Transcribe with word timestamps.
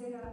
stasera 0.00 0.32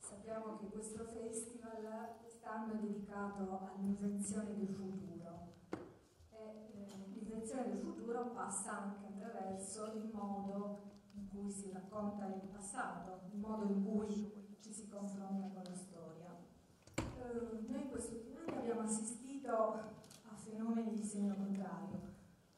sappiamo 0.00 0.56
che 0.56 0.66
questo 0.70 1.04
festival 1.04 2.16
quest'anno 2.20 2.72
è 2.72 2.76
dedicato 2.78 3.60
all'invenzione 3.60 4.56
del 4.56 4.66
futuro. 4.66 5.52
E, 6.30 6.36
eh, 6.36 7.08
l'invenzione 7.12 7.68
del 7.68 7.78
futuro 7.78 8.32
passa 8.32 8.82
anche 8.82 9.06
attraverso 9.06 9.92
il 9.94 10.10
modo 10.12 10.80
in 11.12 11.28
cui 11.28 11.48
si 11.48 11.70
racconta 11.70 12.26
il 12.26 12.40
passato, 12.52 13.20
il 13.30 13.38
modo 13.38 13.66
in 13.66 13.84
cui 13.84 14.58
ci 14.58 14.72
si 14.72 14.88
confronta 14.88 15.46
con 15.46 15.62
la 15.62 15.76
storia. 15.76 16.36
Eh, 16.96 17.68
noi 17.68 17.82
in 17.82 17.90
questi 17.90 18.16
ultimi 18.16 18.56
abbiamo 18.58 18.80
assistito 18.80 19.52
a 19.52 20.34
fenomeni 20.34 20.92
di 20.92 21.04
segno 21.04 21.36
contrario. 21.36 22.00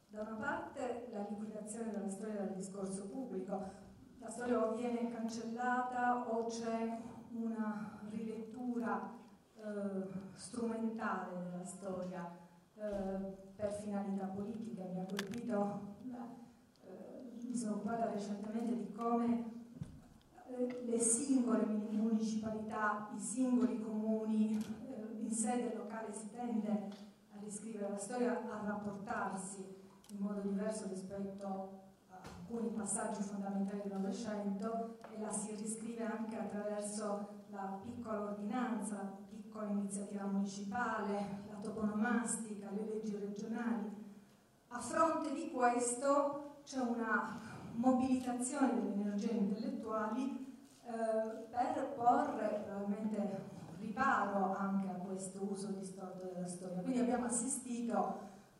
Da 0.07 0.21
una 0.21 0.35
parte 0.37 1.09
la 1.11 1.27
liquidazione 1.29 1.91
della 1.91 2.09
storia 2.09 2.41
del 2.41 2.55
discorso 2.55 3.07
pubblico, 3.09 3.85
la 4.19 4.29
storia 4.29 4.65
o 4.65 4.75
viene 4.75 5.09
cancellata 5.09 6.27
o 6.29 6.45
c'è 6.45 6.99
una 7.31 7.99
rilettura 8.09 9.15
eh, 9.55 10.07
strumentale 10.35 11.43
della 11.43 11.65
storia 11.65 12.37
eh, 12.75 12.81
per 13.55 13.71
finalità 13.73 14.25
politiche. 14.25 14.83
Mi 14.93 14.99
ha 14.99 15.05
colpito, 15.05 15.95
eh, 16.85 17.31
mi 17.41 17.55
sono 17.55 17.75
occupata 17.75 18.11
recentemente 18.11 18.75
di 18.75 18.91
come 18.91 19.51
eh, 20.47 20.83
le 20.85 20.99
singole 20.99 21.65
municipalità, 21.65 23.09
i 23.15 23.19
singoli 23.19 23.79
comuni 23.81 24.57
eh, 24.57 25.19
in 25.19 25.31
sede 25.31 25.75
locale 25.75 26.11
si 26.13 26.29
tende 26.29 26.69
a 27.31 27.39
riscrivere 27.39 27.89
la 27.89 27.97
storia, 27.97 28.41
a 28.49 28.65
rapportarsi 28.65 29.75
in 30.09 30.19
modo 30.19 30.39
diverso 30.41 30.87
rispetto 30.87 31.86
alcuni 32.47 32.69
passaggi 32.69 33.21
fondamentali 33.23 33.81
del 33.83 33.99
Novecento 33.99 34.99
e 35.09 35.19
la 35.19 35.29
si 35.29 35.53
riscrive 35.55 36.05
anche 36.05 36.37
attraverso 36.37 37.43
la 37.49 37.77
piccola 37.83 38.21
ordinanza, 38.21 38.95
la 38.95 39.17
piccola 39.29 39.67
iniziativa 39.67 40.23
municipale, 40.23 41.43
la 41.49 41.59
toponomastica, 41.61 42.69
le 42.71 42.85
leggi 42.85 43.17
regionali. 43.17 44.05
A 44.69 44.79
fronte 44.79 45.33
di 45.33 45.51
questo 45.51 46.61
c'è 46.63 46.79
una 46.79 47.37
mobilitazione 47.73 48.75
delle 48.75 48.93
energie 48.93 49.31
intellettuali 49.31 50.63
eh, 50.83 51.47
per 51.51 51.95
porre 51.95 52.63
probabilmente 52.65 53.55
riparo 53.79 54.55
anche 54.55 54.87
a 54.87 54.93
questo 54.93 55.43
uso 55.43 55.67
distorto 55.71 56.31
della 56.33 56.47
storia. 56.47 56.81
Quindi 56.81 57.01
abbiamo 57.01 57.25
assistito 57.25 58.19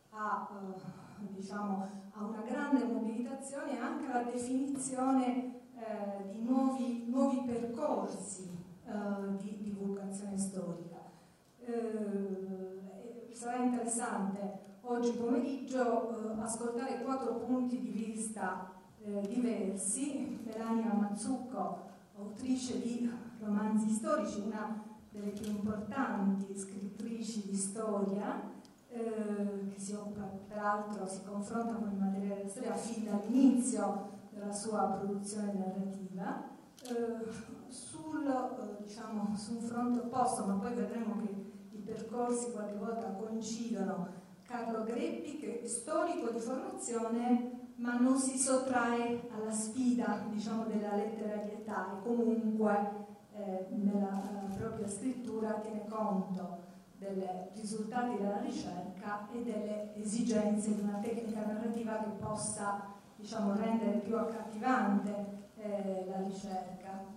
a 0.10 0.50
eh, 0.52 1.07
diciamo, 1.30 1.88
a 2.12 2.26
una 2.26 2.42
grande 2.42 2.86
mobilitazione 2.86 3.78
e 3.78 3.82
anche 3.82 4.06
alla 4.06 4.24
definizione 4.24 5.62
eh, 5.76 6.30
di 6.32 6.44
nuovi, 6.44 7.06
nuovi 7.08 7.44
percorsi 7.46 8.50
eh, 8.86 9.38
di 9.38 9.58
divulgazione 9.62 10.38
storica. 10.38 11.12
Eh, 11.60 13.30
sarà 13.32 13.64
interessante 13.64 14.66
oggi 14.82 15.12
pomeriggio 15.12 16.38
eh, 16.38 16.42
ascoltare 16.42 17.02
quattro 17.04 17.36
punti 17.36 17.80
di 17.80 17.90
vista 17.90 18.72
eh, 19.04 19.22
diversi. 19.28 20.40
Melania 20.44 20.94
Mazzucco, 20.94 21.86
autrice 22.18 22.82
di 22.82 23.10
romanzi 23.40 23.90
storici, 23.90 24.42
una 24.46 24.84
delle 25.12 25.32
più 25.32 25.50
importanti 25.50 26.58
scrittrici 26.58 27.48
di 27.48 27.56
storia, 27.56 28.56
eh, 28.90 29.68
che 29.70 29.80
si 29.80 29.94
occupa, 29.94 30.24
peraltro 30.48 31.06
si 31.06 31.24
confronta 31.24 31.74
con 31.74 31.90
il 31.90 31.98
materiale 31.98 32.36
della 32.38 32.50
storia 32.50 32.76
fin 32.76 33.06
dall'inizio 33.06 34.10
della 34.32 34.52
sua 34.52 34.98
produzione 35.00 35.54
narrativa, 35.54 36.50
eh, 36.84 37.68
sul, 37.68 38.26
eh, 38.26 38.84
diciamo, 38.84 39.36
su 39.36 39.56
un 39.56 39.62
fronte 39.62 40.00
opposto, 40.00 40.46
ma 40.46 40.54
poi 40.54 40.74
vedremo 40.74 41.18
che 41.22 41.52
i 41.72 41.80
percorsi 41.80 42.52
qualche 42.52 42.78
volta 42.78 43.12
coincidono, 43.12 44.26
Carlo 44.44 44.84
Greppi 44.84 45.38
che 45.38 45.62
è 45.62 45.68
storico 45.68 46.30
di 46.30 46.40
formazione 46.40 47.68
ma 47.78 48.00
non 48.00 48.18
si 48.18 48.38
sottrae 48.38 49.28
alla 49.30 49.52
sfida 49.52 50.26
diciamo, 50.30 50.66
della 50.66 50.96
letterarietà 50.96 51.92
e 51.92 52.02
comunque 52.02 53.06
eh, 53.34 53.68
nella 53.70 54.48
propria 54.58 54.88
scrittura 54.88 55.60
tiene 55.60 55.86
conto 55.88 56.57
dei 56.98 57.24
risultati 57.54 58.18
della 58.18 58.40
ricerca 58.40 59.28
e 59.32 59.44
delle 59.44 59.96
esigenze 59.96 60.74
di 60.74 60.82
una 60.82 60.98
tecnica 61.00 61.46
narrativa 61.46 61.98
che 61.98 62.10
possa 62.20 62.94
diciamo, 63.16 63.56
rendere 63.56 64.00
più 64.00 64.18
accattivante 64.18 65.26
eh, 65.58 66.06
la 66.10 66.22
ricerca. 66.24 67.16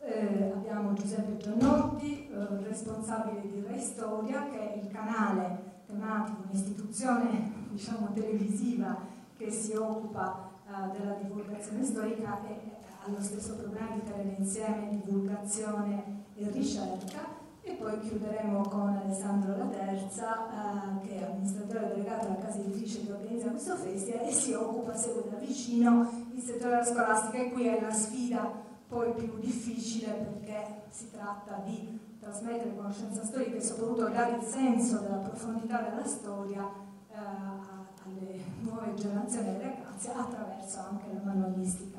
Eh, 0.00 0.52
abbiamo 0.54 0.92
Giuseppe 0.92 1.38
Giannotti, 1.38 2.28
eh, 2.28 2.62
responsabile 2.62 3.40
di 3.40 3.64
Reistoria, 3.66 4.46
che 4.48 4.74
è 4.74 4.76
il 4.76 4.88
canale 4.88 5.82
tematico, 5.86 6.42
un'istituzione 6.46 7.52
diciamo, 7.72 8.12
televisiva 8.12 8.96
che 9.36 9.50
si 9.50 9.74
occupa 9.74 10.50
eh, 10.66 10.98
della 10.98 11.14
divulgazione 11.14 11.82
storica 11.82 12.46
e 12.46 12.76
ha 13.00 13.10
lo 13.10 13.22
stesso 13.22 13.56
problema 13.56 13.90
di 13.94 14.02
tenere 14.02 14.34
insieme 14.38 15.00
divulgazione 15.02 16.24
e 16.34 16.50
ricerca 16.50 17.37
e 17.68 17.74
poi 17.74 18.00
chiuderemo 18.00 18.62
con 18.62 18.96
Alessandro 18.96 19.54
La 19.54 19.66
Terza, 19.66 21.00
eh, 21.02 21.06
che 21.06 21.18
è 21.18 21.30
amministratore 21.30 21.88
delegato 21.88 22.26
della 22.26 22.38
casa 22.38 22.60
editrice 22.60 23.04
che 23.04 23.12
organizza 23.12 23.50
questo 23.50 23.76
festival 23.76 24.26
e 24.26 24.32
si 24.32 24.52
occupa, 24.54 24.96
segue 24.96 25.24
da 25.30 25.36
vicino 25.36 26.10
il 26.32 26.40
settore 26.40 26.70
della 26.70 26.84
scolastica 26.84 27.36
e 27.36 27.52
qui 27.52 27.66
è 27.66 27.78
la 27.78 27.92
sfida 27.92 28.50
poi 28.88 29.12
più 29.12 29.38
difficile 29.38 30.12
perché 30.12 30.84
si 30.88 31.10
tratta 31.10 31.60
di 31.66 32.16
trasmettere 32.18 32.74
conoscenza 32.74 33.22
storica 33.22 33.56
e 33.56 33.60
soprattutto 33.60 34.08
dare 34.08 34.36
il 34.36 34.42
senso 34.42 35.00
della 35.00 35.16
profondità 35.16 35.82
della 35.82 36.06
storia 36.06 36.66
eh, 37.10 37.16
alle 37.16 38.40
nuove 38.60 38.94
generazioni 38.94 39.56
di 39.56 39.62
ragazzi 39.62 40.08
attraverso 40.08 40.78
anche 40.88 41.04
la 41.12 41.20
manualistica. 41.22 41.98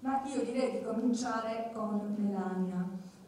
Ma 0.00 0.22
io 0.24 0.42
direi 0.42 0.72
di 0.72 0.84
cominciare 0.84 1.70
con 1.72 2.14
Melania 2.18 2.84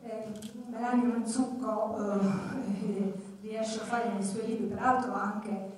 eh, 0.06 0.26
Melania 0.70 1.08
Manzucco 1.08 2.20
eh, 2.20 3.12
riesce 3.40 3.80
a 3.80 3.84
fare 3.84 4.12
nei 4.12 4.22
suoi 4.22 4.46
libri, 4.46 4.66
peraltro 4.66 5.14
anche 5.14 5.74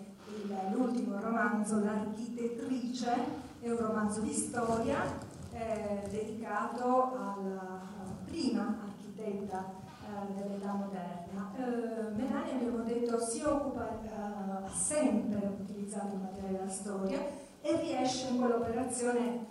l'ultimo 0.73 1.19
romanzo, 1.21 1.83
L'architettrice, 1.83 3.47
è 3.61 3.71
un 3.71 3.79
romanzo 3.79 4.21
di 4.21 4.33
storia 4.33 5.03
eh, 5.53 6.09
dedicato 6.11 7.17
alla, 7.17 7.97
prima 8.27 8.77
architetta 8.85 9.73
eh, 10.05 10.35
dell'età 10.35 10.73
moderna. 10.73 11.53
Eh, 11.57 12.11
Melania, 12.15 12.55
abbiamo 12.55 12.83
detto, 12.83 13.19
si 13.21 13.43
occupa, 13.43 14.01
eh, 14.03 14.09
ha 14.09 14.69
sempre 14.71 15.57
utilizzato 15.61 16.15
il 16.15 16.21
materiale 16.21 16.59
della 16.59 16.71
storia 16.71 17.19
e 17.61 17.81
riesce 17.81 18.29
in 18.29 18.39
quell'operazione 18.39 19.47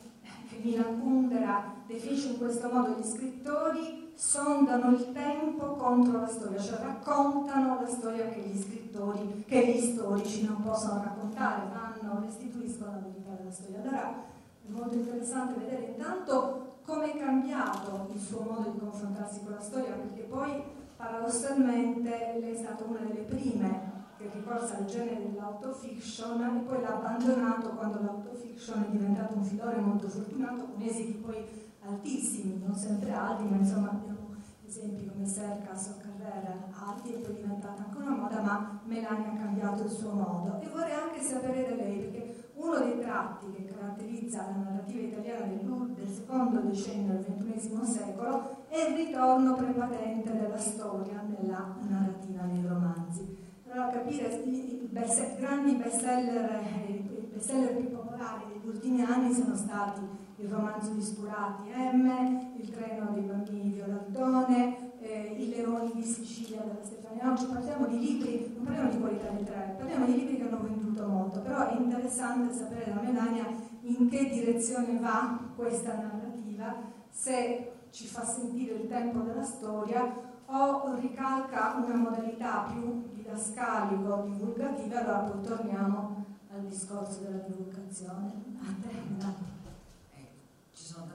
che 0.47 0.59
Milan 0.63 1.01
Kundera 1.01 1.73
definisce 1.85 2.29
in 2.29 2.37
questo 2.37 2.69
modo 2.71 2.95
gli 2.97 3.03
scrittori 3.03 4.06
sondano 4.17 4.95
il 4.95 5.11
tempo 5.13 5.75
contro 5.75 6.21
la 6.21 6.27
storia, 6.27 6.59
cioè 6.59 6.79
raccontano 6.79 7.79
la 7.79 7.87
storia 7.87 8.27
che 8.29 8.39
gli 8.39 8.59
scrittori, 8.59 9.43
che 9.47 9.67
gli 9.67 9.93
storici 9.93 10.43
non 10.43 10.63
possono 10.63 11.03
raccontare, 11.03 11.67
vanno, 11.71 12.21
restituiscono 12.21 12.93
la 12.93 12.97
verità 12.97 13.29
della 13.37 13.51
storia. 13.51 13.79
Allora 13.79 14.09
è 14.09 14.71
molto 14.71 14.95
interessante 14.95 15.59
vedere 15.59 15.93
intanto 15.95 16.79
come 16.83 17.13
è 17.13 17.17
cambiato 17.17 18.09
il 18.11 18.19
suo 18.19 18.41
modo 18.41 18.71
di 18.71 18.79
confrontarsi 18.79 19.43
con 19.43 19.51
la 19.51 19.61
storia, 19.61 19.93
perché 19.93 20.23
poi 20.23 20.63
paradossalmente 20.95 22.09
lei 22.39 22.53
è 22.53 22.57
stata 22.57 22.85
una 22.85 22.99
delle 22.99 23.21
prime 23.21 23.95
che 24.17 24.31
ricorsa 24.33 24.77
al 24.77 24.85
genere 24.85 25.29
dell'autofiction 25.29 26.41
e 26.41 26.59
poi 26.67 26.81
l'ha 26.81 26.95
abbandonato 26.95 27.69
quando 27.69 28.01
l'autofiction 28.01 28.83
è 28.83 28.89
diventato 28.89 29.35
un 29.35 29.43
filone 29.43 29.75
molto 29.75 30.07
fortunato, 30.09 30.65
con 30.73 30.81
esiti 30.81 31.11
poi 31.23 31.66
altissimi, 31.87 32.61
non 32.65 32.75
sempre 32.75 33.11
alti, 33.11 33.43
ma 33.43 33.57
insomma 33.57 33.89
abbiamo 33.91 34.35
esempi 34.65 35.07
come 35.07 35.25
Sercas 35.25 35.87
o 35.89 36.01
Carrera 36.01 36.55
alti 36.71 37.13
e 37.13 37.17
poi 37.19 37.35
diventata 37.35 37.83
anche 37.83 37.97
una 37.97 38.15
moda, 38.15 38.41
ma 38.41 38.79
Melania 38.85 39.31
ha 39.31 39.35
cambiato 39.35 39.83
il 39.83 39.89
suo 39.89 40.11
modo. 40.11 40.59
E 40.61 40.67
vorrei 40.67 40.93
anche 40.93 41.21
sapere 41.21 41.67
da 41.67 41.75
lei, 41.75 41.99
perché 41.99 42.51
uno 42.55 42.77
dei 42.79 42.99
tratti 42.99 43.51
che 43.51 43.65
caratterizza 43.65 44.43
la 44.43 44.63
narrativa 44.63 45.07
italiana 45.07 45.45
del, 45.45 46.07
secondo 46.09 46.59
decennio 46.61 47.13
del 47.13 47.35
XXI 47.37 47.85
secolo 47.85 48.65
è 48.67 48.89
il 48.89 48.95
ritorno 48.95 49.55
prepotente 49.55 50.31
della 50.31 50.57
storia 50.57 51.21
nella 51.21 51.75
narrativa 51.87 52.43
nei 52.43 52.65
romanzi. 52.65 53.45
Allora 53.69 53.89
capire 53.89 54.41
i, 54.43 54.87
best, 54.89 55.37
grandi 55.37 55.75
bestseller, 55.75 56.61
i 56.87 57.29
bestseller 57.33 57.75
più 57.75 57.91
popolari 57.91 58.45
degli 58.53 58.67
ultimi 58.67 59.01
anni 59.01 59.33
sono 59.33 59.55
stati 59.55 60.01
il 60.39 60.49
romanzo 60.49 60.91
di 60.91 61.01
Spurati 61.01 61.69
M, 61.69 62.53
il 62.57 62.69
treno 62.69 63.09
dei 63.11 63.23
bambini 63.23 63.71
di 63.71 63.81
Olandone, 63.81 64.99
eh, 64.99 65.35
i 65.35 65.49
leoni 65.49 65.91
di 65.95 66.03
Sicilia 66.03 66.61
della 66.61 66.83
Stefania. 66.83 67.31
Oggi 67.31 67.45
parliamo 67.45 67.87
di 67.87 67.99
libri, 67.99 68.53
non 68.55 68.65
parliamo 68.65 68.91
di 68.91 68.99
qualità 68.99 69.31
letteraria, 69.31 69.73
parliamo 69.73 70.05
di 70.05 70.15
libri 70.15 70.37
che 70.37 70.43
hanno 70.43 70.61
venduto 70.61 71.07
molto, 71.07 71.39
però 71.39 71.67
è 71.67 71.77
interessante 71.77 72.53
sapere 72.53 72.93
da 72.93 73.01
Melania 73.01 73.45
in 73.81 74.09
che 74.09 74.29
direzione 74.29 74.99
va 74.99 75.39
questa 75.55 75.95
narrativa, 75.95 76.75
se 77.09 77.71
ci 77.89 78.05
fa 78.05 78.23
sentire 78.23 78.75
il 78.75 78.87
tempo 78.87 79.19
della 79.19 79.43
storia 79.43 80.25
o 80.45 80.95
ricalca 80.99 81.81
una 81.83 81.95
modalità 81.95 82.67
più 82.71 83.09
didascalico, 83.11 84.27
divulgativa, 84.27 84.99
allora 84.99 85.17
poi 85.19 85.41
torniamo 85.41 86.25
al 86.53 86.61
discorso 86.67 87.21
della 87.21 87.43
divulgazione. 87.47 88.33
A 88.59 88.73
te, 88.81 89.56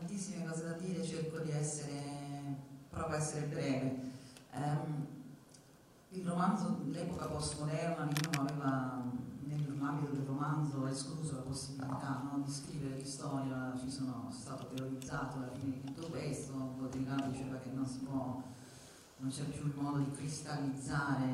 tantissime 0.02 0.44
cose 0.44 0.64
da 0.64 0.72
dire, 0.72 1.04
cerco 1.04 1.38
di 1.38 1.52
essere, 1.52 2.02
provo 2.90 3.14
a 3.14 3.16
essere 3.16 3.46
breve. 3.46 4.10
Um, 4.52 5.06
il 6.10 6.26
romanzo, 6.26 6.80
l'epoca 6.86 7.26
postmoderna, 7.26 8.04
non 8.04 8.46
aveva 8.46 9.02
nell'ambito 9.44 10.12
del 10.12 10.26
romanzo 10.26 10.86
escluso 10.88 11.36
la 11.36 11.42
possibilità 11.42 12.20
no, 12.24 12.42
di 12.44 12.50
scrivere 12.50 12.96
di 12.96 13.08
storia, 13.08 13.72
ci 13.78 13.90
sono 13.90 14.28
stato 14.30 14.66
teorizzato 14.74 15.36
alla 15.36 15.52
fine 15.52 15.80
di 15.80 15.92
tutto 15.92 16.08
questo, 16.08 16.52
Baudrillard 16.52 17.30
diceva 17.30 17.58
che 17.58 17.70
non 17.70 17.86
si 17.86 17.98
può 18.00 18.42
non 19.18 19.30
c'è 19.30 19.44
più 19.44 19.66
il 19.66 19.74
modo 19.76 19.98
di 19.98 20.10
cristallizzare 20.10 21.30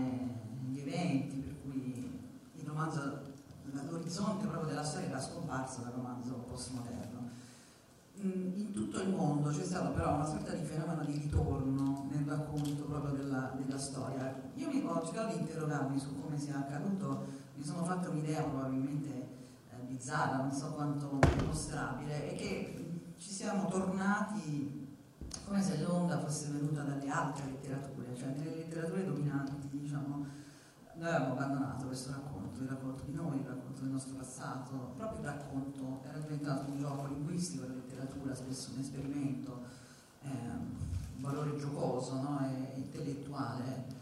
gli 0.66 0.78
eventi, 0.78 1.36
per 1.38 1.62
cui 1.62 2.20
il 2.52 2.66
romanzo, 2.66 3.22
l'orizzonte 3.62 4.46
proprio 4.46 4.68
della 4.68 4.84
storia 4.84 5.08
era 5.08 5.20
scomparso 5.20 5.80
dal 5.80 5.92
romanzo 5.92 6.34
postmoderno. 6.34 7.17
Mm, 8.20 8.58
in 8.58 8.72
tutto 8.72 9.00
il 9.00 9.10
mondo 9.10 9.50
c'è 9.50 9.62
stato 9.62 9.92
però 9.92 10.16
una 10.16 10.26
sorta 10.26 10.52
di 10.52 10.64
fenomeno 10.64 11.04
di 11.04 11.12
ritorno 11.12 12.08
nel 12.10 12.24
racconto 12.24 12.82
proprio 12.84 13.12
della, 13.14 13.54
della 13.56 13.78
storia. 13.78 14.50
Io 14.54 14.68
mi 14.68 14.82
ho 14.84 15.04
cercato 15.04 15.36
di 15.36 15.42
interrogarmi 15.42 15.98
su 16.00 16.20
come 16.20 16.36
sia 16.36 16.58
accaduto, 16.58 17.26
mi 17.54 17.62
sono 17.64 17.84
fatto 17.84 18.10
un'idea 18.10 18.42
probabilmente 18.42 19.10
eh, 19.70 19.82
bizzarra, 19.86 20.38
non 20.38 20.52
so 20.52 20.72
quanto 20.72 21.20
dimostrabile, 21.36 22.30
è 22.30 22.34
che 22.34 23.02
ci 23.18 23.30
siamo 23.30 23.68
tornati 23.68 24.86
come 25.44 25.62
se 25.62 25.80
l'onda 25.80 26.18
fosse 26.18 26.50
venuta 26.50 26.82
dalle 26.82 27.08
altre 27.08 27.46
letterature, 27.46 28.16
cioè 28.16 28.34
nelle 28.36 28.56
letterature 28.56 29.04
dominanti, 29.04 29.78
diciamo, 29.78 30.26
noi 30.94 31.08
abbiamo 31.08 31.34
abbandonato 31.34 31.86
questo 31.86 32.10
racconto, 32.10 32.37
il 32.62 32.68
racconto 32.68 33.04
di 33.04 33.14
noi, 33.14 33.38
il 33.38 33.46
racconto 33.46 33.82
del 33.82 33.90
nostro 33.90 34.14
passato, 34.16 34.92
proprio 34.96 35.20
il 35.20 35.26
racconto 35.26 36.02
era 36.08 36.18
diventato 36.18 36.70
un 36.70 36.78
gioco 36.78 37.06
linguistico 37.06 37.66
la 37.66 37.74
letteratura, 37.74 38.34
spesso 38.34 38.70
un 38.74 38.80
esperimento, 38.80 39.62
eh, 40.22 40.28
un 40.28 41.20
valore 41.20 41.56
giocoso 41.56 42.14
no? 42.20 42.40
e 42.46 42.78
intellettuale. 42.78 43.96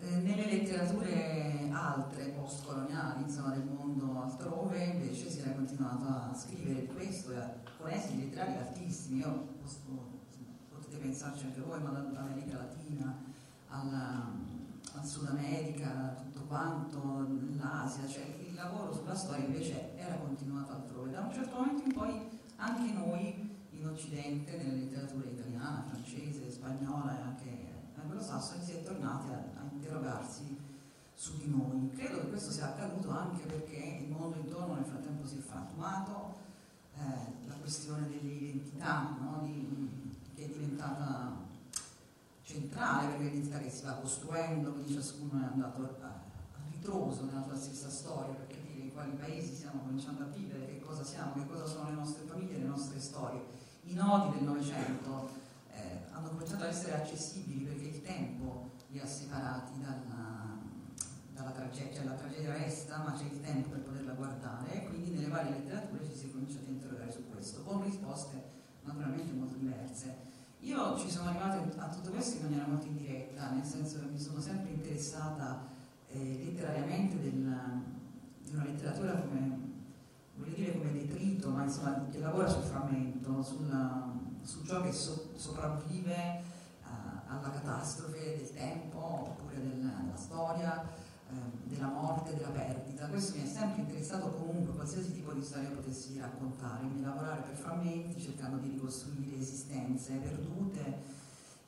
Eh, 0.00 0.16
nelle 0.18 0.46
letterature 0.46 1.68
altre, 1.72 2.28
postcoloniali, 2.28 3.22
insomma, 3.22 3.50
del 3.50 3.64
mondo 3.64 4.22
altrove, 4.22 4.84
invece 4.84 5.28
si 5.28 5.40
era 5.40 5.52
continuato 5.52 6.06
a 6.06 6.34
scrivere 6.34 6.86
questo, 6.86 7.32
con 7.78 7.90
esiti 7.90 8.18
letterari 8.18 8.56
altissimi. 8.58 9.18
Io 9.18 9.48
posso 9.60 10.16
potete 10.70 10.98
pensarci 10.98 11.46
anche 11.46 11.60
voi, 11.60 11.82
ma 11.82 11.90
dall'America 11.90 12.58
Latina 12.58 13.26
al 13.68 15.04
Sud 15.04 15.28
America, 15.28 16.16
quanto, 16.48 17.26
l'Asia, 17.56 18.08
cioè 18.08 18.24
il 18.40 18.54
lavoro 18.54 18.92
sulla 18.92 19.14
storia 19.14 19.44
invece 19.44 19.96
era 19.96 20.16
continuato 20.16 20.72
altrove. 20.72 21.10
Da 21.10 21.20
un 21.20 21.32
certo 21.32 21.56
momento 21.56 21.84
in 21.84 21.92
poi 21.92 22.40
anche 22.56 22.92
noi 22.92 23.56
in 23.70 23.86
Occidente, 23.86 24.56
nella 24.56 24.74
letteratura 24.74 25.28
italiana, 25.28 25.84
francese, 25.88 26.50
spagnola 26.50 27.16
e 27.16 27.22
anche 27.22 27.66
anglosassone, 27.94 28.64
si 28.64 28.72
è 28.72 28.82
tornati 28.82 29.28
a, 29.28 29.60
a 29.60 29.68
interrogarsi 29.70 30.56
su 31.14 31.36
di 31.36 31.48
noi. 31.48 31.90
Credo 31.94 32.20
che 32.20 32.28
questo 32.28 32.50
sia 32.50 32.74
accaduto 32.74 33.10
anche 33.10 33.44
perché 33.44 34.04
il 34.04 34.10
mondo 34.10 34.38
intorno 34.38 34.74
nel 34.74 34.84
frattempo 34.84 35.26
si 35.26 35.38
è 35.38 35.40
frantumato, 35.40 36.36
eh, 36.94 37.46
la 37.46 37.54
questione 37.54 38.08
delle 38.08 38.32
identità, 38.32 39.16
no? 39.20 39.42
di, 39.44 40.16
che 40.34 40.44
è 40.44 40.48
diventata 40.48 41.46
centrale 42.42 43.08
perché 43.08 43.24
l'identità 43.24 43.58
che 43.58 43.70
si 43.70 43.84
va 43.84 43.92
costruendo, 43.92 44.72
quindi 44.72 44.94
ciascuno 44.94 45.42
è 45.42 45.44
andato 45.44 45.82
a 46.00 46.26
ritroso 46.70 47.24
nella 47.24 47.42
sua 47.42 47.56
stessa 47.56 47.88
storia 47.90 48.34
per 48.34 48.46
capire 48.46 48.82
in 48.82 48.92
quali 48.92 49.12
paesi 49.12 49.54
stiamo 49.54 49.80
cominciando 49.80 50.24
a 50.24 50.26
vivere, 50.26 50.66
che 50.66 50.80
cosa 50.80 51.04
siamo, 51.04 51.34
che 51.34 51.46
cosa 51.46 51.66
sono 51.66 51.88
le 51.88 51.96
nostre 51.96 52.24
famiglie, 52.24 52.58
le 52.58 52.66
nostre 52.66 53.00
storie. 53.00 53.40
I 53.84 53.94
nodi 53.94 54.36
del 54.36 54.46
Novecento 54.46 55.30
eh, 55.72 56.04
hanno 56.10 56.28
cominciato 56.28 56.64
a 56.64 56.68
essere 56.68 56.94
accessibili 56.94 57.64
perché 57.64 57.86
il 57.86 58.02
tempo 58.02 58.70
li 58.88 59.00
ha 59.00 59.06
separati 59.06 59.80
dalla, 59.80 60.58
dalla 61.32 61.50
tragedia, 61.50 61.94
cioè 61.94 62.04
la 62.04 62.12
tragedia 62.12 62.52
resta, 62.52 62.98
ma 62.98 63.12
c'è 63.12 63.24
il 63.24 63.40
tempo 63.40 63.70
per 63.70 63.80
poterla 63.80 64.12
guardare 64.12 64.72
e 64.72 64.88
quindi 64.88 65.10
nelle 65.10 65.28
varie 65.28 65.50
letterature 65.50 66.04
ci 66.06 66.16
si 66.16 66.26
è 66.26 66.30
cominciato 66.30 66.66
a 66.66 66.70
interrogare 66.70 67.12
su 67.12 67.28
questo, 67.28 67.62
con 67.62 67.82
risposte 67.82 68.42
naturalmente 68.82 69.32
molto 69.32 69.56
diverse. 69.56 70.26
Io 70.60 70.98
ci 70.98 71.10
sono 71.10 71.28
arrivata 71.28 71.62
a 71.76 71.88
tutto 71.88 72.10
questo 72.10 72.36
in 72.36 72.42
maniera 72.42 72.66
molto 72.66 72.86
indiretta, 72.86 73.50
nel 73.50 73.64
senso 73.64 74.00
che 74.00 74.06
mi 74.06 74.18
sono 74.18 74.40
sempre 74.40 74.70
interessata 74.70 75.66
eh, 76.08 76.44
letterariamente 76.44 77.20
del, 77.20 77.82
di 78.42 78.54
una 78.54 78.64
letteratura 78.64 79.12
come, 79.12 79.58
voglio 80.36 80.54
dire 80.54 80.72
come 80.72 80.92
detrito, 80.92 81.50
ma 81.50 81.64
insomma 81.64 82.06
che 82.10 82.18
lavora 82.18 82.48
sul 82.48 82.62
frammento, 82.62 83.42
sulla, 83.42 84.12
su 84.42 84.64
ciò 84.64 84.82
che 84.82 84.92
so, 84.92 85.32
sopravvive 85.34 86.42
uh, 86.84 87.32
alla 87.32 87.50
catastrofe 87.50 88.36
del 88.38 88.52
tempo 88.52 88.98
oppure 88.98 89.60
del, 89.60 89.80
della 89.80 90.16
storia 90.16 91.06
Ehm, 91.30 91.68
della 91.68 91.88
morte, 91.88 92.34
della 92.34 92.48
perdita. 92.48 93.06
Questo 93.06 93.36
mi 93.36 93.44
è 93.44 93.46
sempre 93.46 93.82
interessato 93.82 94.30
comunque, 94.30 94.72
qualsiasi 94.74 95.12
tipo 95.12 95.34
di 95.34 95.42
storia 95.42 95.68
potessi 95.68 96.18
raccontare, 96.18 96.80
quindi 96.80 97.02
lavorare 97.02 97.42
per 97.42 97.54
frammenti, 97.54 98.18
cercando 98.18 98.56
di 98.56 98.70
ricostruire 98.70 99.36
esistenze 99.36 100.14
perdute. 100.14 101.16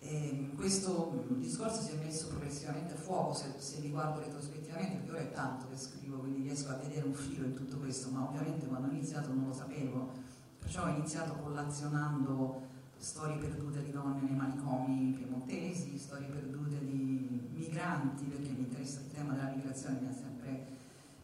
E 0.02 0.50
questo 0.56 1.26
discorso 1.36 1.82
si 1.82 1.92
è 1.92 2.02
messo 2.02 2.28
progressivamente 2.28 2.94
a 2.94 2.96
fuoco 2.96 3.34
se, 3.34 3.52
se 3.58 3.80
li 3.80 3.90
guardo 3.90 4.20
retrospettivamente, 4.20 4.96
perché 4.96 5.10
ora 5.10 5.20
è 5.20 5.32
tanto 5.32 5.66
che 5.68 5.76
scrivo, 5.76 6.18
quindi 6.18 6.42
riesco 6.42 6.70
a 6.70 6.76
vedere 6.76 7.06
un 7.06 7.12
filo 7.12 7.44
in 7.44 7.54
tutto 7.54 7.76
questo, 7.76 8.10
ma 8.10 8.26
ovviamente 8.26 8.66
quando 8.66 8.88
ho 8.88 8.90
iniziato 8.90 9.28
non 9.32 9.48
lo 9.48 9.52
sapevo, 9.52 10.10
perciò 10.58 10.84
ho 10.84 10.88
iniziato 10.88 11.34
collazionando 11.34 12.68
storie 12.96 13.36
perdute 13.36 13.82
di 13.82 13.92
donne 13.92 14.20
nei 14.22 14.34
manicomi 14.34 15.12
piemontesi, 15.12 15.98
storie 15.98 16.28
perdute 16.28 16.78
di 16.84 17.48
migranti, 17.52 18.24
perché 18.24 18.48
mi 18.52 18.60
interessa 18.60 19.00
il 19.00 19.12
tema 19.12 19.34
della 19.34 19.50
migrazione, 19.54 20.00
mi 20.00 20.08
ha 20.08 20.12
sempre 20.12 20.66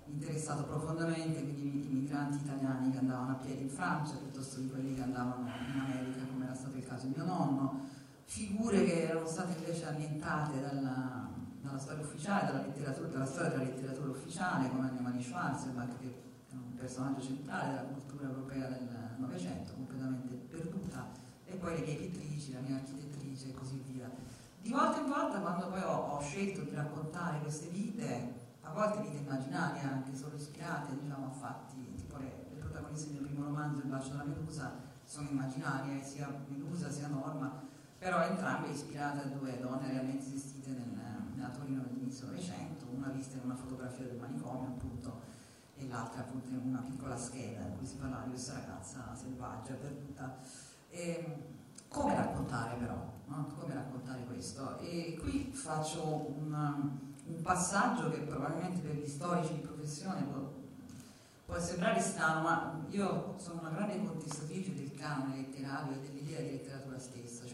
interessato 0.04 0.64
profondamente, 0.64 1.42
quindi 1.42 1.86
i 1.86 1.92
migranti 1.92 2.44
italiani 2.44 2.90
che 2.90 2.98
andavano 2.98 3.32
a 3.32 3.34
piedi 3.34 3.62
in 3.62 3.70
Francia 3.70 4.16
piuttosto 4.16 4.60
di 4.60 4.68
quelli 4.68 4.94
che 4.94 5.02
andavano 5.02 5.48
in 5.48 5.80
America, 5.80 6.24
come 6.30 6.44
era 6.44 6.54
stato 6.54 6.76
il 6.76 6.86
caso 6.86 7.06
di 7.06 7.14
mio 7.16 7.24
nonno, 7.24 7.80
figure 8.26 8.84
che 8.84 9.08
erano 9.08 9.26
state 9.26 9.56
invece 9.56 9.86
annientate 9.86 10.60
dalla, 10.60 11.30
dalla 11.60 11.78
storia 11.78 12.04
ufficiale, 12.04 12.50
dalla, 12.50 12.90
dalla 13.08 13.24
storia 13.24 13.50
della 13.50 13.62
letteratura 13.62 14.10
ufficiale, 14.10 14.68
come 14.68 14.88
Anne-Marie 14.88 15.22
Schwarzenbach, 15.22 15.98
che 15.98 16.22
è 16.50 16.54
un 16.54 16.74
personaggio 16.74 17.22
centrale 17.22 17.70
della 17.70 17.82
cultura 17.82 18.26
europea 18.26 18.68
del 18.68 18.88
Novecento, 19.18 19.72
completamente 19.74 20.34
perduta, 20.34 21.06
e 21.44 21.54
poi 21.56 21.78
le 21.78 21.86
mie 21.86 21.94
pittrici, 21.94 22.52
la 22.52 22.60
mia 22.60 22.76
architettrice 22.76 23.48
e 23.48 23.54
così 23.54 23.82
via. 23.86 24.10
Di 24.60 24.70
volta 24.70 25.00
in 25.00 25.06
volta, 25.06 25.38
quando 25.38 25.68
poi 25.68 25.82
ho, 25.82 26.16
ho 26.16 26.20
scelto 26.20 26.62
di 26.62 26.74
raccontare 26.74 27.40
queste 27.40 27.68
vite, 27.68 28.44
a 28.62 28.72
volte 28.72 29.02
vite 29.02 29.18
immaginarie 29.18 29.82
anche, 29.82 30.16
solo 30.16 30.34
ispirate 30.34 30.98
diciamo, 31.00 31.26
a 31.26 31.30
fatti, 31.30 31.94
tipo 31.94 32.16
le, 32.18 32.46
le 32.52 32.58
protagoniste 32.58 33.12
del 33.12 33.22
primo 33.22 33.44
romanzo, 33.44 33.78
Il 33.78 33.86
bacio 33.86 34.10
della 34.10 34.24
Medusa, 34.24 34.72
sono 35.04 35.28
immaginarie, 35.30 36.02
sia 36.02 36.28
Medusa 36.48 36.90
sia 36.90 37.06
Norma, 37.06 37.62
però 38.06 38.22
entrambe 38.22 38.68
ispirate 38.68 39.18
a 39.18 39.24
due 39.24 39.58
donne 39.58 39.88
realmente 39.90 40.26
esistite 40.26 40.70
nel, 40.70 40.96
nella 41.34 41.48
Torino 41.48 41.82
dell'inizio 41.82 42.26
Novecento, 42.26 42.86
una 42.94 43.08
vista 43.08 43.36
in 43.36 43.40
una 43.42 43.56
fotografia 43.56 44.04
del 44.04 44.16
manicomio 44.16 44.68
appunto 44.68 45.22
e 45.74 45.88
l'altra 45.88 46.20
appunto 46.20 46.50
in 46.50 46.60
una 46.68 46.82
piccola 46.82 47.16
scheda 47.16 47.62
in 47.62 47.76
cui 47.76 47.84
si 47.84 47.96
parla 47.96 48.22
di 48.22 48.30
questa 48.30 48.60
ragazza 48.60 49.12
selvaggia, 49.12 49.74
perduta. 49.74 50.38
E, 50.88 51.36
come 51.88 52.14
raccontare 52.14 52.76
però? 52.76 53.12
No? 53.26 53.52
Come 53.58 53.74
raccontare 53.74 54.22
questo? 54.22 54.78
E 54.78 55.18
qui 55.20 55.50
faccio 55.52 56.32
una, 56.38 56.76
un 57.24 57.42
passaggio 57.42 58.08
che 58.10 58.18
probabilmente 58.18 58.82
per 58.82 58.94
gli 58.94 59.08
storici 59.08 59.54
di 59.54 59.60
professione 59.62 60.22
può, 60.22 60.52
può, 61.44 61.58
sembrare 61.58 62.00
strano, 62.00 62.42
ma 62.42 62.84
io 62.90 63.34
sono 63.36 63.62
una 63.62 63.70
grande 63.70 64.00
contestatrice 64.04 64.74
del 64.74 64.94
canone 64.94 65.38
letterario 65.38 65.94
e 65.94 66.00
dell'idea 66.02 66.40
di 66.40 66.50
letteratura 66.52 66.85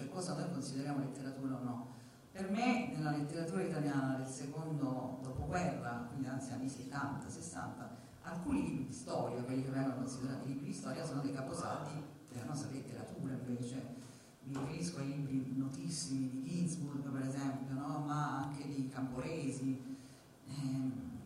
cioè 0.02 0.08
cosa 0.08 0.34
noi 0.34 0.50
consideriamo 0.50 0.98
letteratura 1.00 1.56
o 1.56 1.62
no. 1.62 1.90
Per 2.32 2.50
me, 2.50 2.92
nella 2.94 3.10
letteratura 3.10 3.62
italiana 3.62 4.16
del 4.16 4.26
secondo 4.26 5.20
dopoguerra, 5.22 6.06
quindi 6.08 6.26
anzi 6.26 6.52
anni 6.52 6.68
70, 6.68 7.28
60, 7.28 7.96
alcuni 8.22 8.62
libri 8.62 8.86
di 8.86 8.92
storia, 8.92 9.42
quelli 9.42 9.64
che 9.64 9.70
vengono 9.70 9.96
considerati 9.96 10.48
libri 10.48 10.66
di 10.66 10.72
storia, 10.72 11.04
sono 11.04 11.20
dei 11.20 11.32
caposaldi 11.32 12.02
della 12.30 12.46
nostra 12.46 12.70
letteratura 12.70 13.34
invece 13.34 14.00
mi 14.44 14.58
riferisco 14.58 14.98
ai 14.98 15.06
libri 15.08 15.52
notissimi 15.56 16.30
di 16.30 16.42
Ginsburg 16.42 17.06
per 17.10 17.22
esempio, 17.28 17.74
no? 17.74 18.02
ma 18.06 18.44
anche 18.44 18.66
di 18.66 18.88
Camporesi, 18.88 19.98
eh, 20.46 20.52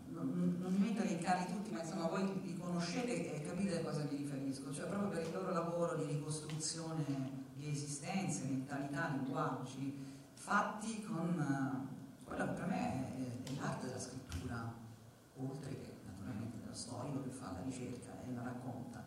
non, 0.08 0.58
mi 0.68 0.78
metto 0.78 1.00
a 1.00 1.04
elencarli 1.04 1.52
tutti, 1.54 1.70
ma 1.70 1.82
insomma 1.82 2.08
voi 2.08 2.40
li 2.42 2.56
conoscete 2.58 3.34
e 3.34 3.46
capite 3.46 3.78
a 3.78 3.82
cosa 3.84 4.06
mi 4.10 4.16
riferisco, 4.16 4.72
cioè 4.74 4.88
proprio 4.88 5.08
per 5.08 5.22
il 5.22 5.32
loro 5.32 5.52
lavoro 5.52 5.96
di 5.96 6.04
ricostruzione 6.04 7.35
esistenze, 7.70 8.44
mentalità 8.44 9.08
linguaggi, 9.08 10.04
fatti 10.34 11.02
con 11.02 11.38
uh, 11.38 12.24
quello 12.24 12.44
che 12.46 12.52
per 12.52 12.66
me 12.66 13.44
è, 13.44 13.50
è 13.50 13.54
l'arte 13.60 13.86
della 13.86 13.98
scrittura, 13.98 14.72
oltre 15.36 15.70
che 15.70 15.94
naturalmente 16.06 16.58
dello 16.58 16.74
storico 16.74 17.22
che 17.22 17.30
fa 17.30 17.52
la 17.52 17.62
ricerca 17.64 18.22
e 18.26 18.34
la 18.34 18.42
racconta. 18.42 19.04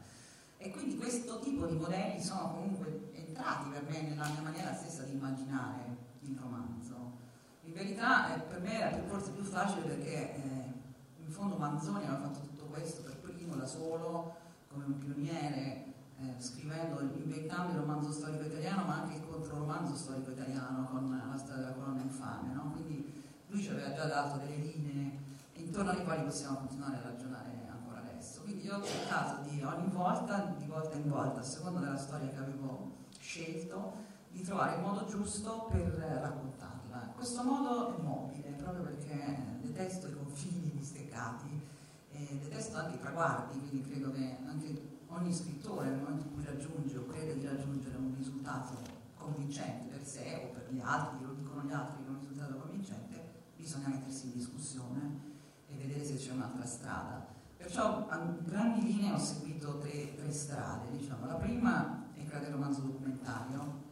E 0.57 0.71
quindi 0.71 0.97
questo 0.97 1.39
tipo 1.39 1.65
di 1.67 1.75
modelli 1.75 2.21
sono 2.21 2.51
comunque 2.51 3.11
entrati 3.13 3.69
per 3.69 3.83
me 3.89 4.01
nella 4.01 4.27
mia 4.27 4.41
maniera 4.41 4.73
stessa 4.73 5.03
di 5.03 5.13
immaginare 5.13 5.95
il 6.21 6.37
romanzo. 6.37 7.17
In 7.63 7.73
verità 7.73 8.35
eh, 8.35 8.39
per 8.39 8.59
me 8.59 8.79
era 8.79 8.97
forse 9.07 9.31
più 9.31 9.43
facile 9.43 9.87
perché 9.87 10.35
eh, 10.35 10.73
in 11.17 11.31
fondo 11.31 11.55
Manzoni 11.55 12.05
aveva 12.05 12.27
fatto 12.27 12.39
tutto 12.39 12.65
questo 12.65 13.03
per 13.03 13.17
primo, 13.17 13.55
da 13.55 13.65
solo, 13.65 14.35
come 14.67 14.85
un 14.85 14.97
pioniere, 14.97 15.88
eh, 16.21 16.35
scrivendo, 16.41 16.99
inventando 16.99 17.73
il 17.73 17.79
romanzo 17.79 18.11
storico 18.11 18.43
italiano, 18.43 18.83
ma 18.85 19.01
anche 19.01 19.15
il 19.15 19.27
controromanzo 19.27 19.95
storico 19.95 20.31
italiano 20.31 20.87
con 20.91 21.09
la 21.09 21.37
storia 21.37 21.63
della 21.63 21.73
colonna 21.73 22.01
infame. 22.01 22.53
No? 22.53 22.71
Quindi 22.73 23.23
lui 23.47 23.61
ci 23.61 23.69
aveva 23.69 23.93
già 23.93 24.05
dato 24.05 24.37
delle 24.39 24.57
linee 24.57 25.27
intorno 25.53 25.91
alle 25.91 26.03
quali 26.03 26.23
possiamo 26.23 26.57
continuare 26.57 26.97
a 26.97 27.01
ragionare 27.01 27.67
ancora 27.69 27.99
adesso. 27.99 28.41
Quindi 28.41 28.65
io 28.65 28.77
ho 28.77 28.83
cercato 28.83 29.49
di 29.49 29.61
ogni 29.63 29.89
volta, 29.91 30.53
di 30.57 30.65
volta 30.65 30.97
in 30.97 31.09
volta, 31.09 31.39
a 31.39 31.43
seconda 31.43 31.79
della 31.79 31.97
storia 31.97 32.29
che 32.29 32.37
avevo 32.37 32.97
scelto, 33.19 34.07
di 34.31 34.43
trovare 34.43 34.75
il 34.75 34.81
modo 34.81 35.05
giusto 35.05 35.67
per 35.71 35.87
raccontarla. 35.87 37.13
Questo 37.15 37.43
modo 37.43 37.97
è 37.97 38.01
mobile, 38.01 38.49
proprio 38.51 38.83
perché 38.83 39.57
detesto 39.61 40.07
i 40.07 40.13
confini 40.13 40.71
disteccati, 40.75 41.67
e 42.11 42.39
detesto 42.41 42.77
anche 42.77 42.95
i 42.95 42.99
traguardi, 42.99 43.59
quindi 43.59 43.89
credo 43.89 44.11
che 44.11 44.37
anche 44.45 44.98
ogni 45.09 45.33
scrittore 45.33 45.89
nel 45.89 45.99
momento 45.99 46.25
in 46.25 46.33
cui 46.33 46.45
raggiunge 46.45 46.97
o 46.97 47.05
crede 47.05 47.37
di 47.37 47.45
raggiungere 47.45 47.97
un 47.97 48.13
risultato 48.15 48.77
convincente 49.15 49.87
per 49.87 50.05
sé 50.05 50.41
o 50.45 50.53
per 50.53 50.67
gli 50.71 50.79
altri, 50.79 51.25
lo 51.25 51.33
dicono 51.33 51.63
gli 51.63 51.71
altri 51.71 52.03
che 52.03 52.07
è 52.07 52.09
un 52.09 52.19
risultato 52.19 52.57
convincente, 52.57 53.23
bisogna 53.55 53.89
mettersi 53.89 54.27
in 54.27 54.33
discussione 54.33 55.19
e 55.67 55.75
vedere 55.75 56.03
se 56.05 56.15
c'è 56.15 56.31
un'altra 56.31 56.65
strada. 56.65 57.27
Perciò 57.57 58.07
a 58.07 58.17
grandi 58.45 58.85
linee 58.85 59.11
ho 59.11 59.17
seguito 59.17 59.79
tre, 59.79 60.15
tre 60.15 60.31
strade. 60.31 60.97
Diciamo. 60.97 61.25
La 61.25 61.35
prima 61.35 62.05
è 62.13 62.23
quella 62.23 62.39
del 62.39 62.53
romanzo 62.53 62.81
documentario, 62.81 63.87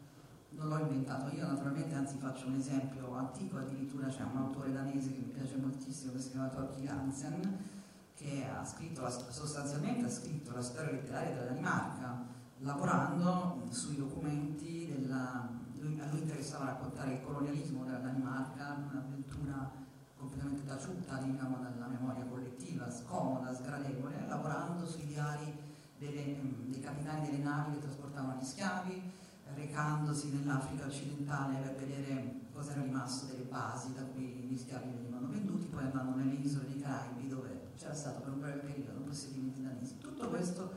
non 0.51 0.69
l'ho 0.69 0.79
inventato 0.79 1.35
io 1.35 1.45
naturalmente, 1.45 1.93
anzi 1.93 2.17
faccio 2.17 2.47
un 2.47 2.55
esempio 2.55 3.13
antico, 3.13 3.57
addirittura 3.57 4.07
c'è 4.07 4.23
un 4.23 4.37
autore 4.37 4.71
danese 4.71 5.13
che 5.13 5.19
mi 5.19 5.31
piace 5.31 5.57
moltissimo 5.57 6.13
che 6.13 6.19
si 6.19 6.31
chiama 6.31 6.47
Torki 6.47 6.87
Hansen, 6.87 7.57
che 8.17 8.47
ha 8.49 8.65
scritto 8.65 9.01
la, 9.01 9.09
sostanzialmente 9.09 10.05
ha 10.05 10.09
scritto 10.09 10.51
la 10.51 10.61
storia 10.61 10.91
letteraria 10.91 11.35
della 11.35 11.45
Danimarca, 11.45 12.25
lavorando 12.59 13.67
sui 13.69 13.95
documenti 13.95 14.87
della, 14.91 15.47
a 15.47 16.09
lui 16.09 16.21
interessava 16.21 16.65
raccontare 16.65 17.13
il 17.13 17.21
colonialismo 17.21 17.83
della 17.85 17.99
Danimarca, 17.99 18.75
un'avventura 18.91 19.71
completamente 20.17 20.65
taciuta 20.65 21.17
diciamo, 21.17 21.57
dalla 21.57 21.87
memoria 21.87 22.25
collettiva, 22.25 22.89
scomoda, 22.89 23.53
sgradevole, 23.53 24.25
lavorando 24.27 24.87
sui 24.87 25.05
diari 25.05 25.53
delle, 25.99 26.39
dei 26.65 26.79
capitani 26.81 27.29
delle 27.29 27.43
navi 27.43 27.73
che 27.73 27.81
trasportavano 27.81 28.39
gli 28.41 28.45
schiavi, 28.45 29.11
recandosi 29.53 30.31
nell'Africa 30.33 30.87
occidentale 30.87 31.59
per 31.59 31.75
vedere 31.75 32.45
cosa 32.51 32.71
era 32.71 32.81
rimasto 32.81 33.27
delle 33.27 33.43
basi 33.43 33.93
da 33.93 34.01
cui 34.01 34.25
gli 34.25 34.57
schiavi 34.57 34.89
venivano 34.89 35.27
venduti, 35.27 35.67
poi 35.67 35.83
andando 35.83 36.17
nelle 36.17 36.33
isole 36.33 36.65
dei 36.67 36.81
Caraibi 36.81 37.26
c'era 37.77 37.93
stato 37.93 38.21
per 38.21 38.33
un 38.33 38.39
breve 38.39 38.59
periodo 38.61 38.97
un 38.97 39.05
possedimento 39.05 39.61
danesi. 39.61 39.97
Tutto 39.99 40.27
questo 40.29 40.71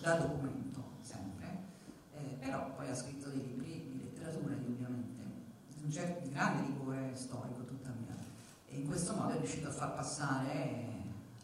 da 0.00 0.16
documento, 0.16 0.82
sempre, 1.00 1.58
eh, 2.14 2.36
però 2.38 2.74
poi 2.74 2.88
ha 2.88 2.94
scritto 2.94 3.30
dei 3.30 3.42
libri 3.42 3.88
di 3.90 4.02
letteratura, 4.02 4.54
ovviamente, 4.54 5.22
di 5.74 5.84
un 5.84 5.90
certo, 5.90 6.26
di 6.26 6.32
grande 6.32 6.66
rigore 6.66 7.14
storico, 7.14 7.64
tuttavia. 7.64 8.14
E 8.68 8.76
in 8.76 8.86
questo 8.86 9.14
modo 9.14 9.32
è 9.32 9.38
riuscito 9.38 9.68
a 9.68 9.72
far 9.72 9.94
passare 9.94 10.90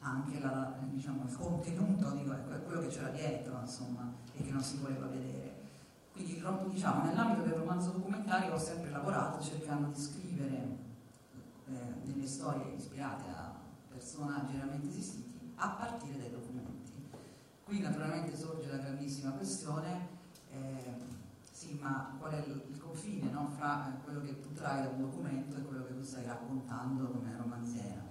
anche 0.00 0.40
la, 0.40 0.76
diciamo, 0.90 1.24
il 1.26 1.36
contenuto 1.36 2.10
di 2.10 2.24
quello 2.64 2.80
che 2.80 2.88
c'era 2.88 3.08
dietro, 3.08 3.58
insomma, 3.60 4.12
e 4.34 4.42
che 4.42 4.50
non 4.50 4.62
si 4.62 4.78
voleva 4.78 5.06
vedere. 5.06 5.56
Quindi 6.12 6.42
diciamo, 6.70 7.04
nell'ambito 7.04 7.42
del 7.42 7.54
romanzo 7.54 7.90
documentario 7.90 8.52
ho 8.52 8.58
sempre 8.58 8.90
lavorato 8.90 9.40
cercando 9.40 9.88
di 9.88 10.00
scrivere 10.00 10.76
eh, 11.66 11.94
delle 12.02 12.26
storie 12.26 12.74
ispirate 12.74 13.24
a 13.30 13.47
personaggi 13.98 14.52
realmente 14.54 14.88
esistiti 14.88 15.52
a 15.56 15.70
partire 15.70 16.18
dai 16.18 16.30
documenti. 16.30 16.92
Qui 17.64 17.80
naturalmente 17.80 18.36
sorge 18.36 18.70
la 18.70 18.78
grandissima 18.78 19.32
questione, 19.32 20.08
eh, 20.50 20.94
sì, 21.50 21.76
ma 21.82 22.16
qual 22.18 22.32
è 22.32 22.44
il, 22.46 22.78
confine 22.78 23.30
no, 23.30 23.50
fra 23.56 23.88
eh, 23.88 24.02
quello 24.02 24.22
che 24.22 24.40
tu 24.40 24.52
trai 24.54 24.82
da 24.82 24.88
un 24.88 25.00
documento 25.00 25.56
e 25.56 25.62
quello 25.62 25.84
che 25.84 25.94
tu 25.94 26.02
stai 26.02 26.24
raccontando 26.24 27.06
come 27.08 27.36
romanziera? 27.36 28.06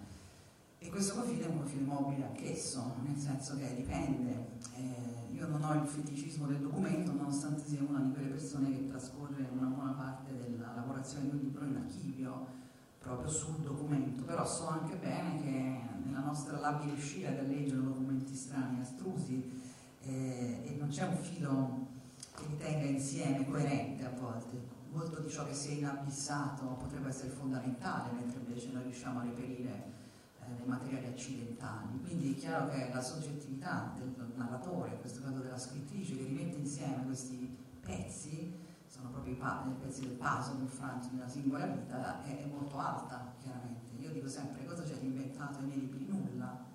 E 0.77 0.89
questo 0.89 1.15
confine 1.15 1.45
è 1.45 1.47
un 1.47 1.57
confine 1.57 1.85
mobile 1.85 2.25
anch'esso, 2.25 2.95
nel 3.03 3.17
senso 3.17 3.55
che 3.55 3.73
dipende. 3.75 4.59
Eh, 4.75 5.33
io 5.33 5.47
non 5.47 5.63
ho 5.63 5.73
il 5.73 5.87
feticismo 5.87 6.47
del 6.47 6.59
documento, 6.59 7.13
nonostante 7.13 7.63
sia 7.65 7.81
una 7.81 7.99
di 7.99 8.11
quelle 8.11 8.29
persone 8.29 8.69
che 8.69 8.87
trascorre 8.87 9.47
una 9.51 9.67
buona 9.67 9.91
parte 9.93 10.37
della 10.37 10.73
lavorazione 10.75 11.29
di 11.29 11.35
un 11.35 11.41
libro 11.41 11.65
in 11.65 11.75
archivio, 11.77 12.47
proprio 13.07 13.29
sul 13.29 13.55
documento, 13.61 14.23
però 14.23 14.45
so 14.45 14.67
anche 14.67 14.97
bene 14.97 15.41
che 15.41 15.79
nella 16.03 16.19
nostra 16.19 16.59
labile 16.59 16.97
scia 16.97 17.33
che 17.33 17.43
leggono 17.43 17.91
documenti 17.91 18.35
strani, 18.35 18.81
astrusi, 18.81 19.49
eh, 20.01 20.61
e 20.65 20.75
non 20.77 20.89
c'è 20.89 21.07
un 21.07 21.15
filo 21.15 21.87
che 22.35 22.45
li 22.47 22.57
tenga 22.57 22.85
insieme, 22.85 23.45
coerente 23.45 24.03
a 24.03 24.09
volte. 24.09 24.75
Molto 24.91 25.21
di 25.21 25.29
ciò 25.29 25.45
che 25.45 25.53
si 25.53 25.69
è 25.69 25.71
inabissato 25.75 26.65
potrebbe 26.65 27.07
essere 27.07 27.29
fondamentale, 27.29 28.11
mentre 28.11 28.39
invece 28.39 28.71
noi 28.73 28.83
riusciamo 28.83 29.21
a 29.21 29.23
reperire 29.23 29.93
eh, 30.41 30.55
dei 30.57 30.67
materiali 30.67 31.05
accidentali. 31.05 32.01
Quindi 32.05 32.33
è 32.33 32.35
chiaro 32.35 32.69
che 32.69 32.89
la 32.91 33.01
soggettività 33.01 33.93
del 33.97 34.13
narratore, 34.35 34.91
in 34.91 34.99
questo 34.99 35.21
caso 35.21 35.39
della 35.39 35.57
scrittrice, 35.57 36.17
che 36.17 36.23
rimette 36.23 36.57
insieme 36.57 37.05
questi 37.05 37.55
pezzi, 37.79 38.53
sono 38.97 39.09
proprio 39.09 39.33
i, 39.33 39.37
pa- 39.37 39.63
i 39.67 39.79
pezzi 39.79 40.01
del 40.01 40.17
puzzle 40.17 40.59
infranti 40.59 41.09
nella 41.11 41.27
singola 41.27 41.65
vita, 41.67 42.23
è, 42.23 42.43
è, 42.43 42.45
molto 42.47 42.77
alta, 42.77 43.33
chiaramente. 43.39 43.95
Io 43.99 44.11
dico 44.11 44.27
sempre 44.27 44.65
cosa 44.65 44.83
c'è 44.83 44.97
di 44.97 45.05
inventato 45.05 45.61
nei 45.61 45.79
libri? 45.79 46.05
Nulla, 46.07 46.65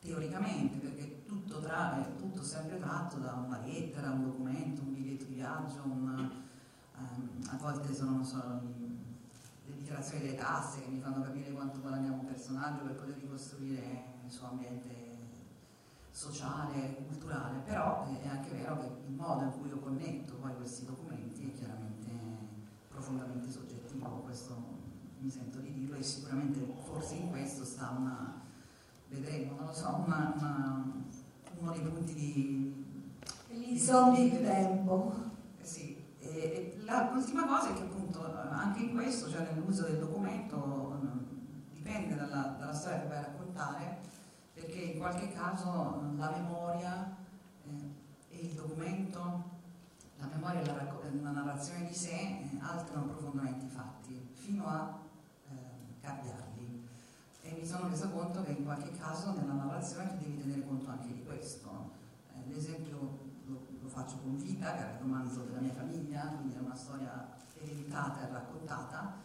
teoricamente, 0.00 0.78
perché 0.78 1.24
tutto, 1.24 1.58
tra, 1.60 1.98
è 1.98 2.16
tutto 2.16 2.42
sempre 2.42 2.78
tratto 2.78 3.18
da 3.18 3.32
una 3.32 3.58
lettera, 3.64 4.10
un 4.10 4.24
documento, 4.24 4.82
un 4.82 4.94
biglietto 4.94 5.24
di 5.24 5.34
viaggio, 5.34 5.82
un, 5.84 6.30
um, 6.96 7.28
a 7.48 7.56
volte 7.56 7.92
sono, 7.92 8.22
sono 8.24 8.60
le 9.66 9.74
dichiarazioni 9.76 10.22
delle 10.22 10.36
tasse 10.36 10.82
che 10.82 10.88
mi 10.88 11.00
fanno 11.00 11.22
capire 11.22 11.50
quanto 11.50 11.80
guadagna 11.80 12.12
un 12.12 12.24
personaggio 12.24 12.84
per 12.84 12.94
poter 12.94 13.16
ricostruire 13.16 14.18
il 14.24 14.30
suo 14.30 14.48
ambiente 14.48 15.08
sociale, 16.10 17.04
culturale, 17.06 17.58
però 17.64 18.06
è 18.20 18.28
anche 18.28 18.50
vero 18.50 18.78
che 18.78 18.86
il 19.06 19.14
modo 19.14 19.44
in 19.44 19.52
cui 19.58 19.68
io 19.68 19.78
connetto 19.78 20.34
poi 20.34 20.54
questi 20.56 20.84
documenti 20.84 21.29
profondamente 23.00 23.50
soggettivo, 23.50 24.20
questo 24.24 24.78
mi 25.18 25.30
sento 25.30 25.58
di 25.58 25.72
dirlo 25.72 25.96
e 25.96 26.02
sicuramente 26.02 26.60
forse 26.84 27.14
in 27.14 27.30
questo 27.30 27.64
sta 27.64 27.94
una, 27.96 28.42
vedremo, 29.08 29.56
non 29.56 29.66
lo 29.66 29.72
so, 29.72 30.02
una, 30.06 30.34
una, 30.36 30.92
uno 31.58 31.72
dei 31.72 31.80
punti 31.80 32.14
di... 32.14 32.88
Gli 33.48 33.78
soldi 33.78 34.30
di 34.30 34.42
tempo. 34.42 35.12
Eh 35.60 35.64
sì, 35.64 35.96
e, 36.20 36.28
e 36.28 36.80
la, 36.84 37.10
l'ultima 37.12 37.46
cosa 37.46 37.70
è 37.70 37.72
che 37.74 37.82
appunto 37.82 38.22
anche 38.50 38.82
in 38.82 38.92
questo, 38.92 39.30
cioè 39.30 39.50
nell'uso 39.50 39.82
del 39.84 39.98
documento, 39.98 40.98
dipende 41.72 42.14
dalla, 42.14 42.56
dalla 42.58 42.74
storia 42.74 43.00
che 43.00 43.08
vai 43.08 43.18
a 43.18 43.22
raccontare, 43.22 43.98
perché 44.52 44.78
in 44.78 44.98
qualche 44.98 45.32
caso 45.32 46.12
la 46.16 46.30
memoria 46.30 47.16
eh, 47.64 48.36
e 48.36 48.46
il 48.46 48.52
documento, 48.52 49.09
memoria 50.40 50.74
la, 50.74 51.20
la 51.22 51.30
narrazione 51.30 51.86
di 51.86 51.94
sé 51.94 52.16
eh, 52.16 52.58
alterano 52.60 53.06
profondamente 53.08 53.66
i 53.66 53.68
fatti, 53.68 54.28
fino 54.32 54.66
a 54.66 54.98
eh, 55.50 56.00
cambiarli. 56.00 56.88
E 57.42 57.52
mi 57.52 57.66
sono 57.66 57.88
resa 57.88 58.08
conto 58.08 58.42
che 58.42 58.52
in 58.52 58.64
qualche 58.64 58.90
caso 58.92 59.32
nella 59.32 59.52
narrazione 59.52 60.16
devi 60.18 60.40
tenere 60.40 60.66
conto 60.66 60.88
anche 60.88 61.12
di 61.12 61.22
questo. 61.24 61.92
Eh, 62.32 62.52
l'esempio 62.52 63.28
lo, 63.44 63.66
lo, 63.80 63.88
faccio 63.88 64.16
con 64.18 64.36
Vita, 64.38 64.72
che 64.72 64.78
era 64.78 64.92
il 64.92 64.98
romanzo 65.00 65.42
della 65.42 65.60
mia 65.60 65.74
famiglia, 65.74 66.22
quindi 66.22 66.54
è 66.54 66.60
una 66.60 66.74
storia 66.74 67.28
ereditata 67.54 68.26
e 68.26 68.32
raccontata, 68.32 69.16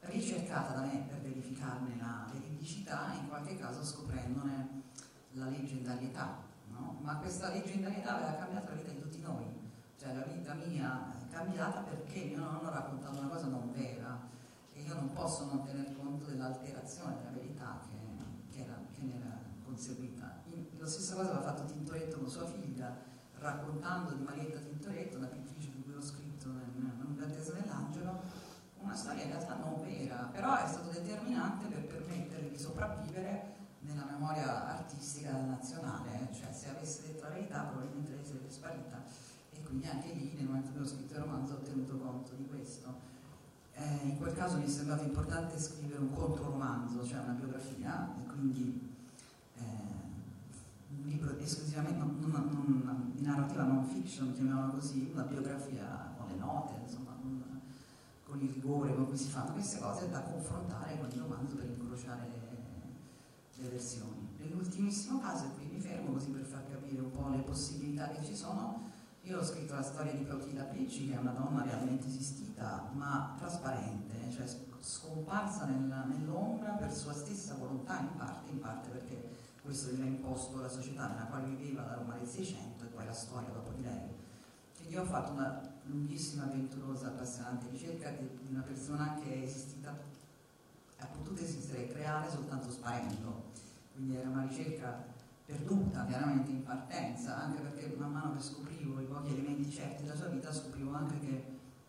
ricercata 0.00 0.74
da 0.74 0.80
me 0.80 1.06
per 1.08 1.20
verificarne 1.20 1.96
la 1.96 2.28
veridicità 2.32 3.12
e 3.14 3.18
in 3.18 3.28
qualche 3.28 3.56
caso 3.56 3.84
scoprendone 3.84 4.82
la 5.32 5.48
leggendarietà. 5.48 6.42
No? 6.70 6.98
Ma 7.02 7.16
questa 7.16 7.50
leggendarietà 7.50 8.16
aveva 8.16 8.34
cambiato 8.34 8.70
la 8.70 8.76
vita 8.76 8.90
di 8.90 9.00
tutti 9.00 9.20
noi, 9.20 9.65
cioè 9.96 10.14
la 10.14 10.22
vita 10.22 10.54
mia 10.54 11.14
è 11.18 11.32
cambiata 11.32 11.80
perché 11.80 12.24
mio 12.24 12.38
nonno 12.38 12.68
ha 12.68 12.74
raccontato 12.74 13.18
una 13.18 13.28
cosa 13.28 13.46
non 13.46 13.72
vera 13.72 14.18
e 14.72 14.82
io 14.82 14.94
non 14.94 15.12
posso 15.12 15.46
non 15.46 15.64
tener 15.64 15.96
conto 15.96 16.26
dell'alterazione 16.26 17.16
della 17.16 17.30
verità 17.30 17.80
che, 17.88 18.54
che, 18.54 18.62
era, 18.62 18.78
che 18.92 19.02
ne 19.02 19.14
era 19.16 19.38
conseguita. 19.64 20.42
In, 20.44 20.66
la 20.78 20.86
stessa 20.86 21.14
cosa 21.14 21.30
aveva 21.30 21.42
fatto 21.42 21.64
Tintoretto 21.64 22.18
con 22.18 22.28
sua 22.28 22.46
figlia, 22.46 22.94
raccontando 23.38 24.12
di 24.12 24.22
Marietta 24.22 24.58
Tintoretto, 24.58 25.16
una 25.16 25.26
pittrice 25.26 25.70
di 25.72 25.82
cui 25.82 25.94
ho 25.94 26.02
scritto 26.02 26.48
nel 26.48 26.76
attesa 27.24 27.52
dell'angelo, 27.52 28.22
però 30.32 30.56
è 30.56 30.68
stato 30.68 30.90
determinante 30.90 31.66
per 31.66 31.86
permettere 31.86 32.50
di 32.50 32.58
sopravvivere 32.58 33.54
nella 33.80 34.04
memoria 34.04 34.68
artistica 34.68 35.32
nazionale, 35.32 36.28
cioè 36.32 36.52
se 36.52 36.68
avesse 36.68 37.02
detto 37.02 37.24
la 37.24 37.30
verità 37.30 37.62
probabilmente 37.62 38.14
lei 38.14 38.24
sarebbe 38.24 38.50
sparita 38.50 39.02
quindi 39.66 39.86
anche 39.86 40.12
lì 40.12 40.32
nel 40.36 40.46
momento 40.46 40.72
che 40.72 40.80
ho 40.80 40.86
scritto 40.86 41.14
il 41.14 41.20
romanzo 41.20 41.54
ho 41.54 41.58
tenuto 41.58 41.98
conto 41.98 42.34
di 42.34 42.46
questo. 42.46 43.14
Eh, 43.74 44.08
in 44.08 44.16
quel 44.16 44.32
caso 44.32 44.56
mi 44.56 44.64
è 44.64 44.68
sembrato 44.68 45.04
importante 45.04 45.58
scrivere 45.58 46.00
un 46.00 46.12
controromanzo, 46.14 47.04
cioè 47.04 47.18
una 47.18 47.32
biografia, 47.32 48.14
e 48.22 48.26
quindi 48.26 48.94
eh, 49.54 49.62
un 50.96 51.04
libro 51.04 51.36
esclusivamente 51.38 51.98
non, 51.98 52.16
non, 52.20 52.82
non, 52.84 53.12
di 53.14 53.22
narrativa 53.22 53.64
non 53.64 53.84
fiction, 53.84 54.32
chiamiamola 54.32 54.72
così, 54.72 55.10
una 55.12 55.24
biografia 55.24 56.14
con 56.16 56.28
le 56.28 56.36
note, 56.36 56.74
insomma, 56.82 57.12
con, 57.20 57.60
con, 58.24 58.40
il 58.40 58.50
rigore 58.50 58.94
con 58.94 59.08
cui 59.08 59.18
si 59.18 59.28
fanno 59.28 59.52
queste 59.52 59.78
cose 59.78 60.08
da 60.08 60.20
confrontare 60.20 60.98
con 60.98 61.08
il 61.10 61.20
romanzo 61.20 61.56
per 61.56 61.66
incrociare 61.66 62.28
le, 62.28 63.62
le 63.62 63.68
versioni. 63.68 64.26
Nell'ultimissimo 64.38 65.20
caso, 65.20 65.44
e 65.44 65.54
qui 65.54 65.66
mi 65.66 65.80
fermo 65.80 66.12
così 66.12 66.30
per 66.30 66.44
far 66.44 66.64
capire 66.70 67.00
un 67.02 67.10
po' 67.10 67.28
le 67.28 67.42
possibilità 67.42 68.08
che 68.08 68.24
ci 68.24 68.34
sono, 68.34 68.94
io 69.26 69.40
ho 69.40 69.44
scritto 69.44 69.74
la 69.74 69.82
storia 69.82 70.12
di 70.12 70.24
Clotilda 70.24 70.62
Pecci, 70.62 71.08
che 71.08 71.14
è 71.14 71.18
una 71.18 71.32
donna 71.32 71.64
realmente 71.64 72.06
esistita, 72.06 72.88
ma 72.92 73.34
trasparente, 73.36 74.30
cioè 74.30 74.46
scomparsa 74.78 75.64
nella, 75.64 76.04
nell'ombra 76.04 76.70
per 76.72 76.94
sua 76.94 77.12
stessa 77.12 77.54
volontà, 77.54 77.98
in 77.98 78.14
parte, 78.16 78.50
in 78.52 78.60
parte 78.60 78.88
perché 78.88 79.28
questo 79.62 79.90
gli 79.90 80.00
ha 80.00 80.04
imposto 80.04 80.60
la 80.60 80.68
società 80.68 81.08
nella 81.08 81.24
quale 81.24 81.48
viveva 81.48 81.82
da 81.82 81.94
Roma 81.94 82.14
del 82.14 82.28
600 82.28 82.84
e 82.84 82.86
poi 82.86 83.04
la 83.04 83.12
storia 83.12 83.48
dopo 83.48 83.72
di 83.72 83.82
lei. 83.82 84.14
Quindi 84.76 84.94
io 84.94 85.02
ho 85.02 85.06
fatto 85.06 85.32
una 85.32 85.60
lunghissima, 85.86 86.44
avventurosa, 86.44 87.08
appassionante 87.08 87.68
ricerca 87.68 88.10
di 88.10 88.46
una 88.48 88.62
persona 88.62 89.18
che 89.20 89.34
è 89.34 89.42
esistita, 89.42 89.98
ha 90.98 91.06
potuto 91.06 91.42
esistere 91.42 91.88
e 91.88 91.92
creare 91.92 92.30
soltanto 92.30 92.70
sparendo. 92.70 93.50
Quindi 93.92 94.14
era 94.14 94.28
una 94.28 94.46
ricerca 94.46 95.14
perduta 95.46 96.04
chiaramente 96.04 96.50
in 96.50 96.64
partenza, 96.64 97.44
anche 97.44 97.60
perché 97.60 97.94
man 97.96 98.12
mano 98.12 98.34
che 98.34 98.42
scoprivo 98.42 99.00
i 99.00 99.04
pochi 99.04 99.32
elementi 99.32 99.70
certi 99.70 100.02
della 100.02 100.16
sua 100.16 100.26
vita, 100.26 100.52
scoprivo 100.52 100.92
anche 100.92 101.18
che 101.20 101.44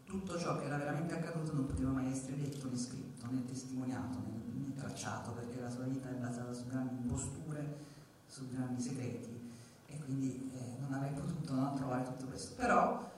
tutto 0.05 0.37
ciò 0.37 0.57
che 0.57 0.65
era 0.65 0.77
veramente 0.77 1.15
accaduto 1.15 1.53
non 1.53 1.65
poteva 1.65 1.89
mai 1.89 2.11
essere 2.11 2.37
detto 2.37 2.69
né 2.69 2.77
scritto 2.77 3.27
né 3.29 3.43
testimoniato 3.45 4.19
né, 4.19 4.41
né 4.53 4.73
tracciato, 4.75 5.31
perché 5.31 5.59
la 5.59 5.69
sua 5.69 5.85
vita 5.85 6.09
è 6.09 6.13
basata 6.13 6.53
su 6.53 6.67
grandi 6.67 7.01
imposture, 7.01 7.77
su 8.27 8.47
grandi 8.49 8.81
segreti 8.81 9.51
e 9.87 9.97
quindi 10.03 10.51
eh, 10.53 10.79
non 10.79 10.93
avrei 10.93 11.11
potuto 11.11 11.53
non 11.53 11.75
trovare 11.75 12.03
tutto 12.03 12.25
questo. 12.25 12.53
Però 12.55 13.09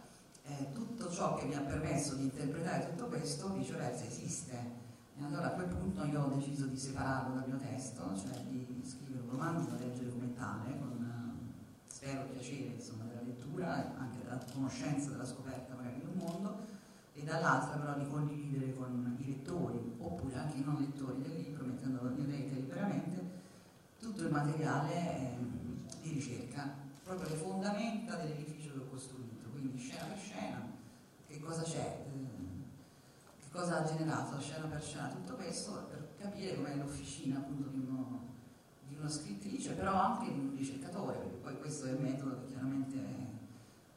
eh, 0.44 0.72
tutto 0.74 1.12
ciò 1.12 1.36
che 1.36 1.46
mi 1.46 1.56
ha 1.56 1.62
permesso 1.62 2.16
di 2.16 2.24
interpretare 2.24 2.90
tutto 2.90 3.08
questo 3.08 3.54
viceversa 3.54 4.06
esiste. 4.06 4.88
E 5.20 5.26
allora 5.26 5.48
a 5.48 5.52
quel 5.52 5.68
punto 5.68 6.06
io 6.06 6.24
ho 6.24 6.30
deciso 6.30 6.66
di 6.68 6.78
separarlo 6.78 7.36
dal 7.36 7.48
mio 7.50 7.58
testo, 7.58 8.16
cioè 8.16 8.40
di 8.48 8.82
scrivere 8.86 9.22
un 9.22 9.32
romanzo 9.32 9.72
da 9.72 9.84
leggere 9.84 10.12
come 10.12 10.34
tale, 10.34 10.80
con 10.80 10.96
eh, 11.04 11.92
spero 11.92 12.24
piacere 12.32 12.76
insomma, 12.76 13.04
della 13.04 13.24
lettura 13.24 13.98
anche 13.98 14.20
della 14.24 14.40
conoscenza, 14.54 15.10
della 15.10 15.26
scoperta 15.26 15.76
magari 15.76 16.00
del 16.00 16.16
mondo, 16.16 16.60
e 17.14 17.24
dall'altra 17.24 17.78
però 17.78 17.98
di 17.98 18.08
condividere 18.08 18.74
con 18.74 19.18
i 19.20 19.26
lettori, 19.26 19.94
oppure 19.98 20.36
anche 20.36 20.58
i 20.58 20.64
non 20.64 20.80
lettori 20.80 21.22
del 21.22 21.36
libro, 21.36 21.66
mettendolo 21.66 22.12
in 22.12 22.26
rete 22.26 22.56
liberamente, 22.56 23.30
tutto 24.00 24.24
il 24.24 24.32
materiale 24.32 24.94
eh, 24.94 25.38
di 26.02 26.12
ricerca, 26.14 26.74
proprio 27.04 27.28
le 27.28 27.36
fondamenta 27.36 28.16
dell'edificio 28.16 28.72
che 28.72 28.80
ho 28.80 28.88
costruito, 28.90 29.50
quindi 29.50 29.78
scena 29.78 30.06
per 30.06 30.18
scena, 30.18 30.66
che 31.28 31.40
cosa 31.42 31.64
c'è, 31.64 32.06
cosa 33.60 33.80
ha 33.80 33.84
generato 33.84 34.40
scena 34.40 34.66
per 34.68 34.82
scena 34.82 35.10
tutto 35.10 35.36
questo, 35.36 35.88
per 35.90 36.16
capire 36.18 36.56
com'è 36.56 36.76
l'officina 36.76 37.38
appunto 37.38 37.68
di 37.70 37.80
uno 37.80 38.28
una 39.00 39.10
scrittrice, 39.10 39.74
però 39.74 39.94
anche 39.94 40.32
di 40.34 40.40
un 40.40 40.56
ricercatore, 40.56 41.18
perché 41.18 41.38
poi 41.38 41.58
questo 41.60 41.86
è 41.86 41.92
il 41.92 42.02
metodo 42.02 42.40
che 42.40 42.48
chiaramente 42.48 42.98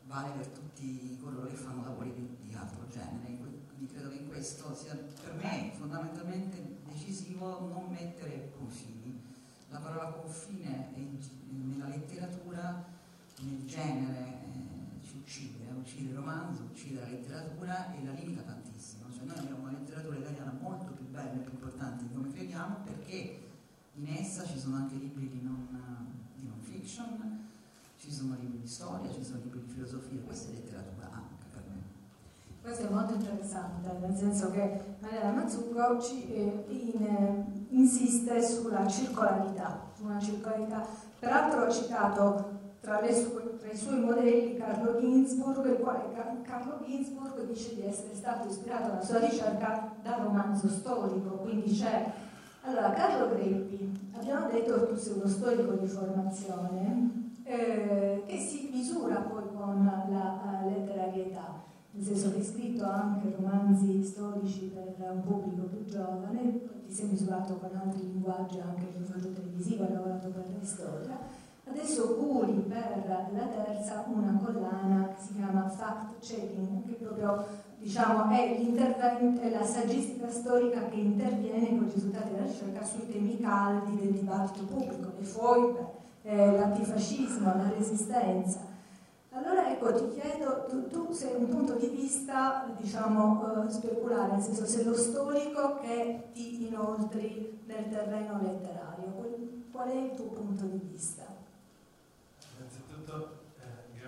vale 0.07 0.31
per 0.31 0.47
tutti 0.49 1.19
coloro 1.21 1.49
che 1.49 1.57
fanno 1.57 1.83
lavori 1.83 2.13
di, 2.15 2.47
di 2.47 2.55
altro 2.55 2.87
genere. 2.89 3.37
Quindi 3.37 3.93
credo 3.93 4.11
che 4.11 4.25
questo 4.27 4.75
sia 4.75 4.95
per 4.95 5.35
me 5.35 5.73
fondamentalmente 5.77 6.79
decisivo 6.87 7.67
non 7.67 7.91
mettere 7.91 8.53
confini. 8.57 9.21
La 9.71 9.79
parola 9.79 10.11
confine 10.11 10.93
nella 11.51 11.89
letteratura, 11.89 12.85
nel 13.41 13.65
genere, 13.65 14.45
eh, 14.53 15.05
ci 15.05 15.17
uccide, 15.17 15.65
uccide 15.73 16.11
il 16.11 16.15
romanzo, 16.15 16.63
uccide 16.63 17.01
la 17.01 17.09
letteratura 17.09 17.93
e 17.93 18.05
la 18.05 18.13
limita 18.13 18.43
tantissimo. 18.43 19.11
Cioè 19.13 19.25
noi 19.25 19.39
abbiamo 19.39 19.62
letteratura 20.13 20.19
italiana 20.19 20.59
molto 20.61 20.93
più 20.93 21.09
bella 21.09 21.33
e 21.33 21.39
più 21.39 21.53
importante 21.53 22.05
di 22.07 22.15
come 22.15 22.33
crediamo 22.33 22.77
perché 22.85 23.41
in 23.95 24.07
essa 24.07 24.45
ci 24.45 24.59
sono 24.59 24.77
anche 24.77 24.97
libri 24.97 25.29
di 25.29 25.41
non, 25.43 25.67
di 26.35 26.47
non 26.47 26.59
fiction, 26.61 27.49
ci 27.99 28.13
sono 28.13 28.37
libri 28.39 28.61
di 28.61 28.67
storia, 28.67 29.11
ci 29.13 29.25
sono 29.25 29.41
libri 29.43 29.63
di 29.65 29.73
filosofia, 29.73 30.21
questa 30.25 30.51
è 30.51 30.55
letteratura 30.55 31.11
anche 31.13 31.45
per 31.53 31.63
me. 31.69 31.81
Questo 32.61 32.87
è 32.87 32.91
molto 32.91 33.15
interessante, 33.15 33.91
nel 34.01 34.17
senso 34.17 34.51
che 34.51 34.97
Mariana 35.01 35.33
Mazzucco 35.33 36.01
ci, 36.01 36.33
eh, 36.33 36.65
in, 36.69 37.05
eh, 37.05 37.45
insiste 37.71 38.43
sulla 38.43 38.87
circolarità, 38.87 39.91
una 40.01 40.21
circolarità. 40.21 40.87
Peraltro 41.19 41.65
ha 41.65 41.71
citato 41.71 42.61
tra, 42.83 43.01
sue, 43.13 43.59
tra, 43.59 43.71
i 43.71 43.77
suoi 43.77 44.01
modelli 44.01 44.57
Carlo 44.57 44.99
Ginzburg, 44.99 45.65
il 45.67 45.79
quale 45.79 46.13
Carlo 46.43 46.81
Ginzburg 46.85 47.47
dice 47.47 47.77
di 47.77 47.87
essere 47.87 48.13
stato 48.13 48.49
ispirato 48.49 48.91
alla 48.91 49.01
sua 49.01 49.21
ricerca 49.21 49.95
dal 50.03 50.21
romanzo 50.21 50.69
storico, 50.69 51.37
quindi 51.37 51.71
c'è 51.71 52.11
allora, 52.65 52.91
Carlo 52.91 53.29
Greppi, 53.29 54.11
abbiamo 54.13 54.49
detto 54.49 54.75
che 54.75 54.87
tu 54.93 54.97
sei 54.97 55.15
uno 55.15 55.27
storico 55.27 55.73
di 55.75 55.87
formazione 55.87 57.31
eh, 57.45 58.25
che 58.27 58.39
si 58.39 58.69
misura 58.73 59.17
poi 59.17 59.45
con 59.55 59.85
la, 59.85 60.65
letterarietà, 60.69 61.63
nel 61.93 62.05
senso 62.05 62.31
che 62.31 62.39
hai 62.39 62.45
scritto 62.45 62.85
anche 62.85 63.35
romanzi 63.37 64.03
storici 64.03 64.73
per 64.75 64.95
un 65.13 65.23
pubblico 65.23 65.67
più 65.67 65.85
giovane, 65.85 66.61
ti 66.87 66.93
sei 66.93 67.09
misurato 67.09 67.55
con 67.59 67.71
altri 67.75 68.13
linguaggi 68.13 68.59
anche 68.61 68.87
nel 68.93 69.03
linguaggio 69.03 69.33
televisivo, 69.33 69.85
hai 69.85 69.93
lavorato 69.93 70.29
per 70.29 70.45
la 70.53 70.65
storia. 70.65 71.19
Adesso 71.73 72.17
curi 72.17 72.53
per 72.69 73.03
la 73.35 73.47
terza 73.47 74.05
una 74.07 74.39
collana 74.45 75.09
che 75.09 75.23
si 75.23 75.35
chiama 75.37 75.71
Fact 75.71 76.19
Checking, 76.19 76.85
che 76.85 77.03
proprio 77.03 77.47
diciamo, 77.79 78.31
è 78.31 78.61
è 78.61 79.51
la 79.51 79.65
saggistica 79.65 80.29
storica 80.29 80.85
che 80.89 80.97
interviene 80.97 81.69
con 81.69 81.87
i 81.89 81.93
risultati 81.95 82.35
della 82.35 82.45
ricerca 82.45 82.85
sui 82.85 83.11
temi 83.11 83.41
caldi 83.41 83.97
del 83.97 84.13
dibattito 84.13 84.67
pubblico, 84.67 85.13
le 85.17 85.25
foibe, 85.25 85.87
eh, 86.25 86.53
l'antifascismo, 86.59 87.47
la 87.47 87.73
resistenza. 87.75 88.61
Allora 89.31 89.73
ecco, 89.73 89.95
ti 89.95 90.21
chiedo, 90.21 90.67
tu, 90.69 90.89
tu 90.89 91.11
sei 91.11 91.37
un 91.37 91.49
punto 91.49 91.73
di 91.77 91.87
vista, 91.87 92.71
diciamo, 92.79 93.65
eh, 93.65 93.71
speculare, 93.71 94.33
nel 94.33 94.43
senso 94.43 94.67
sei 94.67 94.85
lo 94.85 94.95
storico 94.95 95.79
che 95.81 96.25
ti 96.35 96.67
inoltri 96.67 97.61
nel 97.65 97.89
terreno 97.89 98.39
letterario. 98.43 98.81
Qual 99.73 99.89
è 99.89 99.95
il 99.95 100.15
tuo 100.15 100.27
punto 100.27 100.67
di 100.67 100.79
vista? 100.93 101.22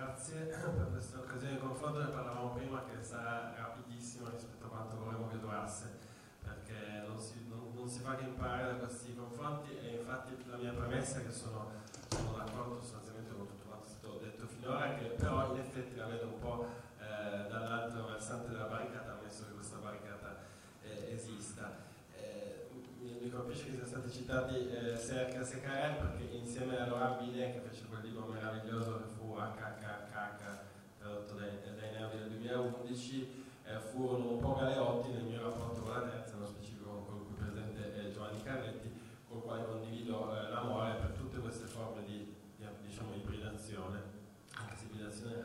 Grazie 0.05 0.53
per 0.53 0.87
questa 0.91 1.17
occasione 1.17 1.53
di 1.53 1.57
confronto, 1.57 1.97
ne 1.97 2.09
parlavamo 2.09 2.53
prima 2.53 2.83
che 2.83 3.03
sarà 3.03 3.55
rapidissimo 3.57 4.29
rispetto 4.29 4.65
a 4.65 4.69
quanto 4.69 4.97
vorremmo 4.97 5.27
che 5.29 5.39
durasse, 5.39 5.97
perché 6.43 7.01
non 7.07 7.17
si, 7.17 7.43
non, 7.49 7.73
non 7.73 7.89
si 7.89 8.01
fa 8.01 8.15
che 8.15 8.25
imparare 8.25 8.73
da 8.73 8.85
questi 8.85 9.15
confronti 9.15 9.75
e 9.75 9.97
infatti 9.97 10.37
la 10.45 10.57
mia 10.57 10.73
premessa 10.73 11.21
è 11.21 11.25
che 11.25 11.31
sono, 11.31 11.71
sono 12.07 12.37
d'accordo 12.37 12.79
sostanzialmente 12.81 13.33
con 13.33 13.47
tutto 13.47 13.65
quanto 13.65 13.87
è 13.87 13.89
stato 13.89 14.19
detto 14.21 14.45
finora, 14.45 14.93
che 14.93 15.05
però 15.05 15.51
in 15.51 15.59
effetti 15.59 15.95
la 15.95 16.05
vedo 16.05 16.25
un 16.27 16.39
po' 16.39 16.67
eh, 16.99 17.49
dall'altro 17.49 18.05
versante 18.05 18.51
della 18.51 18.65
barricata, 18.65 19.17
ammesso 19.17 19.47
che 19.47 19.53
questa 19.53 19.77
barricata 19.77 20.37
eh, 20.83 21.13
esista. 21.15 21.77
Eh, 22.13 22.69
mi, 23.01 23.27
colpisce 23.31 23.65
che 23.65 23.71
siano 23.71 23.87
stati 23.87 24.11
citati 24.11 24.69
eh, 24.69 24.95
Serca 24.95 25.41
e 25.41 25.61
Carel 25.61 25.95
perché 25.95 26.35
insieme 26.35 26.77
a 26.77 26.85
Laurent 26.85 27.23
Binet 27.23 27.53
che 27.53 27.67
fece 27.67 27.85
quel 27.87 28.01
libro 28.01 28.27
meraviglioso 28.27 29.14
HKK 29.39 30.43
tradotto 30.97 31.33
dai, 31.33 31.49
dai 31.63 31.91
Nervi 31.91 32.17
del 32.17 32.29
2011 32.29 33.43
eh, 33.65 33.79
furono 33.79 34.33
un 34.33 34.39
po' 34.39 34.53
galeotti 34.53 35.09
nel 35.11 35.23
mio 35.23 35.41
rapporto 35.41 35.81
con 35.81 35.93
la 35.93 36.01
terza, 36.01 36.35
nello 36.35 36.45
specifico 36.45 37.03
con 37.07 37.25
il 37.27 37.33
presente 37.33 37.95
eh, 37.95 38.11
Giovanni 38.11 38.41
Carretti, 38.43 38.91
con 39.27 39.37
il 39.37 39.43
quale 39.43 39.65
condivido 39.65 40.35
eh, 40.35 40.49
l'amore 40.49 40.93
per 40.95 41.09
tutte 41.11 41.39
queste 41.39 41.65
forme 41.65 42.03
di, 42.03 42.35
di, 42.57 42.65
diciamo, 42.85 43.15
ibridazione, 43.15 44.01
anche 44.55 44.75
se 44.75 44.85
ibridazione 44.85 45.33
è 45.33 45.43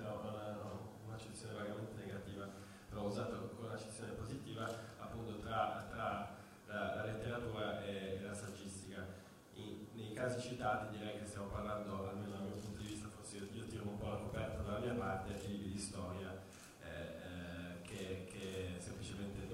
un'accezione 1.07 1.55
una 1.55 1.62
vagamente 1.62 2.05
negativa, 2.05 2.46
però 2.88 3.03
ho 3.03 3.07
usato 3.07 3.55
con 3.57 3.66
un'accezione 3.66 4.12
positiva 4.12 4.68
appunto 4.98 5.38
tra, 5.38 5.87
tra 5.90 6.37
la, 6.66 6.94
la, 6.96 7.05
letteratura 7.05 7.83
e, 7.83 8.18
e 8.20 8.22
la 8.22 8.35
saggistica. 8.35 9.07
In, 9.55 9.87
nei 9.94 10.12
casi 10.12 10.40
citati 10.40 10.96
direi 10.96 11.18
che 11.18 11.24
stiamo 11.24 11.46
parlando, 11.46 12.09
almeno 12.09 12.31
dal 12.31 12.42
mio 12.42 12.57
punto 12.57 12.81
di 12.81 12.88
vista, 12.88 13.09
forse 13.09 13.38
io, 13.38 13.48
io 13.53 13.64
tiro 13.64 13.88
un 13.88 13.98
po' 13.98 14.09
la 14.09 14.16
coperta 14.16 14.62
dalla 14.62 14.79
mia 14.79 14.94
parte, 14.94 15.35
di, 15.46 15.70
di 15.72 15.79
storia 15.79 16.40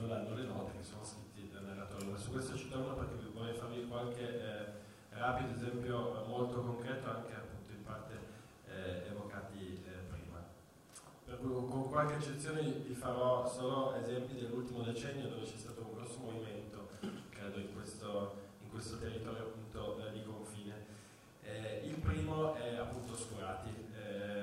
non 0.06 0.18
hanno 0.18 0.36
rapido 5.26 5.52
esempio 5.52 6.24
molto 6.28 6.60
concreto 6.60 7.10
anche 7.10 7.34
appunto 7.34 7.72
in 7.72 7.82
parte 7.82 8.14
eh, 8.68 9.08
evocati 9.10 9.82
eh, 9.84 10.04
prima. 10.08 10.44
Per 11.24 11.38
cui 11.38 11.50
con 11.50 11.68
qualche 12.06 12.24
eccezione 12.24 12.62
vi 12.86 12.94
farò 12.94 13.44
solo 13.48 13.96
esempi 13.96 14.34
dell'ultimo 14.34 14.82
decennio 14.82 15.28
dove 15.28 15.42
c'è 15.42 15.56
stato 15.56 15.80
un 15.80 15.94
grosso 15.94 16.20
movimento, 16.20 16.90
credo, 17.30 17.58
in 17.58 17.74
questo, 17.74 18.42
in 18.62 18.70
questo 18.70 18.98
territorio 18.98 19.42
appunto 19.42 20.06
eh, 20.06 20.12
di 20.12 20.22
confine. 20.22 20.86
Eh, 21.42 21.82
il 21.84 21.96
primo 21.96 22.54
è 22.54 22.76
appunto 22.76 23.16
Scurati, 23.16 23.70
eh, 23.96 24.40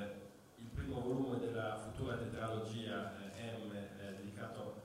il 0.57 0.67
primo 0.73 0.99
volume 0.99 1.39
della 1.39 1.77
futura 1.77 2.17
tetralogia 2.17 3.13
M 3.37 3.71
dedicato 4.17 4.81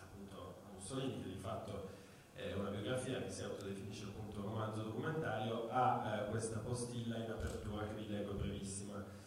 appunto 0.00 0.54
a 0.64 0.72
Mussolini 0.74 1.22
che 1.22 1.28
di 1.28 1.38
fatto 1.38 1.90
è 2.34 2.52
una 2.52 2.70
biografia 2.70 3.20
che 3.20 3.30
si 3.30 3.42
autodefinisce 3.42 4.04
appunto 4.04 4.42
romanzo 4.42 4.82
documentario, 4.82 5.68
ha 5.70 6.22
eh, 6.26 6.30
questa 6.30 6.58
postilla 6.60 7.16
in 7.16 7.30
apertura 7.30 7.84
che 7.88 7.94
vi 7.94 8.08
leggo 8.08 8.34
brevissima. 8.34 9.20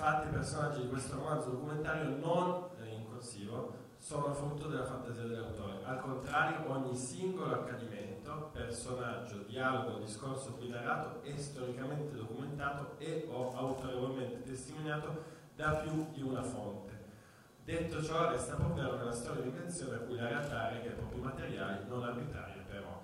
Eh, 0.00 0.02
fatti 0.02 0.28
e 0.28 0.30
personaggi 0.30 0.80
di 0.80 0.88
questo 0.88 1.16
romanzo 1.16 1.50
documentario 1.50 2.16
non 2.16 2.70
eh, 2.80 2.88
in 2.88 3.06
corsivo 3.06 3.74
sono 3.98 4.32
frutto 4.32 4.68
della 4.68 4.86
fantasia 4.86 5.24
dell'autore, 5.24 5.84
al 5.84 6.00
contrario 6.00 6.70
ogni 6.70 6.96
singolo 6.96 7.52
accadimento, 7.52 8.48
personaggio, 8.50 9.42
dialogo, 9.46 9.98
discorso 9.98 10.54
qui 10.54 10.70
narrato 10.70 11.22
è 11.22 11.36
storicamente 11.36 12.16
documentato 12.16 12.94
e 12.96 13.28
o 13.30 13.54
autorevolmente 13.54 14.42
testimoniato 14.42 15.22
da 15.54 15.72
più 15.74 16.06
di 16.14 16.22
una 16.22 16.42
fonte. 16.42 16.98
Detto 17.62 18.02
ciò, 18.02 18.30
resta 18.30 18.54
proprio 18.54 18.96
nella 18.96 19.12
storia 19.12 19.42
di 19.42 19.48
invenzione 19.48 19.96
a 19.96 19.98
cui 19.98 20.16
la 20.16 20.28
realtà 20.28 20.70
reca 20.70 20.88
i 20.88 20.94
propri 20.94 21.20
materiali, 21.20 21.86
non 21.86 22.04
arbitraria 22.04 22.62
però. 22.66 23.02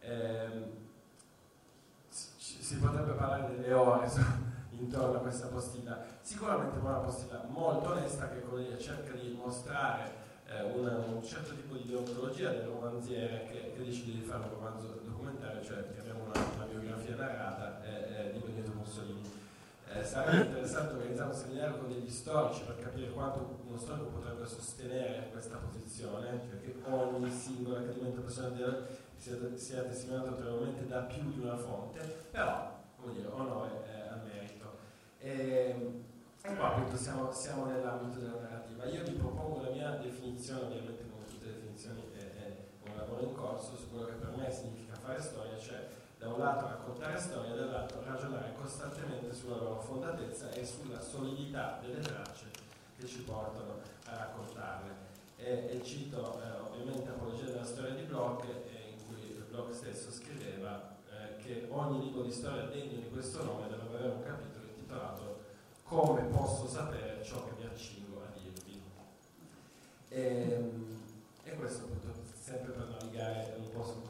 Eh, 0.00 0.84
si 2.08 2.78
potrebbe 2.78 3.12
parlare 3.12 3.54
delle 3.54 3.72
ore 3.72 4.08
intorno 4.78 5.16
a 5.16 5.20
questa 5.20 5.46
postilla. 5.48 6.04
Sicuramente 6.20 6.78
una 6.78 6.98
postilla 6.98 7.44
molto 7.48 7.90
onesta 7.90 8.28
che 8.28 8.42
cerca 8.78 9.12
di 9.12 9.36
mostrare 9.36 10.24
eh, 10.48 10.62
una, 10.62 10.96
un 10.96 11.22
certo 11.24 11.54
tipo 11.54 11.74
di 11.74 11.86
deontologia 11.86 12.50
del 12.50 12.66
romanziere 12.66 13.46
che, 13.50 13.72
che, 13.74 13.84
decide 13.84 14.12
di 14.12 14.20
fare 14.20 14.44
un 14.44 14.50
romanzo 14.50 15.00
documentario, 15.02 15.62
cioè 15.62 15.92
che 15.92 16.00
abbiamo 16.00 16.24
una, 16.24 16.40
una 16.54 16.64
biografia 16.66 17.16
narrata 17.16 17.82
eh, 17.82 18.28
eh, 18.28 18.32
di 18.32 18.38
Benito 18.38 18.72
Mussolini. 18.74 19.44
Eh, 19.92 20.04
sarebbe 20.04 20.46
interessante 20.46 20.94
organizzare 20.94 21.30
un 21.30 21.36
seminario 21.36 21.78
con 21.78 21.88
degli 21.88 22.10
storici 22.10 22.62
per 22.64 22.78
capire 22.78 23.10
quanto 23.10 23.60
uno 23.66 23.78
storico 23.78 24.06
potrebbe 24.06 24.46
sostenere 24.46 25.28
questa 25.30 25.56
posizione, 25.56 26.40
cioè 26.48 26.60
che 26.60 26.74
ogni 26.90 27.30
singolo 27.30 27.78
accadimento 27.78 28.20
personale 28.20 28.86
sia, 29.16 29.36
sia 29.54 29.82
testimoniato 29.82 30.30
ulteriormente 30.30 30.86
da 30.86 31.00
più 31.02 31.32
di 31.32 31.40
una 31.40 31.56
fonte, 31.56 32.00
però, 32.30 32.84
come 33.00 33.14
dire, 33.14 33.28
onore 33.28 33.70
eh. 33.86 34.05
E, 35.26 35.74
e 36.40 36.54
qua 36.54 36.68
appunto 36.68 36.96
siamo, 36.96 37.32
siamo 37.32 37.64
nell'ambito 37.64 38.20
della 38.20 38.42
narrativa. 38.42 38.84
Io 38.84 39.02
vi 39.02 39.10
propongo 39.10 39.60
la 39.60 39.70
mia 39.70 39.90
definizione, 39.96 40.66
ovviamente 40.66 41.02
come 41.10 41.24
tutte 41.24 41.46
le 41.46 41.54
definizioni 41.54 42.00
è, 42.14 42.20
è 42.20 42.56
un 42.88 42.96
lavoro 42.96 43.22
in 43.22 43.34
corso, 43.34 43.74
su 43.74 43.90
quello 43.90 44.06
che 44.06 44.12
per 44.12 44.36
me 44.36 44.48
significa 44.52 44.94
fare 44.94 45.20
storia, 45.20 45.58
cioè 45.58 45.84
da 46.16 46.28
un 46.28 46.38
lato 46.38 46.66
raccontare 46.66 47.18
storie, 47.18 47.56
dall'altro 47.56 48.04
ragionare 48.04 48.54
costantemente 48.54 49.34
sulla 49.34 49.56
loro 49.56 49.80
fondatezza 49.80 50.50
e 50.50 50.64
sulla 50.64 51.00
solidità 51.00 51.80
delle 51.80 51.98
tracce 51.98 52.46
che 52.96 53.06
ci 53.06 53.22
portano 53.22 53.80
a 54.04 54.16
raccontarle. 54.16 55.04
E, 55.38 55.70
e 55.72 55.82
cito 55.82 56.40
eh, 56.40 56.50
ovviamente 56.60 57.10
Apologia 57.10 57.46
della 57.46 57.64
storia 57.64 57.94
di 57.94 58.02
Bloch, 58.02 58.44
eh, 58.44 58.94
in 58.94 59.04
cui 59.04 59.44
Bloch 59.50 59.74
stesso 59.74 60.12
scriveva 60.12 60.96
eh, 61.10 61.36
che 61.42 61.66
ogni 61.70 62.04
libro 62.04 62.22
di 62.22 62.30
storia 62.30 62.66
degno 62.66 63.00
di 63.00 63.10
questo 63.10 63.42
nome 63.42 63.68
deve 63.68 63.82
avere 63.82 64.08
un 64.08 64.22
capitolo 64.22 64.55
intitolato 64.96 65.44
Come 65.84 66.22
posso 66.22 66.66
sapere 66.66 67.22
ciò 67.22 67.44
che 67.44 67.52
mi 67.58 67.64
accingo 67.64 68.22
a 68.22 68.36
dirvi. 68.36 68.82
E, 70.08 70.50
ehm, 70.50 70.96
e 71.44 71.54
questo 71.54 71.84
appunto 71.84 72.12
sempre 72.34 72.72
per 72.72 72.88
navigare 72.88 73.54
un 73.58 73.70
po' 73.70 73.84
sul 73.84 74.02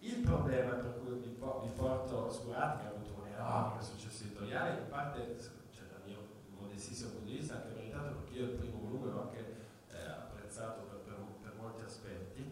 il 0.00 0.18
problema 0.18 0.74
per 0.74 1.00
cui 1.00 1.18
vi, 1.18 1.70
porto 1.74 2.30
Scurati, 2.30 2.82
che 2.82 2.86
ha 2.86 2.90
avuto 2.90 3.20
un 3.20 3.26
enorme 3.26 3.82
successo 3.82 4.22
editoriale, 4.22 4.78
in 4.78 4.88
parte, 4.88 5.36
cioè, 5.74 5.86
dal 5.86 6.02
mio 6.04 6.18
modestissimo 6.56 7.10
punto 7.10 7.26
di 7.26 7.38
vista, 7.38 7.56
anche 7.56 7.74
meritato 7.74 8.14
perché 8.14 8.38
io 8.38 8.44
il 8.44 8.50
primo 8.50 8.78
volume 8.78 9.10
l'ho 9.10 9.22
anche 9.22 9.56
eh, 9.90 10.06
apprezzato 10.06 10.82
per, 10.82 10.98
per, 10.98 11.16
per, 11.42 11.54
molti 11.60 11.82
aspetti. 11.82 12.48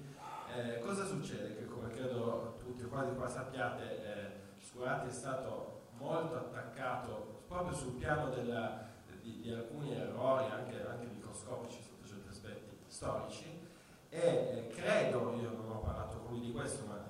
Eh, 0.52 0.80
cosa 0.80 1.04
succede? 1.06 1.56
Che 1.56 1.66
come 1.66 1.90
credo 1.90 2.56
tutti 2.58 2.82
quasi 2.86 3.14
qua 3.14 3.28
sappiate, 3.28 3.82
eh, 4.02 4.30
Scurati 4.58 5.06
è 5.06 5.12
stato 5.12 5.82
molto 5.96 6.34
attaccato 6.34 7.33
proprio 7.46 7.74
sul 7.76 7.92
piano 7.92 8.30
della, 8.30 8.88
di, 9.20 9.40
di, 9.40 9.52
alcuni 9.52 9.94
errori, 9.94 10.44
anche, 10.50 10.86
anche 10.86 11.06
microscopici 11.06 11.82
sotto 11.82 12.06
certi 12.06 12.28
aspetti 12.28 12.76
storici, 12.86 13.62
e 14.08 14.18
eh, 14.18 14.68
credo, 14.74 15.34
io 15.40 15.50
non 15.50 15.70
ho 15.70 15.80
parlato 15.80 16.18
con 16.18 16.32
lui 16.32 16.46
di 16.46 16.52
questo, 16.52 16.86
ma 16.86 17.04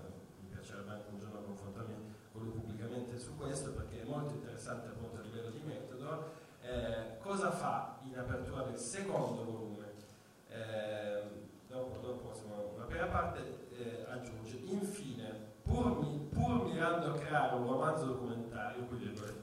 su 3.24 3.36
questo 3.38 3.72
perché 3.72 4.02
è 4.02 4.04
molto 4.04 4.34
interessante 4.34 4.88
appunto 4.88 5.18
a 5.18 5.22
livello 5.22 5.48
di 5.48 5.60
metodo. 5.64 6.32
Eh, 6.60 7.18
cosa 7.20 7.50
fa 7.50 7.98
in 8.02 8.18
apertura 8.18 8.64
del 8.64 8.76
secondo 8.76 9.44
volume? 9.44 9.92
Eh, 10.48 11.22
dopo, 11.66 11.98
dopo 12.06 12.28
insomma, 12.28 12.56
una 12.74 12.84
prima 12.84 13.06
parte 13.06 13.68
eh, 13.70 14.04
aggiunge, 14.10 14.56
infine, 14.64 15.52
pur, 15.62 16.00
mi, 16.00 16.28
pur, 16.30 16.64
mirando 16.64 17.12
a 17.12 17.14
creare 17.14 17.56
un 17.56 17.66
romanzo 17.66 18.06
documentario, 18.06 18.84
qui 18.84 18.98
virgolettato, 18.98 19.33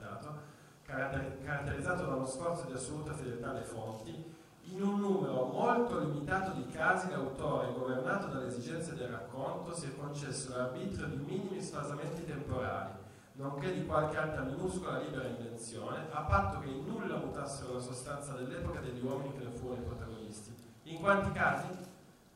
caratterizzato 0.92 2.06
da 2.06 2.16
uno 2.16 2.26
sforzo 2.26 2.66
di 2.66 2.74
assoluta 2.74 3.14
fedeltà 3.14 3.52
alle 3.52 3.64
fonti, 3.64 4.40
in 4.66 4.82
un 4.82 5.00
numero 5.00 5.46
molto 5.46 6.00
limitato 6.00 6.52
di 6.52 6.68
casi 6.68 7.10
l'autore, 7.10 7.74
governato 7.74 8.28
dalle 8.28 8.48
esigenze 8.48 8.96
del 8.96 9.10
racconto, 9.10 9.76
si 9.76 9.88
è 9.88 9.96
concesso 9.98 10.56
l'arbitrio 10.56 11.08
di 11.08 11.18
minimi 11.18 11.62
sfasamenti 11.62 12.26
temporali, 12.26 12.94
nonché 13.34 13.74
di 13.74 13.86
qualche 13.86 14.18
altra 14.18 14.44
minuscola 14.44 15.00
libera 15.00 15.28
invenzione, 15.28 16.08
a 16.12 16.22
patto 16.22 16.60
che 16.60 16.70
in 16.70 16.86
nulla 16.86 17.18
mutassero 17.18 17.74
la 17.74 17.80
sostanza 17.80 18.34
dell'epoca 18.34 18.80
degli 18.80 19.04
uomini 19.04 19.38
che 19.38 19.44
ne 19.44 19.52
furono 19.52 19.82
i 19.82 19.86
protagonisti. 19.86 20.54
In 20.84 21.00
quanti 21.00 21.32
casi? 21.32 21.68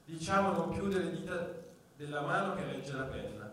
Diciamo 0.05 0.51
non 0.51 0.69
più 0.69 0.87
delle 0.87 1.11
dita 1.11 1.63
della 1.95 2.21
mano 2.21 2.55
che 2.55 2.65
regge 2.65 2.93
la 2.93 3.03
penna. 3.03 3.44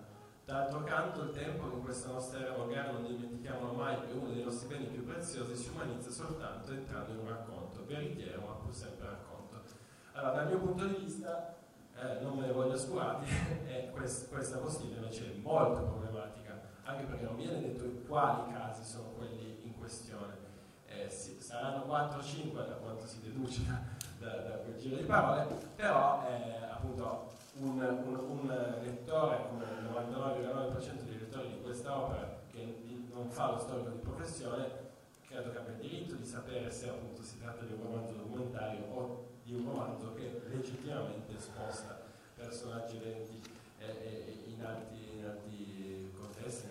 D'altro 0.45 0.83
canto 0.83 1.23
il 1.23 1.31
tempo 1.31 1.67
in 1.73 1.83
questa 1.83 2.11
nostra 2.11 2.41
era 2.41 2.53
volgare 2.55 2.93
non 2.93 3.07
dimentichiamolo 3.07 3.73
mai 3.73 4.01
che 4.01 4.13
uno 4.13 4.31
dei 4.31 4.43
nostri 4.43 4.67
beni 4.69 4.87
più 4.87 5.05
preziosi 5.05 5.55
si 5.55 5.69
umanizza 5.69 6.11
soltanto 6.11 6.73
entrando 6.73 7.13
in 7.13 7.19
un 7.19 7.29
racconto, 7.29 7.85
veritiero 7.87 8.41
ma 8.47 8.55
pur 8.55 8.75
sempre 8.75 9.07
racconto. 9.07 9.63
Allora 10.13 10.35
dal 10.35 10.47
mio 10.49 10.59
punto 10.59 10.87
di 10.87 10.97
vista, 10.97 11.55
eh, 11.97 12.21
non 12.21 12.39
me 12.39 12.47
ne 12.47 12.53
voglio 12.53 12.77
scurati, 12.77 13.27
quest, 13.95 14.29
questa 14.29 14.59
postilla 14.59 14.97
invece 14.97 15.33
è 15.33 15.37
molto 15.39 15.83
problematica 15.83 16.43
anche 16.85 17.05
perché 17.05 17.25
non 17.25 17.37
viene 17.37 17.61
detto 17.61 17.85
quali 18.07 18.53
casi 18.53 18.85
sono 18.85 19.11
quelli 19.17 19.61
in 19.65 19.77
questione. 19.77 20.41
Eh, 20.87 21.09
sì, 21.09 21.41
saranno 21.41 21.83
4 21.85 22.19
o 22.19 22.23
5 22.23 22.67
da 22.67 22.75
quanto 22.75 23.07
si 23.07 23.21
deduce 23.23 23.63
da, 23.67 23.81
da, 24.19 24.37
da, 24.43 24.57
quel 24.57 24.77
giro 24.77 24.97
di 24.97 25.05
parole, 25.05 25.47
però 25.75 26.27
eh, 26.29 26.65
appunto 26.71 27.31
un, 27.55 27.81
un, 27.81 28.15
un, 28.15 28.81
lettore 28.83 29.47
come 29.49 29.65
il 29.65 29.89
99,9% 29.93 31.03
dei 31.03 31.19
lettori 31.19 31.49
di 31.51 31.61
questa 31.63 31.97
opera 31.97 32.41
che 32.51 32.83
non 33.13 33.29
fa 33.31 33.51
lo 33.51 33.59
storico 33.59 33.91
di 33.91 33.99
professione 33.99 34.71
credo 35.27 35.51
che 35.51 35.59
abbia 35.59 35.73
il 35.73 35.81
diritto 35.81 36.15
di 36.15 36.25
sapere 36.25 36.71
se 36.71 36.89
appunto 36.89 37.23
si 37.23 37.39
tratta 37.39 37.65
di 37.65 37.73
un 37.73 37.83
romanzo 37.83 38.15
documentario 38.15 38.85
o 38.93 39.27
di 39.45 39.55
un 39.55 39.67
romanzo 39.67 40.15
che 40.15 40.43
legittimamente 40.49 41.39
sposta 41.39 42.01
personaggi 42.35 42.97
eventi 42.97 43.41
eh, 43.79 43.87
eh 43.87 44.45
in 44.47 44.65
alti, 44.65 45.19
in 45.19 45.25
alti 45.25 46.13
contesti, 46.17 46.69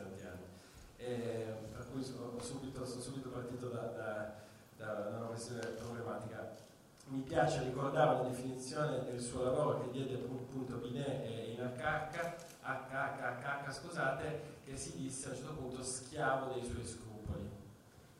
eh, 0.98 1.46
per 1.72 1.88
cui 1.92 2.04
sono 2.04 2.40
subito, 2.40 2.86
sono 2.86 3.02
subito 3.02 3.30
partito 3.30 3.68
da, 3.70 3.82
da, 3.82 4.36
da, 4.78 5.18
una 5.18 5.26
questione 5.28 5.66
problematica. 5.66 6.70
Mi 7.12 7.20
piace 7.20 7.64
ricordare 7.64 8.24
la 8.24 8.30
definizione 8.30 9.04
del 9.04 9.20
suo 9.20 9.44
lavoro 9.44 9.82
che 9.82 9.92
diede 9.92 10.16
appunto 10.16 10.78
Binet 10.78 11.50
in 11.50 11.60
HH, 11.60 13.70
scusate, 13.70 14.60
che 14.64 14.78
si 14.78 14.96
disse 14.96 15.28
a 15.28 15.32
un 15.32 15.36
certo 15.36 15.54
punto 15.56 15.84
schiavo 15.84 16.54
dei 16.54 16.64
suoi 16.64 16.86
scrupoli. 16.86 17.50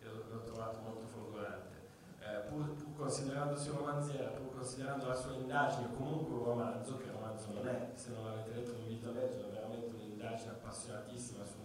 Io 0.04 0.26
l'ho 0.30 0.44
trovato 0.44 0.82
molto 0.82 1.06
folgorante. 1.06 1.88
Eh, 2.20 2.40
pur, 2.50 2.74
pur, 2.74 2.94
considerandosi 2.98 3.70
romanziere, 3.70 4.28
pur 4.28 4.56
considerando 4.56 5.08
la 5.08 5.16
sua 5.16 5.36
indagine 5.36 5.96
comunque 5.96 6.36
un 6.36 6.44
romanzo, 6.44 6.98
che 6.98 7.12
romanzo 7.12 7.54
non 7.54 7.70
è, 7.70 7.92
se 7.94 8.12
non 8.12 8.26
l'avete 8.26 8.54
letto 8.54 8.74
vi 8.74 8.82
invito 8.82 9.08
a 9.08 9.14
leggere, 9.14 9.52
veramente 9.52 9.96
un'indagine 9.96 10.52
appassionatissima 10.52 11.46
su 11.46 11.62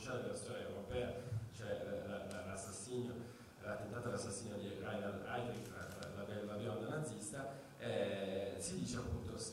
cruciale 0.00 0.22
della 0.22 0.34
storia 0.34 0.66
europea, 0.66 1.12
cioè 1.52 1.78
l'assassinio, 2.46 3.12
l'attentato 3.60 4.08
all'assassinio 4.08 4.56
di 4.56 4.68
Reinhard 4.80 5.26
Heydrich, 5.26 5.68
la, 5.76 5.86
la, 6.00 6.16
la 6.16 6.24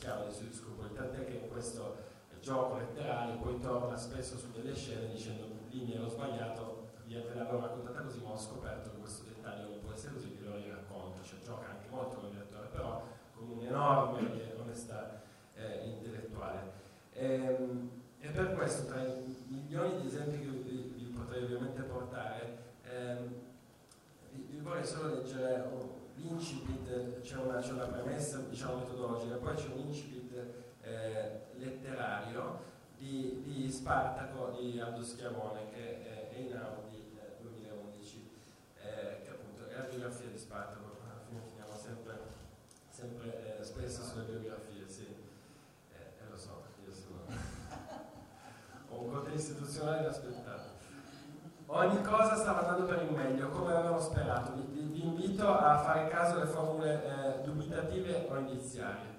eh, 0.08 0.24
dei 0.24 0.34
suoi 0.34 0.52
scrupoli, 0.52 0.94
tant'è 0.94 1.26
che 1.26 1.34
in 1.34 1.50
questo 1.50 2.06
gioco 2.40 2.78
letterario, 2.78 3.38
poi 3.40 3.60
torna 3.60 3.98
spesso 3.98 4.38
su 4.38 4.52
delle 4.52 4.74
scene 4.74 5.12
dicendo 5.12 5.48
lì 5.70 5.84
mi 5.84 5.96
ero 5.96 6.08
sbagliato, 6.08 6.88
ve 7.06 7.34
l'avevo 7.34 7.60
raccontata 7.60 8.02
così, 8.02 8.22
ma 8.22 8.32
ho 8.32 8.38
scoperto 8.38 8.92
che 8.92 8.98
questo 8.98 9.24
dettaglio 9.24 9.70
non 9.70 9.80
può 9.82 9.92
essere 9.92 10.14
così, 10.14 10.28
vi 10.28 10.46
lo 10.46 10.54
racconto, 10.76 11.24
cioè 11.24 11.42
gioca 11.42 11.70
anche 11.70 11.88
molto 11.90 12.28
il 12.28 12.38
lettore, 12.38 12.68
però 12.68 13.04
con 13.34 13.50
un'enorme 13.50 14.54
onestà 14.60 15.22
eh, 15.56 15.90
intellettuale. 15.90 16.72
E, 17.14 17.34
ehm, 17.34 17.90
e, 18.20 18.30
per 18.30 18.54
questo, 18.54 18.86
tra 18.86 19.04
i 19.04 19.46
milioni 19.48 20.02
di 20.02 20.08
esempi 20.08 20.40
che 20.40 20.46
vi, 20.46 20.94
vi 20.96 21.04
potrei 21.16 21.44
ovviamente 21.44 21.82
portare, 21.82 22.58
ehm, 22.84 23.34
vi, 24.32 24.48
vi, 24.50 24.60
vorrei 24.60 24.86
solo 24.86 25.16
leggere 25.16 25.68
l'incipit, 26.28 27.22
c'è 27.22 27.36
una, 27.38 27.60
una, 27.60 27.86
premessa 27.86 28.40
diciamo, 28.40 28.78
metodologica, 28.78 29.36
poi 29.36 29.56
c'è 29.56 29.68
un 29.68 29.80
incipit 29.80 30.34
eh, 30.82 31.42
letterario 31.56 32.76
di, 32.98 33.42
di, 33.44 33.72
Spartaco 33.72 34.58
di 34.60 34.80
Aldo 34.80 35.04
Schiavone 35.04 35.70
che 35.70 36.04
è, 36.04 36.30
è 36.30 36.38
in 36.38 36.56
Audi 36.56 37.18
eh, 37.18 37.42
2011, 37.42 38.30
eh, 38.82 39.22
che 39.24 39.30
appunto 39.30 39.68
è 39.68 39.78
la 39.78 39.84
biografia 39.84 40.28
di 40.30 40.38
Spartaco, 40.38 40.98
alla 41.04 41.22
fine 41.28 41.42
finiamo 41.48 41.78
sempre, 41.78 42.20
sempre 42.90 43.60
eh, 43.60 43.64
spesso 43.64 44.04
sulle 44.04 44.26
biografie, 44.26 44.88
sì, 44.88 45.06
eh, 45.94 45.96
eh, 45.96 46.30
lo 46.30 46.38
so, 46.38 46.64
io 46.86 46.94
sono 46.94 47.26
un 48.90 49.12
conto 49.12 49.30
istituzionale 49.32 50.02
inaspettato. 50.02 50.67
Ogni 51.70 52.02
cosa 52.02 52.34
stava 52.38 52.62
andando 52.62 52.86
per 52.86 53.04
il 53.04 53.12
meglio, 53.12 53.50
come 53.50 53.74
avevano 53.74 54.00
sperato. 54.00 54.54
Vi, 54.54 54.68
vi, 54.72 54.82
vi 54.84 55.06
invito 55.06 55.54
a 55.54 55.78
fare 55.80 56.08
caso 56.08 56.38
alle 56.38 56.46
formule 56.46 57.04
eh, 57.04 57.42
dubitative 57.42 58.26
o 58.30 58.38
indiziarie. 58.38 59.16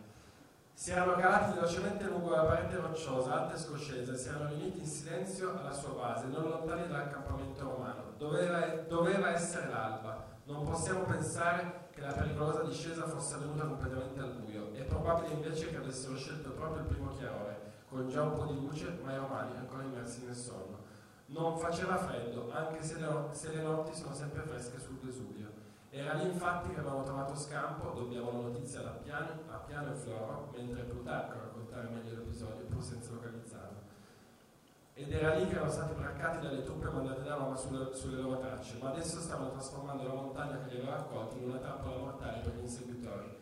Si 0.72 0.90
erano 0.90 1.12
calati 1.16 1.52
velocemente 1.52 2.04
lungo 2.04 2.30
la 2.30 2.44
parete 2.44 2.76
rocciosa, 2.76 3.42
alta 3.42 3.54
e 3.54 3.58
scoscesa, 3.58 4.12
e 4.12 4.16
si 4.16 4.28
erano 4.28 4.48
riuniti 4.48 4.78
in 4.78 4.86
silenzio 4.86 5.58
alla 5.58 5.72
sua 5.72 5.90
base, 5.90 6.28
non 6.28 6.48
lontani 6.48 6.88
dall'accampamento 6.88 7.64
romano. 7.64 8.02
Doveva, 8.16 8.60
doveva 8.88 9.30
essere 9.30 9.68
l'alba. 9.68 10.24
Non 10.44 10.64
possiamo 10.64 11.00
pensare 11.00 11.88
che 11.90 12.00
la 12.00 12.12
pericolosa 12.12 12.62
discesa 12.62 13.06
fosse 13.06 13.34
avvenuta 13.34 13.66
completamente 13.66 14.20
al 14.20 14.32
buio. 14.32 14.72
È 14.72 14.84
probabile 14.84 15.34
invece 15.34 15.68
che 15.68 15.76
avessero 15.76 16.16
scelto 16.16 16.52
proprio 16.52 16.80
il 16.80 16.86
primo 16.86 17.10
chiarore, 17.14 17.72
con 17.90 18.08
già 18.08 18.22
un 18.22 18.32
po' 18.32 18.46
di 18.46 18.54
luce, 18.58 18.98
ma 19.04 19.12
i 19.12 19.16
romani 19.16 19.54
ancora 19.58 19.82
immersi 19.82 20.24
nel 20.24 20.34
sonno. 20.34 20.87
Non 21.30 21.58
faceva 21.58 21.98
freddo, 21.98 22.50
anche 22.50 22.82
se 22.82 22.98
le, 22.98 23.28
se 23.32 23.52
le 23.52 23.60
notti 23.60 23.94
sono 23.94 24.14
sempre 24.14 24.40
fresche 24.42 24.78
sul 24.78 24.98
Vesuvio. 24.98 25.50
Era 25.90 26.14
lì 26.14 26.24
infatti 26.24 26.70
che 26.70 26.80
avevamo 26.80 27.02
trovato 27.02 27.36
scampo, 27.36 27.90
dobbiamo 27.90 28.32
la 28.32 28.48
notizia 28.48 28.80
da 28.80 28.90
piano, 28.90 29.28
a 29.50 29.56
piano 29.56 29.92
e 29.92 29.94
floro, 29.94 30.50
mentre 30.54 30.84
Plutarco 30.84 31.32
a 31.32 31.40
raccontare 31.40 31.88
meglio 31.88 32.16
l'episodio, 32.16 32.64
pur 32.64 32.82
senza 32.82 33.12
localizzarlo. 33.12 33.76
Ed 34.94 35.12
era 35.12 35.34
lì 35.34 35.46
che 35.46 35.54
erano 35.54 35.70
stati 35.70 35.94
braccati 35.94 36.46
dalle 36.46 36.62
truppe 36.62 36.88
mandate 36.88 37.22
da 37.22 37.34
Roma 37.34 37.56
sulle, 37.56 37.94
sulle 37.94 38.20
loro 38.20 38.38
tracce, 38.38 38.78
ma 38.80 38.90
adesso 38.90 39.20
stavano 39.20 39.50
trasformando 39.50 40.06
la 40.06 40.14
montagna 40.14 40.58
che 40.60 40.70
li 40.70 40.80
aveva 40.80 40.96
raccolti 40.96 41.38
in 41.38 41.50
una 41.50 41.58
trappola 41.58 41.96
mortale 41.98 42.40
per 42.40 42.54
gli 42.54 42.62
inseguitori. 42.62 43.36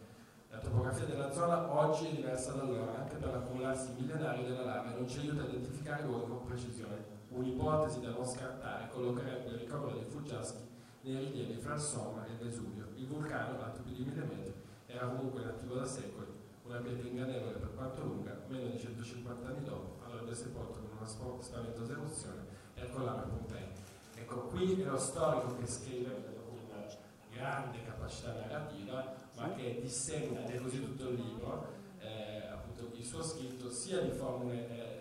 La 0.51 0.59
topografia 0.59 1.07
della 1.07 1.33
zona 1.33 1.73
oggi 1.73 2.09
è 2.09 2.15
diversa 2.15 2.53
da 2.53 2.63
allora, 2.63 2.99
anche 2.99 3.15
per 3.15 3.31
l'accumularsi 3.31 3.93
millenario 3.97 4.45
della 4.45 4.65
lava 4.65 4.93
e 4.93 4.99
non 4.99 5.09
ci 5.09 5.21
aiuta 5.21 5.43
a 5.43 5.47
identificare 5.47 6.03
luoghi 6.03 6.31
con 6.31 6.45
precisione. 6.45 7.16
Un'ipotesi 7.37 8.01
da 8.01 8.13
non 8.13 8.25
scartare 8.25 8.89
collocherebbe 8.89 9.51
il 9.51 9.59
ricovero 9.59 9.99
dei 9.99 10.09
fuggiaschi 10.09 10.67
nei 11.03 11.19
rilievi 11.19 11.61
fra 11.61 11.75
il 11.75 11.81
Somma 11.81 12.25
e 12.25 12.31
il 12.31 12.39
Vesuvio. 12.39 12.89
Il 12.95 13.07
vulcano, 13.07 13.63
alto 13.63 13.83
più 13.83 13.93
di 13.93 14.05
mille 14.05 14.25
metri, 14.25 14.55
era 14.87 15.07
comunque 15.09 15.43
inattivo 15.43 15.75
da 15.75 15.85
secoli, 15.85 16.33
una 16.65 16.79
pietra 16.79 17.07
ingannevole 17.07 17.59
per 17.59 17.75
quanto 17.75 18.03
lunga, 18.05 18.41
meno 18.49 18.69
di 18.71 18.79
150 18.79 19.49
anni 19.49 19.65
dopo, 19.65 20.03
avrebbe 20.07 20.35
sepolto 20.35 20.81
con 20.81 20.97
una 20.97 21.07
spaventosa 21.43 21.93
eruzione 21.93 22.47
e 22.75 22.81
accollava 22.81 23.21
Pompei. 23.21 23.69
Ecco, 24.15 24.41
qui 24.47 24.81
è 24.81 24.87
lo 24.87 24.97
storico 24.97 25.59
che 25.59 25.67
scrive 25.67 26.25
con 26.25 26.59
una 26.71 26.87
grande 27.31 27.85
capacità 27.85 28.33
narrativa, 28.33 29.15
ma 29.37 29.53
che 29.53 29.83
è 29.83 30.57
così 30.57 30.83
tutto 30.83 31.11
il 31.11 31.21
libro, 31.21 31.69
eh, 31.99 32.47
appunto 32.47 32.97
il 32.97 33.05
suo 33.05 33.23
scritto 33.23 33.71
sia 33.71 34.01
di 34.01 34.11
formule 34.11 34.96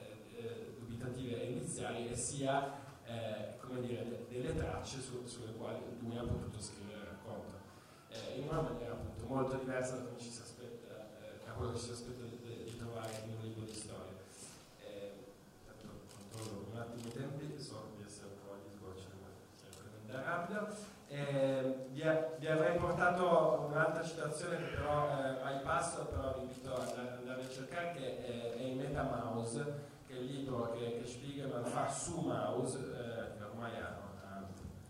eh, 1.05 1.11
eh, 1.11 1.13
dubitative 1.13 1.41
e 1.41 1.51
iniziali 1.51 2.09
e 2.09 2.15
sia 2.15 2.83
eh, 3.05 3.57
come 3.59 3.81
dire, 3.81 4.25
delle 4.29 4.55
tracce 4.55 4.99
su, 4.99 5.25
sulle 5.25 5.53
quali 5.53 5.79
lui 5.99 6.17
ha 6.17 6.23
potuto 6.23 6.59
scrivere 6.59 6.99
il 6.99 7.05
racconto. 7.05 7.53
Eh, 8.09 8.39
in 8.39 8.47
una 8.47 8.61
maniera 8.61 8.93
appunto 8.93 9.25
molto 9.25 9.57
diversa 9.57 9.95
da, 9.97 10.03
come 10.03 10.19
ci 10.19 10.29
si 10.29 10.41
aspetta, 10.41 11.09
eh, 11.21 11.45
da 11.45 11.51
quello 11.51 11.73
che 11.73 11.79
ci 11.79 11.85
si 11.85 11.91
aspetta 11.91 12.23
di, 12.23 12.63
di, 12.63 12.77
trovare 12.77 13.11
in 13.25 13.35
un 13.35 13.41
libro 13.43 13.65
di 13.65 13.73
storia. 13.73 14.13
Eh, 14.79 15.11
controllo 16.29 16.67
un 16.71 16.77
attimo 16.77 17.07
i 17.07 17.11
tempi, 17.11 17.61
so 17.61 17.93
di 17.97 18.03
essere 18.03 18.27
un 18.27 18.47
po' 18.47 18.55
di 18.63 18.75
di 18.75 20.11
andare 20.11 20.25
rapido. 20.25 20.93
Eh, 21.07 21.87
vi, 21.91 22.01
vi, 22.39 22.47
avrei 22.47 22.77
portato 22.77 23.67
un'altra 23.69 24.03
citazione 24.03 24.57
che 24.57 24.75
però 24.75 25.07
eh, 25.09 25.41
ai 25.43 25.61
passo, 25.61 26.05
però 26.05 26.33
vi 26.33 26.41
invito 26.41 26.73
ad 26.73 26.97
andare 26.97 27.43
a 27.43 27.49
cercare, 27.49 27.93
che 27.93 28.25
è, 28.25 28.55
è 28.55 28.61
in 28.61 28.77
MetaMouse 28.77 29.93
che 30.15 30.21
il 30.21 30.31
libro 30.31 30.71
che, 30.71 31.01
che 31.01 31.07
Spiegelman 31.07 31.65
fa 31.65 31.89
su 31.89 32.21
Maus, 32.21 32.75
eh, 32.75 33.43
ormai 33.43 33.71
ha, 33.77 34.03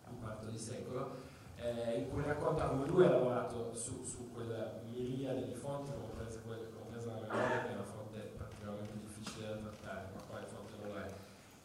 un 0.08 0.20
quarto 0.20 0.46
di 0.48 0.58
secolo, 0.58 1.16
eh, 1.56 1.98
in 1.98 2.10
cui 2.10 2.24
racconta 2.24 2.68
come 2.68 2.86
lui 2.86 3.06
ha 3.06 3.10
lavorato 3.10 3.74
su, 3.74 4.04
su 4.04 4.32
quella 4.32 4.82
miriade 4.84 5.48
di 5.48 5.54
fonti, 5.56 5.92
compresa, 5.92 6.40
compresa 6.42 7.08
la 7.08 7.22
memoria, 7.22 7.64
che 7.64 7.70
è 7.70 7.74
una 7.74 7.84
fonte 7.84 8.20
particolarmente 8.38 8.98
difficile 9.00 9.48
da 9.48 9.56
trattare, 9.56 10.10
ma 10.14 10.22
quale 10.30 10.46
fonte 10.46 10.74
non 10.86 10.98
è. 10.98 11.12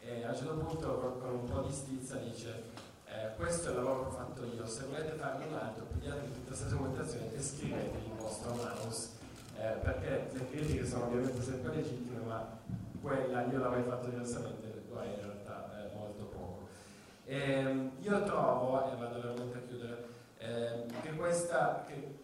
E 0.03 0.23
a 0.23 0.29
un 0.29 0.35
certo 0.35 0.53
punto, 0.55 0.99
con, 0.99 1.19
con 1.19 1.33
un 1.35 1.45
po' 1.45 1.61
di 1.61 1.71
stizza, 1.71 2.15
dice 2.15 2.63
eh, 3.05 3.35
questo 3.35 3.67
è 3.67 3.69
il 3.71 3.77
lavoro 3.77 4.01
che 4.01 4.07
ho 4.07 4.11
fatto 4.11 4.45
io, 4.45 4.65
se 4.65 4.85
volete 4.85 5.11
farne 5.11 5.45
un 5.45 5.53
altro, 5.53 5.85
pigliate 5.85 6.31
tutta 6.31 6.47
questa 6.47 6.67
documentazione 6.69 7.35
e 7.35 7.41
scrivete 7.41 7.97
il 7.97 8.13
vostro 8.17 8.55
Maus, 8.55 9.11
eh, 9.57 9.77
perché 9.83 10.29
le 10.33 10.49
critiche 10.49 10.85
sono 10.85 11.05
ovviamente 11.05 11.41
sempre 11.43 11.75
legittime, 11.75 12.19
ma 12.25 12.59
quella 13.01 13.45
io 13.45 13.59
l'avrei 13.59 13.83
fatto 13.83 14.07
diversamente, 14.07 14.69
è 14.69 15.05
in 15.05 15.21
realtà 15.21 15.69
eh, 15.79 15.95
molto 15.95 16.25
poco. 16.25 16.67
E, 17.25 17.39
ehm, 17.39 17.91
io 18.01 18.23
trovo, 18.23 18.91
e 18.91 18.95
vado 18.95 19.21
veramente 19.21 19.57
a 19.57 19.61
chiudere, 19.61 20.07
eh, 20.37 20.85
che, 21.01 21.15
questa, 21.15 21.83
che 21.87 22.19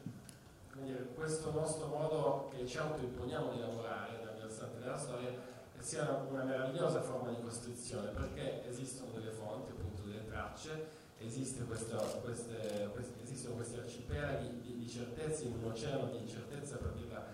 dire, 0.82 1.08
questo 1.16 1.52
nostro 1.52 1.88
modo 1.88 2.50
che 2.56 2.66
ci 2.66 2.78
autoimponiamo 2.78 3.52
di 3.52 3.60
lavorare 3.60 4.18
nel 4.24 4.36
versante 4.40 4.80
della 4.80 4.98
storia 4.98 5.56
sia 5.80 6.04
una, 6.04 6.26
una 6.30 6.44
meravigliosa 6.44 7.02
forma 7.02 7.30
di 7.30 7.42
costruzione 7.42 8.10
perché 8.10 8.68
esistono 8.68 9.12
delle 9.14 9.32
fonti, 9.32 9.72
appunto 9.72 10.02
delle 10.04 10.26
tracce, 10.26 10.96
esiste 11.20 11.64
questo, 11.64 11.98
queste, 12.24 12.90
queste, 12.94 13.24
esistono 13.24 13.56
questi 13.56 13.80
arcipelaghi 13.80 14.60
di, 14.62 14.78
di 14.78 14.90
certezze 14.90 15.46
in 15.46 15.54
un 15.54 15.72
oceano 15.72 16.10
di 16.12 16.18
incertezza 16.18 16.78
per 16.78 16.92
dirla 16.92 17.26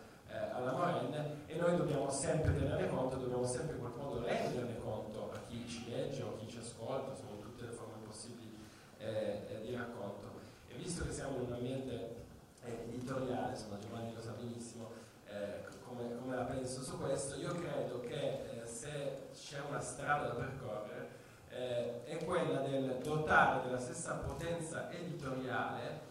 alla 0.52 0.72
Moren 0.72 1.42
e 1.46 1.56
noi 1.56 1.78
dobbiamo 1.78 2.10
sempre 2.10 2.56
tenerne 2.56 2.90
conto, 2.90 3.18
dobbiamo 3.18 3.46
sempre 3.46 3.76
in 3.76 3.80
qualche 3.80 4.00
modo 4.00 4.26
renderne 4.26 4.80
conto 4.80 5.32
a 5.34 5.40
chi 5.48 5.68
ci 5.68 5.90
legge 5.90 6.24
o 6.24 6.30
a 6.30 6.38
chi 6.38 6.48
ci 6.50 6.58
ascolta, 6.58 7.16
sono 7.16 7.40
tutte 7.40 7.66
le 7.66 7.72
forme 7.72 8.06
possibili 8.06 8.58
eh, 8.98 9.46
eh 9.50 9.62
di 9.62 9.76
racconto. 9.76 10.32
E 10.68 10.76
visto 10.76 11.06
che 11.06 11.12
siamo 11.12 11.38
in 11.38 11.42
un 11.44 11.54
ambiente 11.54 12.16
eh, 12.64 12.86
editoriale, 12.88 13.52
insomma 13.52 13.78
Giovanni 13.80 14.14
lo 14.14 14.22
sa 14.22 14.32
benissimo 14.32 14.92
eh, 15.28 15.64
come, 15.86 16.18
come, 16.18 16.36
la 16.36 16.44
penso 16.44 16.82
su 16.82 16.98
questo, 17.00 17.36
io 17.38 17.54
credo 17.56 18.00
che 18.02 18.62
eh, 18.62 18.66
se 18.66 19.30
c'è 19.34 19.60
una 19.68 19.80
strada 19.80 20.28
da 20.28 20.34
percorrere 20.34 21.22
è 21.54 22.18
quella 22.26 22.62
del 22.62 22.98
dotare 23.04 23.62
della 23.64 23.78
stessa 23.78 24.16
potenza 24.16 24.92
editoriale 24.92 26.02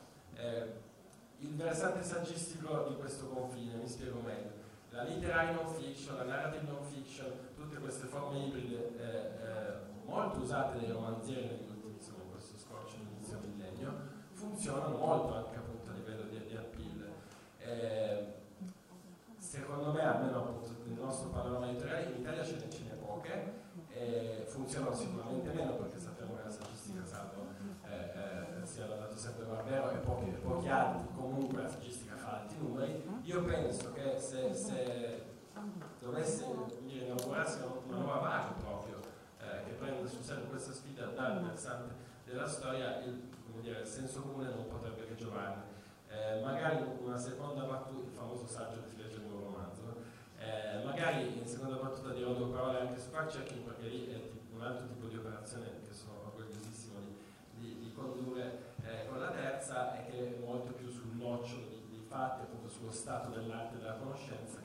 il 1.43 1.57
versante 1.57 2.03
saggistico 2.03 2.87
di 2.89 2.97
questo 2.97 3.27
confine, 3.27 3.75
mi 3.75 3.89
spiego 3.89 4.21
meglio. 4.21 4.61
La 4.91 5.03
literary 5.03 5.55
non 5.55 5.67
fiction, 5.75 6.17
la 6.17 6.25
narrative 6.25 6.71
non 6.71 6.85
fiction, 6.85 7.31
tutte 7.55 7.79
queste 7.79 8.07
forme 8.07 8.45
ibride 8.45 8.97
eh, 8.97 9.03
eh, 9.03 9.77
molto 10.05 10.41
usate 10.41 10.79
dai 10.79 10.91
romanzieri 10.91 11.47
negli 11.47 11.69
ultimi, 11.69 11.95
insomma, 11.95 12.23
in 12.25 12.31
questo 12.31 12.59
scorcio 12.59 12.97
inizio 12.97 13.39
millennio, 13.41 13.93
funzionano 14.33 14.97
molto 14.97 15.35
anche 15.35 15.57
appunto 15.57 15.91
a 15.91 15.95
livello 15.95 16.23
di, 16.29 16.47
di 16.47 16.57
appeal. 16.57 17.13
Eh, 17.59 18.35
secondo 19.39 19.93
me, 19.93 20.03
almeno 20.03 20.39
appunto 20.39 20.69
nel 20.85 20.99
nostro 20.99 21.31
panorama 21.31 21.69
editoriale, 21.69 22.11
in 22.11 22.21
Italia 22.21 22.45
ce 22.45 22.57
ne, 22.57 22.71
ce 22.71 22.83
ne 22.85 22.95
poche, 22.95 23.61
funzionano 24.47 24.95
sicuramente 24.95 25.51
meno 25.53 25.75
perché 25.75 25.99
sappiamo 25.99 26.37
che 26.37 26.43
la 26.43 26.51
saggistica 26.51 27.05
salvo 27.05 27.43
eh, 28.83 28.87
sia 28.87 28.97
dato 28.97 29.17
sempre 29.17 29.45
Barbero 29.45 29.91
e 29.91 29.97
pochi, 29.99 30.31
pochi 30.43 30.69
altri, 30.69 31.09
comunque 31.15 31.63
la 31.63 31.69
saggistica 31.69 32.17
fa 32.17 32.41
alti 32.41 32.57
numeri, 32.59 33.03
io 33.23 33.45
penso 33.45 33.93
che 33.93 34.19
se, 34.19 34.55
se 34.55 35.23
dovesse 36.01 36.45
inaugurarsi 36.87 37.61
una 37.87 37.99
nuova 37.99 38.19
vaga 38.19 38.55
proprio 38.61 39.01
eh, 39.41 39.65
che 39.65 39.73
prenda 39.73 40.09
sul 40.09 40.23
serio 40.23 40.45
questa 40.47 40.73
sfida 40.73 41.07
dal 41.07 41.43
versante 41.43 41.95
della 42.25 42.49
storia, 42.49 42.99
il, 43.01 43.31
dire, 43.61 43.81
il 43.81 43.87
senso 43.87 44.23
comune 44.23 44.49
non 44.49 44.67
potrebbe 44.67 45.07
che 45.07 45.15
giovare. 45.15 45.71
Eh, 46.09 46.41
magari 46.43 46.85
una 47.01 47.17
seconda 47.17 47.63
battuta, 47.65 48.07
il 48.07 48.15
famoso 48.15 48.47
saggio 48.47 48.81
di 48.89 48.97
legge 48.97 49.19
di 49.21 49.27
un 49.27 49.41
romanzo, 49.41 49.97
eh, 50.39 50.83
magari 50.85 51.39
in 51.39 51.47
seconda 51.47 51.77
battuta 51.77 52.13
dirò 52.13 52.33
due 52.33 52.53
parole 52.53 52.81
anche 52.81 53.01
su 53.01 53.11
fact 53.11 53.31
checking 53.31 53.63
perché 53.63 53.87
lì 53.87 54.07
è 54.09 54.21
un 54.55 54.61
altro 54.61 54.87
tipo 54.87 55.07
di 55.07 55.17
operazione 55.17 55.81
che 55.87 55.95
sono 55.95 56.33
orgogliosissimo 56.35 56.99
di, 57.01 57.17
di, 57.55 57.79
di 57.79 57.93
condurre 57.93 58.72
eh, 58.85 59.07
con 59.09 59.21
la 59.21 59.31
terza 59.31 59.95
è 59.95 60.11
che 60.11 60.19
è 60.19 60.45
molto 60.45 60.73
più 60.73 60.89
sul 60.89 61.15
nocciolo 61.17 61.67
di, 61.69 61.83
di 61.89 62.05
fatti, 62.09 62.43
appunto 62.43 62.69
sullo 62.69 62.93
stato 62.93 63.31
dell'arte 63.31 63.79
della 63.79 63.95
conoscenza 63.95 64.63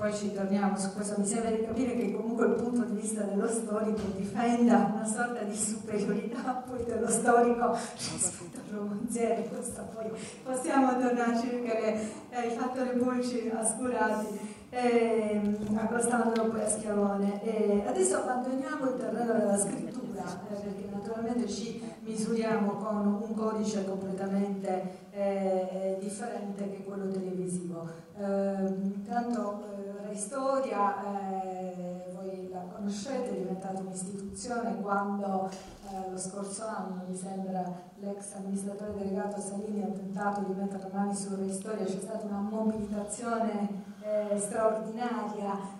poi 0.00 0.14
ci 0.14 0.32
torniamo 0.32 0.74
su 0.78 0.94
questo, 0.94 1.16
mi 1.18 1.26
sembra 1.26 1.50
di 1.50 1.62
capire 1.62 1.94
che 1.94 2.14
comunque 2.14 2.46
il 2.46 2.54
punto 2.54 2.84
di 2.84 2.98
vista 2.98 3.20
dello 3.24 3.46
storico 3.46 4.00
difenda 4.16 4.90
una 4.94 5.04
sorta 5.04 5.42
di 5.42 5.54
superiorità 5.54 6.64
poi 6.66 6.82
dello 6.86 7.06
storico. 7.06 7.76
Rispetto 7.96 8.60
al 8.60 8.78
romanziere, 8.78 9.46
questo 9.46 9.86
poi. 9.92 10.10
Possiamo 10.42 10.98
tornarci 10.98 11.48
perché 11.48 12.12
hai 12.32 12.48
fatto 12.48 12.82
le 12.82 12.94
voci 12.94 13.52
ascurati. 13.54 14.49
Eh, 14.72 15.58
accostandolo 15.74 16.48
poi 16.48 16.62
a 16.62 16.68
Schiavone. 16.68 17.42
Eh, 17.42 17.82
adesso 17.86 18.18
abbandoniamo 18.18 18.90
il 18.90 18.96
terreno 18.98 19.32
della 19.32 19.56
scrittura, 19.56 20.22
eh, 20.48 20.54
perché 20.54 20.88
naturalmente 20.92 21.48
ci 21.48 21.82
misuriamo 22.04 22.74
con 22.74 23.20
un 23.20 23.34
codice 23.34 23.84
completamente 23.84 25.08
eh, 25.10 25.96
differente 26.00 26.70
che 26.70 26.84
quello 26.84 27.08
televisivo. 27.08 27.88
Ehm, 28.16 29.04
tanto 29.04 29.64
eh, 29.76 30.06
Reistoria, 30.06 30.94
eh, 31.04 32.09
la 32.50 32.60
conoscete, 32.60 33.30
è 33.30 33.38
diventata 33.38 33.80
un'istituzione 33.80 34.80
quando 34.80 35.48
eh, 35.48 36.10
lo 36.10 36.18
scorso 36.18 36.64
anno, 36.66 37.04
mi 37.08 37.16
sembra, 37.16 37.64
l'ex 38.00 38.34
amministratore 38.34 38.94
delegato 38.94 39.40
Salini 39.40 39.82
ha 39.82 39.88
tentato 39.88 40.40
di 40.40 40.52
mettere 40.52 40.82
le 40.84 40.90
mani 40.92 41.14
su 41.14 41.34
Reistoria, 41.36 41.84
c'è 41.84 42.00
stata 42.00 42.26
una 42.26 42.40
mobilitazione 42.40 43.68
eh, 44.02 44.38
straordinaria 44.38 45.78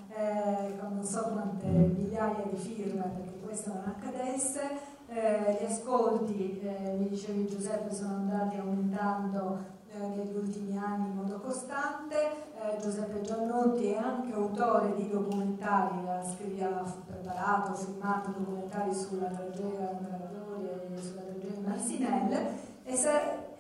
con 0.79 0.95
non 0.95 1.05
so 1.05 1.23
quante 1.33 1.67
migliaia 1.67 2.45
di 2.51 2.57
firme 2.57 3.03
perché 3.17 3.41
questo 3.43 3.73
non 3.73 3.85
accadesse. 3.87 4.61
Eh, 5.09 5.59
gli 5.61 5.65
ascolti, 5.65 6.61
eh, 6.61 6.97
mi 6.99 7.09
dicevi 7.09 7.47
Giuseppe, 7.47 7.93
sono 7.93 8.15
andati 8.15 8.57
aumentando 8.59 9.59
eh, 9.93 10.07
negli 10.07 10.37
ultimi 10.37 10.77
anni 10.77 11.09
in 11.09 11.17
modo 11.17 11.41
costante. 11.41 12.49
Eh, 12.55 12.81
Giuseppe 12.81 13.21
Giannotti 13.23 13.93
è 13.93 13.97
anche 13.97 14.33
autore 14.33 14.95
di 14.95 15.09
documentari, 15.09 16.09
ha 16.09 16.85
preparato, 17.07 17.75
filmato 17.75 18.31
documentari 18.31 18.95
sulla 18.95 19.29
tragedia 19.29 19.91
e 19.91 21.01
sulla 21.01 21.23
tragedia 21.23 21.55
di 21.55 21.63
Marsinelle 21.67 22.69
e 22.85 22.97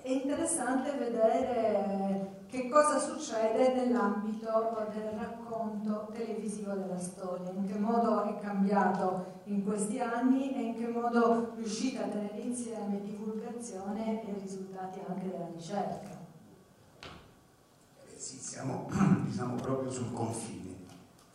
è 0.02 0.08
interessante 0.10 0.92
vedere 0.92 2.38
che 2.46 2.68
cosa 2.68 2.98
succede 2.98 3.74
nell'ambito 3.74 4.88
del 4.92 5.10
racconto 5.16 6.08
televisivo 6.12 6.72
della 6.72 6.98
storia, 6.98 7.50
in 7.50 7.66
che 7.66 7.78
modo 7.78 8.22
è 8.24 8.38
cambiato 8.40 9.38
in 9.44 9.62
questi 9.64 10.00
anni 10.00 10.52
e 10.54 10.60
in 10.62 10.74
che 10.74 10.88
modo 10.88 11.52
riuscite 11.54 12.02
a 12.02 12.08
tenere 12.08 12.40
insieme 12.40 13.00
divulgazione 13.02 14.22
e 14.24 14.34
risultati 14.40 15.00
anche 15.06 15.30
della 15.30 15.46
ricerca. 15.52 16.19
Sì, 18.30 18.38
siamo 18.38 18.88
diciamo, 19.26 19.56
proprio 19.56 19.90
sul 19.90 20.12
confine 20.12 20.86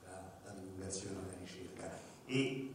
tra 0.02 0.32
la 0.46 0.52
divulgazione 0.52 1.16
e 1.16 1.26
la 1.26 1.38
ricerca. 1.44 1.92
E 2.26 2.72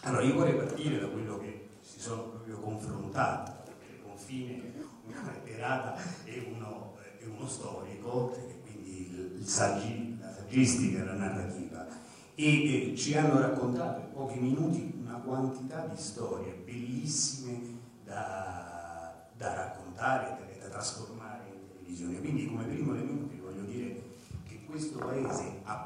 allora 0.00 0.22
io 0.22 0.34
vorrei 0.34 0.54
partire 0.54 0.98
da 0.98 1.08
quello 1.08 1.38
che 1.38 1.68
si 1.82 2.00
sono 2.00 2.22
proprio 2.22 2.58
confrontati, 2.58 3.50
perché 3.66 3.96
il 3.96 4.02
confine, 4.02 4.72
una 5.04 5.30
letterata 5.30 5.94
e 6.24 6.50
uno 6.54 6.96
è 7.18 7.26
uno 7.26 7.46
storico, 7.46 8.34
quindi 8.62 9.36
il 9.40 9.46
saggi, 9.46 10.16
la 10.18 10.32
saggistica 10.32 11.00
e 11.00 11.04
la 11.04 11.16
narrativa, 11.16 11.86
e 12.34 12.92
eh, 12.92 12.96
ci 12.96 13.14
hanno 13.14 13.40
raccontato 13.40 14.00
in 14.00 14.12
pochi 14.14 14.38
minuti 14.38 14.94
una 15.02 15.16
quantità 15.18 15.84
di 15.84 16.00
storie 16.00 16.62
bellissime 16.64 17.60
da, 18.04 19.28
da 19.36 19.52
raccontare 19.52 20.48
e 20.50 20.58
da 20.58 20.68
trasformare 20.68 21.42
in 21.52 21.68
televisione. 21.90 22.20
Quindi 22.20 22.46
come 22.46 22.64
primo 22.64 22.94
elemento 22.94 23.26
vi 23.26 23.38
voglio 23.38 23.62
dire 23.62 24.02
che 24.46 24.59
questo 24.70 24.98
paese 24.98 25.60
ha, 25.64 25.84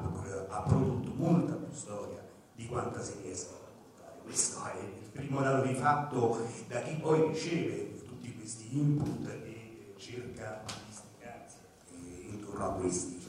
ha 0.49 0.61
prodotto 0.61 1.11
molta 1.15 1.53
più 1.53 1.73
storia 1.73 2.23
di 2.53 2.67
quanta 2.67 3.01
si 3.01 3.13
riesca 3.21 3.55
a 3.55 3.59
raccontare. 3.65 4.21
Questo 4.23 4.63
è 4.63 4.77
il 4.79 5.09
primo 5.11 5.41
dato 5.41 5.65
di 5.65 5.73
fatto 5.73 6.47
da 6.67 6.81
chi 6.81 6.95
poi 6.95 7.27
riceve 7.27 8.03
tutti 8.03 8.33
questi 8.35 8.77
input 8.77 9.27
e 9.27 9.93
cerca 9.97 10.63
intorno 12.29 12.65
a 12.65 12.71
questi. 12.73 13.23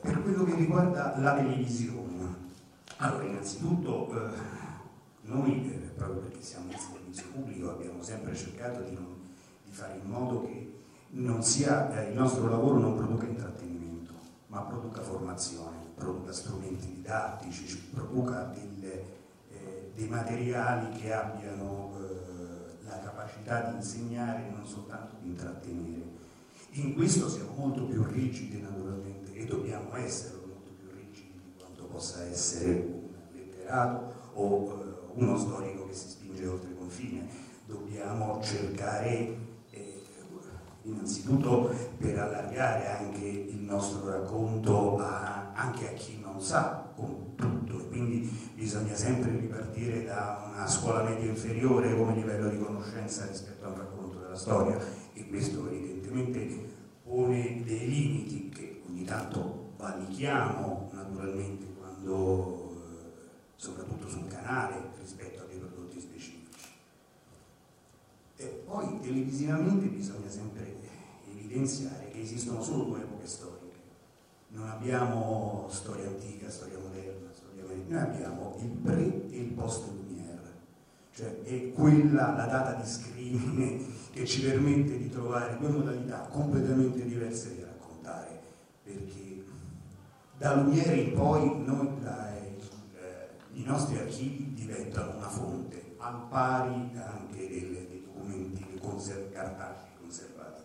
Per 0.00 0.22
quello 0.22 0.44
che 0.44 0.54
riguarda 0.54 1.18
la 1.18 1.34
televisione, 1.34 2.48
allora 2.98 3.24
innanzitutto 3.24 4.12
eh, 4.12 4.30
noi, 5.22 5.70
eh, 5.72 5.76
proprio 5.96 6.20
perché 6.20 6.42
siamo 6.42 6.70
in 6.70 6.78
servizio 6.78 7.26
pubblico, 7.32 7.70
abbiamo 7.70 8.02
sempre 8.02 8.34
cercato 8.34 8.82
di, 8.82 8.94
non, 8.94 9.20
di 9.64 9.72
fare 9.72 9.98
in 10.02 10.08
modo 10.08 10.42
che 10.42 10.79
sia, 11.42 11.90
eh, 11.92 12.10
il 12.10 12.16
nostro 12.16 12.48
lavoro 12.48 12.78
non 12.78 12.96
produca 12.96 13.26
intrattenimento, 13.26 14.12
ma 14.46 14.60
produca 14.62 15.00
formazione, 15.00 15.76
produca 15.94 16.32
strumenti 16.32 16.94
didattici, 16.94 17.90
produca 17.92 18.52
delle, 18.54 19.04
eh, 19.50 19.90
dei 19.94 20.08
materiali 20.08 20.96
che 20.98 21.12
abbiano 21.12 21.92
eh, 21.98 22.84
la 22.84 22.98
capacità 23.00 23.62
di 23.62 23.76
insegnare 23.76 24.46
e 24.46 24.50
non 24.50 24.66
soltanto 24.66 25.16
di 25.20 25.28
intrattenere. 25.28 26.18
In 26.72 26.94
questo 26.94 27.28
siamo 27.28 27.52
molto 27.56 27.84
più 27.84 28.04
rigidi 28.04 28.60
naturalmente 28.60 29.34
e 29.34 29.44
dobbiamo 29.44 29.94
essere 29.96 30.36
molto 30.46 30.70
più 30.78 30.88
rigidi 30.94 31.32
di 31.32 31.52
quanto 31.58 31.84
possa 31.86 32.24
essere 32.24 32.74
un 32.74 33.08
letterato 33.32 34.12
o 34.34 34.44
uh, 34.44 35.10
uno 35.14 35.36
storico 35.36 35.88
che 35.88 35.94
si 35.94 36.10
spinge 36.10 36.46
oltre 36.46 36.72
confine. 36.76 37.26
Dobbiamo 37.66 38.40
cercare 38.40 39.08
eh, 39.08 39.36
innanzitutto 40.82 41.74
per 41.98 42.18
allargare 42.18 42.88
anche 42.88 43.24
il 43.24 43.58
nostro 43.58 44.08
racconto 44.08 44.98
a, 44.98 45.52
anche 45.54 45.88
a 45.88 45.92
chi 45.92 46.20
non 46.20 46.40
sa 46.40 46.92
con 46.94 47.34
tutto. 47.36 47.80
E 47.80 47.88
quindi 47.88 48.50
bisogna 48.54 48.94
sempre 48.94 49.30
ripartire 49.30 50.04
da 50.04 50.50
una 50.52 50.66
scuola 50.66 51.02
media 51.02 51.30
inferiore 51.30 51.96
come 51.96 52.14
livello 52.14 52.48
di 52.48 52.58
conoscenza 52.58 53.26
rispetto 53.26 53.64
a 53.64 53.68
un 53.68 53.76
racconto 53.78 54.18
della 54.18 54.36
storia. 54.36 54.78
E 55.12 55.28
questo 55.28 55.68
evidentemente 55.68 56.68
pone 57.04 57.62
dei 57.64 57.88
limiti 57.88 58.48
che 58.48 58.82
ogni 58.88 59.04
tanto 59.04 59.72
valichiamo 59.76 60.90
naturalmente 60.92 61.66
quando, 61.78 62.70
eh, 62.70 63.12
soprattutto 63.56 64.08
sul 64.08 64.28
canale, 64.28 64.90
rispetto 64.98 65.42
a 65.42 65.46
dei 65.46 65.58
prodotti 65.58 66.00
specifici. 66.00 66.48
E 68.40 68.62
poi 68.64 68.98
televisivamente 69.00 69.84
bisogna 69.84 70.30
sempre 70.30 70.76
evidenziare 71.30 72.08
che 72.10 72.22
esistono 72.22 72.62
solo 72.62 72.84
due 72.84 73.00
epoche 73.00 73.26
storiche. 73.26 73.76
Non 74.48 74.66
abbiamo 74.66 75.66
storia 75.68 76.06
antica, 76.06 76.48
storia 76.48 76.78
moderna, 76.78 77.28
storia 77.34 77.64
americana, 77.64 78.06
noi 78.06 78.14
abbiamo 78.14 78.56
il 78.62 78.68
pre 78.68 79.30
e 79.30 79.40
il 79.40 79.52
post 79.52 79.88
Lumière, 79.88 80.54
cioè 81.14 81.42
è 81.42 81.70
quella 81.72 82.34
la 82.34 82.46
data 82.46 82.80
di 82.80 82.88
scrimine 82.88 83.84
che 84.10 84.24
ci 84.24 84.40
permette 84.40 84.96
di 84.96 85.10
trovare 85.10 85.58
due 85.58 85.68
modalità 85.68 86.20
completamente 86.20 87.04
diverse 87.04 87.54
di 87.54 87.62
raccontare, 87.62 88.40
perché 88.82 89.44
da 90.38 90.54
Lumiere 90.54 90.96
in 90.96 91.12
poi 91.12 91.62
noi, 91.62 91.88
la, 92.00 92.38
eh, 92.38 92.58
i 93.52 93.64
nostri 93.64 93.98
archivi 93.98 94.54
diventano 94.54 95.18
una 95.18 95.28
fonte, 95.28 95.94
al 95.98 96.26
pari 96.30 96.90
anche 96.96 97.48
delle, 97.48 97.89
documenti 98.20 98.78
conser- 98.78 99.32
cartacei 99.32 99.88
conservati. 99.98 100.62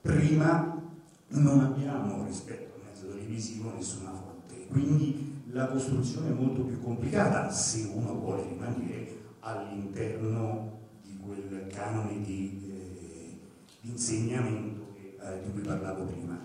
Prima 0.00 0.80
non 1.28 1.60
abbiamo 1.60 2.24
rispetto 2.24 2.74
al 2.74 2.88
mezzo 2.88 3.08
televisivo 3.08 3.72
nessuna 3.74 4.12
fonte, 4.12 4.66
quindi 4.66 5.42
la 5.50 5.66
costruzione 5.68 6.30
è 6.30 6.32
molto 6.32 6.62
più 6.62 6.80
complicata 6.80 7.50
se 7.50 7.90
uno 7.92 8.14
vuole 8.14 8.44
rimanere 8.48 9.20
all'interno 9.40 10.80
quel 11.24 11.66
canone 11.68 12.20
di, 12.22 12.60
eh, 12.68 13.38
di 13.80 13.90
insegnamento 13.90 14.94
eh, 14.96 15.42
di 15.44 15.52
cui 15.52 15.60
parlavo 15.60 16.04
prima. 16.04 16.40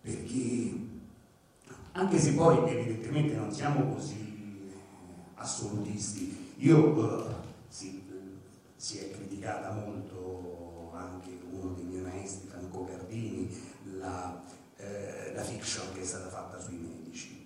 Perché 0.00 0.74
anche 1.92 2.18
se 2.18 2.34
poi 2.34 2.70
evidentemente 2.70 3.34
non 3.34 3.50
siamo 3.50 3.94
così 3.94 4.70
assolutisti, 5.34 6.54
io 6.58 7.28
eh, 7.28 7.35
si 8.86 8.98
è 8.98 9.10
criticata 9.10 9.72
molto 9.72 10.92
anche 10.94 11.30
uno 11.50 11.72
dei 11.72 11.86
miei 11.86 12.02
maestri, 12.02 12.46
Franco 12.46 12.84
Gardini, 12.84 13.52
la, 13.98 14.40
eh, 14.76 15.32
la 15.34 15.42
fiction 15.42 15.92
che 15.92 16.02
è 16.02 16.04
stata 16.04 16.28
fatta 16.28 16.60
sui 16.60 16.76
medici. 16.76 17.44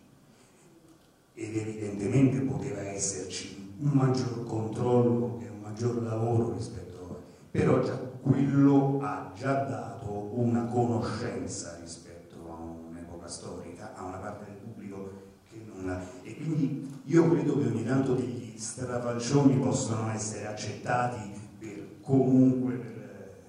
Ed 1.32 1.56
evidentemente 1.56 2.40
poteva 2.40 2.82
esserci 2.82 3.72
un 3.78 3.88
maggior 3.88 4.44
controllo 4.44 5.40
maggior 5.62 6.02
lavoro 6.02 6.52
rispetto 6.52 6.98
a 6.98 7.14
però 7.50 7.82
già 7.82 7.96
quello 7.96 8.98
ha 9.00 9.32
già 9.34 9.64
dato 9.64 10.10
una 10.34 10.64
conoscenza 10.64 11.78
rispetto 11.80 12.36
a 12.50 12.56
un'epoca 12.90 13.26
storica, 13.28 13.94
a 13.94 14.04
una 14.04 14.18
parte 14.18 14.44
del 14.44 14.56
pubblico 14.56 15.10
che 15.48 15.64
non 15.64 15.86
la... 15.86 16.02
E 16.22 16.36
quindi 16.36 17.00
io 17.04 17.30
credo 17.30 17.58
che 17.58 17.66
ogni 17.66 17.84
tanto 17.84 18.14
degli 18.14 18.49
strafalcioni 18.60 19.58
possono 19.58 20.10
essere 20.10 20.46
accettati 20.46 21.32
per 21.58 21.96
comunque 22.02 22.74
per, 22.74 23.42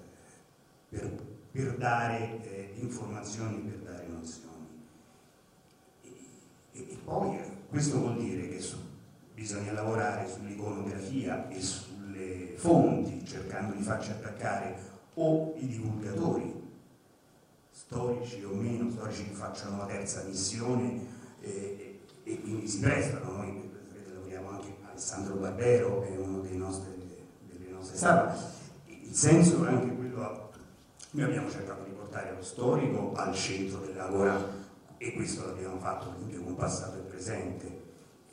per, 0.88 1.10
per 1.50 1.76
dare 1.76 2.42
eh, 2.42 2.72
informazioni, 2.80 3.58
per 3.58 3.78
dare 3.80 4.06
nozioni. 4.06 4.68
E, 6.02 6.16
e, 6.72 6.80
e 6.92 6.98
poi 7.04 7.38
questo 7.68 7.98
vuol 7.98 8.16
dire 8.16 8.48
che 8.48 8.58
su, 8.58 8.78
bisogna 9.34 9.72
lavorare 9.72 10.26
sull'iconografia 10.26 11.46
e 11.48 11.60
sulle 11.60 12.54
fonti, 12.56 13.22
cercando 13.26 13.74
di 13.74 13.82
farci 13.82 14.12
attaccare 14.12 14.74
o 15.14 15.52
i 15.58 15.66
divulgatori, 15.66 16.70
storici 17.70 18.42
o 18.44 18.54
meno, 18.54 18.90
storici 18.90 19.24
che 19.24 19.34
facciano 19.34 19.76
la 19.76 19.86
terza 19.86 20.22
missione 20.22 21.06
eh, 21.40 22.00
e, 22.24 22.40
quindi 22.40 22.66
si 22.66 22.80
prestano. 22.80 23.41
Alessandro 25.02 25.34
Barbero, 25.34 26.04
è 26.04 26.16
uno 26.16 26.38
dei 26.42 26.56
nostri, 26.56 26.92
delle 27.40 27.70
nostre 27.72 27.96
sale. 27.96 28.32
Il 28.86 29.12
senso 29.12 29.64
è 29.64 29.68
anche 29.68 29.96
quello, 29.96 30.50
noi 31.10 31.24
abbiamo 31.24 31.50
cercato 31.50 31.82
di 31.82 31.90
portare 31.90 32.32
lo 32.36 32.42
storico 32.42 33.12
al 33.14 33.34
centro 33.34 33.80
del 33.80 33.96
lavoro 33.96 34.60
e 34.98 35.12
questo 35.14 35.44
l'abbiamo 35.44 35.80
fatto 35.80 36.10
anche 36.10 36.36
con 36.36 36.54
passato 36.54 36.98
e 36.98 37.00
presente. 37.00 37.80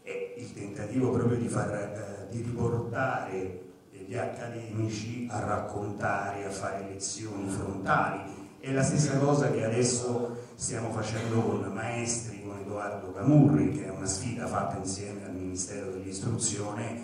È 0.03 0.36
il 0.38 0.53
tentativo 0.53 1.09
proprio 1.09 1.39
di, 1.39 1.47
far, 1.47 1.72
eh, 1.74 2.28
di 2.30 2.43
riportare 2.43 3.61
gli 3.89 4.15
accademici 4.15 5.28
a 5.32 5.39
raccontare, 5.39 6.45
a 6.45 6.51
fare 6.51 6.88
lezioni 6.88 7.49
frontali. 7.49 8.38
È 8.59 8.72
la 8.72 8.84
stessa 8.84 9.17
cosa 9.17 9.49
che 9.49 9.65
adesso 9.65 10.36
stiamo 10.53 10.91
facendo 10.91 11.41
con 11.41 11.61
Maestri, 11.74 12.43
con 12.43 12.59
Edoardo 12.59 13.11
Camurri, 13.11 13.72
che 13.72 13.86
è 13.86 13.89
una 13.89 14.05
sfida 14.05 14.45
fatta 14.45 14.78
insieme 14.78 15.26
al 15.26 15.28
Ministero 15.49 15.93
dell'Istruzione, 15.93 17.01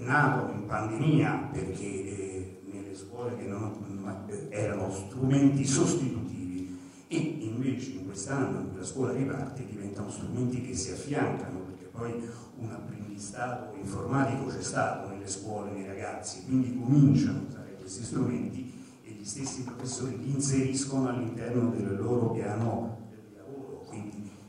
nato 0.00 0.52
in 0.52 0.66
pandemia 0.66 1.48
perché 1.50 1.82
eh, 1.82 2.60
nelle 2.70 2.94
scuole 2.94 3.38
che 3.38 3.44
non, 3.44 4.26
erano 4.50 4.92
strumenti 4.92 5.64
sostitutivi 5.64 6.78
e 7.08 7.16
invece 7.16 7.92
in 7.92 8.04
quest'anno 8.04 8.70
la 8.76 8.84
scuola 8.84 9.12
riparte 9.12 9.64
diventano 9.64 10.10
strumenti 10.10 10.60
che 10.60 10.74
si 10.74 10.90
affiancano 10.90 11.60
perché 11.60 11.86
poi 11.86 12.28
un 12.58 12.70
apprendistato 12.70 13.74
informatico 13.76 14.50
c'è 14.50 14.62
stato 14.62 15.08
nelle 15.08 15.26
scuole, 15.26 15.70
nei 15.70 15.86
ragazzi, 15.86 16.44
quindi 16.44 16.78
cominciano 16.78 17.38
a 17.38 17.48
usare 17.48 17.76
questi 17.80 18.04
strumenti 18.04 18.74
e 19.02 19.10
gli 19.12 19.24
stessi 19.24 19.62
professori 19.62 20.18
li 20.18 20.32
inseriscono 20.32 21.08
all'interno 21.08 21.70
del 21.70 21.96
loro 21.96 22.32
piano 22.32 23.05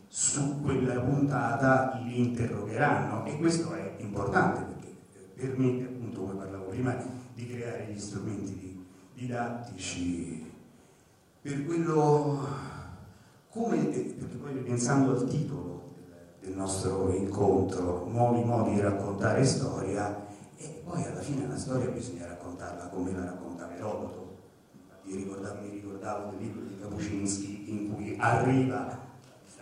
su 0.08 0.62
quella 0.62 1.00
puntata 1.02 2.00
li 2.04 2.20
interrogheranno 2.20 3.26
e 3.26 3.38
questo 3.38 3.74
è 3.74 3.96
importante 3.98 4.62
perché 4.62 4.98
permette 5.36 5.84
appunto, 5.86 6.22
come 6.22 6.34
parlavo 6.34 6.66
prima, 6.66 6.96
di 7.34 7.48
creare 7.48 7.92
gli 7.92 8.00
strumenti 8.00 8.86
didattici 9.14 10.52
per 11.42 11.66
quello 11.66 12.46
come, 13.50 13.78
perché 13.78 14.38
poi 14.38 14.54
pensando 14.64 15.12
al 15.12 15.28
titolo 15.28 15.94
del 16.42 16.56
nostro 16.56 17.14
incontro, 17.14 18.08
nuovi 18.08 18.44
modi 18.44 18.74
di 18.74 18.80
raccontare 18.82 19.44
storia 19.44 20.26
e 20.58 20.82
poi 20.84 21.04
alla 21.04 21.22
fine 21.22 21.48
la 21.48 21.58
storia 21.58 21.90
bisogna 21.90 22.28
raccontarla 22.28 22.88
come 22.88 23.12
la 23.12 23.26
racconta 23.26 23.74
Erodoto. 23.76 24.36
Mi 25.04 25.16
ricordavo, 25.16 25.62
mi 25.62 25.70
ricordavo 25.70 26.32
del 26.32 26.40
libro 26.40 26.62
di 26.64 26.78
Kapuscinski 26.80 27.70
in 27.70 27.94
cui 27.94 28.16
arriva 28.20 29.07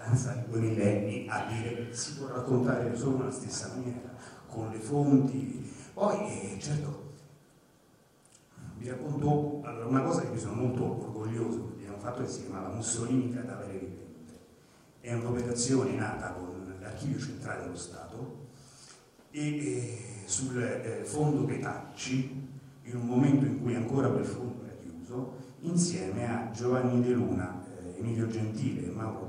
distanza 0.05 0.33
di 0.33 0.49
due 0.49 0.59
millenni 0.59 1.25
a 1.27 1.45
dire 1.49 1.87
che 1.87 1.93
si 1.93 2.15
può 2.15 2.27
raccontare 2.27 2.95
solo 2.95 3.17
nella 3.17 3.31
stessa 3.31 3.71
maniera, 3.75 4.13
con 4.47 4.69
le 4.69 4.77
fonti. 4.77 5.73
Poi, 5.93 6.17
eh, 6.27 6.59
certo, 6.59 7.13
vi 8.77 8.89
racconto 8.89 9.61
allora, 9.63 9.85
una 9.85 10.01
cosa 10.01 10.21
che 10.21 10.29
mi 10.29 10.39
sono 10.39 10.53
molto 10.53 10.83
orgoglioso 10.83 11.73
di 11.75 11.85
abbiamo 11.85 11.97
fatto 11.97 12.23
che 12.23 12.29
si 12.29 12.41
chiamava 12.43 12.73
Mussolini 12.73 13.33
cadavere 13.33 13.79
vivente. 13.79 14.03
È 14.99 15.13
un'operazione 15.13 15.95
nata 15.95 16.31
con 16.31 16.75
l'archivio 16.79 17.19
centrale 17.19 17.63
dello 17.63 17.75
Stato 17.75 18.43
e 19.31 19.57
eh, 19.57 20.03
sul 20.25 20.61
eh, 20.61 21.03
fondo 21.03 21.45
Petacci, 21.45 22.53
in 22.83 22.95
un 22.95 23.05
momento 23.05 23.45
in 23.45 23.61
cui 23.61 23.75
ancora 23.75 24.09
quel 24.09 24.25
fondo 24.25 24.63
era 24.65 24.75
chiuso, 24.81 25.33
insieme 25.61 26.27
a 26.29 26.51
Giovanni 26.51 27.01
De 27.01 27.13
Luna, 27.13 27.63
eh, 27.81 27.99
Emilio 27.99 28.27
Gentile 28.27 28.85
e 28.85 28.91
Mauro 28.91 29.25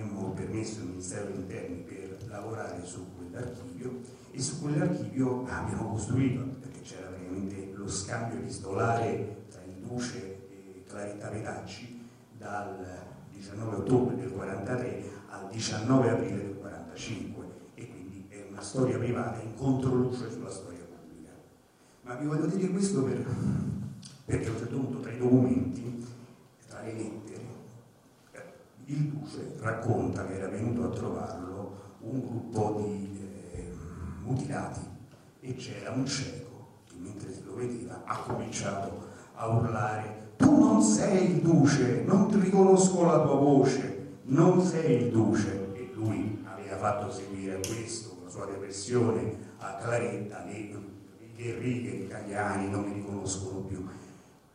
abbiamo 0.00 0.30
permesso 0.30 0.80
al 0.80 0.86
Ministero 0.88 1.26
degli 1.26 1.38
Interni 1.38 1.76
per 1.82 2.16
lavorare 2.26 2.84
su 2.84 3.06
quell'archivio 3.16 4.00
e 4.32 4.40
su 4.40 4.60
quell'archivio 4.60 5.46
abbiamo 5.46 5.90
costruito, 5.90 6.42
perché 6.60 6.80
c'era 6.80 7.10
veramente 7.10 7.72
lo 7.74 7.88
scambio 7.88 8.38
epistolare 8.38 9.44
tra 9.48 9.62
il 9.62 9.74
Duce 9.74 10.48
e 10.50 10.84
Claretta 10.88 11.28
Petacci 11.28 12.08
dal 12.36 12.84
19 13.30 13.76
ottobre 13.76 14.16
del 14.16 14.30
1943 14.30 15.12
al 15.28 15.48
19 15.50 16.10
aprile 16.10 16.36
del 16.36 16.56
45 16.58 17.44
e 17.74 17.88
quindi 17.88 18.26
è 18.28 18.46
una 18.50 18.60
storia 18.60 18.98
privata 18.98 19.40
in 19.42 19.54
controluce 19.54 20.30
sulla 20.30 20.50
storia 20.50 20.84
pubblica. 20.84 21.30
Ma 22.02 22.14
vi 22.16 22.26
voglio 22.26 22.46
dire 22.46 22.68
questo 22.68 23.04
per, 23.04 23.24
perché 24.24 24.44
certo 24.44 24.76
punto 24.76 25.00
tra 25.00 25.12
i 25.12 25.18
documenti, 25.18 26.04
tra 26.66 26.82
le 26.82 26.92
lettere, 26.92 27.33
il 28.86 29.08
duce 29.08 29.56
racconta 29.60 30.26
che 30.26 30.34
era 30.34 30.48
venuto 30.48 30.84
a 30.84 30.90
trovarlo 30.90 31.82
un 32.00 32.20
gruppo 32.20 32.82
di 32.82 33.18
eh, 33.52 33.72
mutilati 34.22 34.80
e 35.40 35.54
c'era 35.54 35.90
un 35.90 36.06
cieco 36.06 36.82
che 36.86 36.94
mentre 36.98 37.34
lo 37.44 37.54
vedeva 37.54 38.02
ha 38.04 38.18
cominciato 38.18 39.08
a 39.34 39.48
urlare 39.48 40.22
tu 40.36 40.58
non 40.58 40.82
sei 40.82 41.30
il 41.30 41.40
duce, 41.40 42.02
non 42.04 42.28
ti 42.28 42.38
riconosco 42.38 43.04
la 43.04 43.20
tua 43.20 43.36
voce, 43.36 44.18
non 44.24 44.60
sei 44.60 45.04
il 45.04 45.10
duce, 45.10 45.72
e 45.74 45.90
lui 45.94 46.44
aveva 46.44 46.76
fatto 46.76 47.12
seguire 47.12 47.56
a 47.56 47.60
questo, 47.66 48.18
la 48.24 48.30
sua 48.30 48.46
depressione 48.46 49.52
a 49.58 49.76
Claretta, 49.76 50.44
che 50.44 50.74
le 51.36 51.58
righe 51.58 51.90
italiani 51.90 52.68
non 52.68 52.84
mi 52.84 52.94
riconoscono 52.94 53.60
più. 53.60 53.86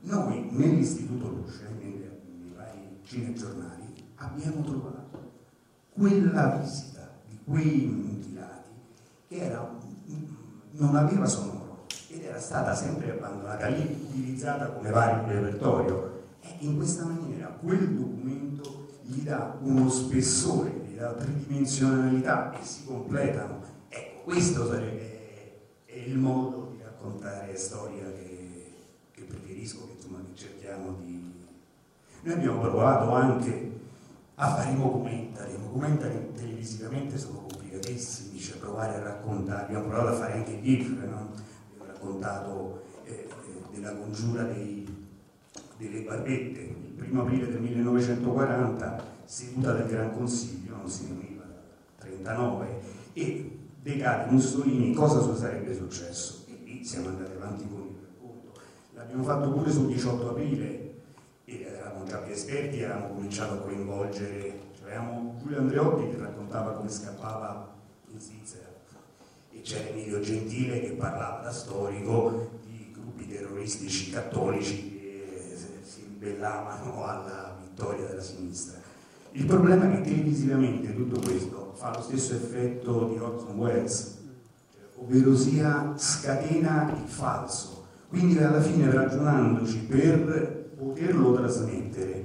Noi 0.02 0.48
nell'istituto 0.52 1.28
Luce, 1.28 1.68
nei, 1.78 2.08
vari 2.56 3.00
cinegiornali, 3.04 3.79
abbiamo 4.20 4.62
trovato 4.64 5.32
quella 5.94 6.58
visita 6.62 7.10
di 7.28 7.40
quei 7.44 7.86
mutilati 7.86 8.70
che 9.28 9.36
era, 9.38 9.78
non 10.72 10.96
aveva 10.96 11.26
sonoro 11.26 11.86
ed 12.10 12.24
era 12.24 12.40
stata 12.40 12.74
sempre 12.74 13.12
abbandonata 13.12 13.68
lì, 13.68 14.08
utilizzata 14.10 14.68
come 14.68 14.90
vario 14.90 15.28
repertorio. 15.28 16.18
E 16.42 16.56
in 16.60 16.78
questa 16.78 17.06
maniera 17.06 17.48
quel 17.48 17.96
documento 17.96 18.88
gli 19.04 19.22
dà 19.22 19.58
uno 19.62 19.90
spessore, 19.90 20.72
gli 20.88 20.96
dà 20.96 21.14
tridimensionalità 21.14 22.58
e 22.60 22.64
si 22.64 22.86
completano. 22.86 23.62
Ecco, 23.90 24.24
questo 24.24 24.68
sarebbe 24.68 25.18
il 26.06 26.18
modo 26.18 26.72
di 26.76 26.82
raccontare 26.82 27.56
storia 27.58 28.06
che, 28.06 28.74
che 29.12 29.24
preferisco, 29.24 29.86
che, 29.86 29.94
insomma, 29.98 30.20
che 30.20 30.36
cerchiamo 30.36 30.96
di... 31.04 31.18
Noi 32.22 32.34
abbiamo 32.34 32.62
provato 32.62 33.14
anche 33.14 33.69
a 34.42 34.56
fare 34.56 34.72
i 34.72 34.78
documentari, 34.78 35.54
i 35.54 35.58
documentari 35.58 36.32
televisivamente 36.34 37.18
sono 37.18 37.40
complicatissimi, 37.40 38.40
cioè 38.40 38.58
provare 38.58 38.96
a 38.96 39.04
raccontare, 39.04 39.64
abbiamo 39.64 39.88
provato 39.88 40.08
a 40.08 40.14
fare 40.14 40.34
anche 40.34 40.52
i 40.52 40.62
GIF, 40.62 40.92
no? 41.04 41.34
abbiamo 41.74 41.86
raccontato 41.86 42.84
eh, 43.04 43.12
eh 43.12 43.28
della 43.74 43.94
congiura 43.96 44.44
dei, 44.44 45.08
delle 45.78 46.02
barbette, 46.04 46.60
il 46.62 46.94
primo 46.96 47.24
aprile 47.24 47.52
del 47.52 47.60
1940, 47.60 49.04
seduta 49.26 49.74
del 49.74 49.88
Gran 49.88 50.14
Consiglio, 50.14 50.78
non 50.78 50.90
si 50.90 51.06
riuniva 51.08 51.44
dal 51.44 51.64
39, 51.98 52.82
e 53.14 53.60
decade 53.82 54.32
Mussolini, 54.32 54.94
cosa 54.94 55.36
sarebbe 55.36 55.76
successo? 55.76 56.46
E 56.48 56.62
lì 56.64 56.86
siamo 56.86 57.10
andati 57.10 57.34
avanti 57.34 57.68
con 57.68 57.82
il 57.82 57.96
racconto. 58.02 58.58
L'abbiamo 58.94 59.24
fatto 59.24 59.52
pure 59.52 59.70
sul 59.70 59.88
18 59.88 60.30
aprile, 60.30 60.89
eravamo 61.58 62.06
già 62.06 62.18
più 62.18 62.34
esperti, 62.34 62.84
avevamo 62.84 63.14
cominciato 63.14 63.54
a 63.54 63.58
coinvolgere, 63.58 64.60
cioè 64.78 64.94
avevamo 64.94 65.36
Giulio 65.42 65.60
Andreotti 65.60 66.10
che 66.10 66.18
raccontava 66.18 66.74
come 66.74 66.90
scappava 66.90 67.76
in 68.12 68.20
Svizzera, 68.20 68.68
e 69.52 69.62
c'era 69.62 69.90
Emilio 69.90 70.20
Gentile 70.20 70.80
che 70.80 70.92
parlava 70.92 71.42
da 71.42 71.52
storico 71.52 72.50
di 72.66 72.92
gruppi 72.94 73.28
terroristici 73.28 74.12
cattolici 74.12 74.98
ribellavano 76.20 77.06
alla 77.06 77.58
vittoria 77.62 78.08
della 78.08 78.22
sinistra. 78.22 78.78
Il 79.32 79.46
problema 79.46 79.86
è 79.86 79.96
che 79.96 80.10
televisivamente 80.10 80.94
tutto 80.94 81.20
questo 81.22 81.74
fa 81.76 81.94
lo 81.94 82.02
stesso 82.02 82.34
effetto 82.34 83.08
di 83.08 83.20
Orson 83.20 83.58
Welles, 83.58 84.18
ovvero 84.96 85.36
sia 85.36 85.94
scatena 85.96 86.92
il 86.92 87.08
falso. 87.08 87.86
Quindi 88.10 88.38
alla 88.40 88.62
fine 88.62 88.92
ragionandoci 88.92 89.78
per 89.80 90.59
poterlo 90.80 91.34
trasmettere, 91.34 92.24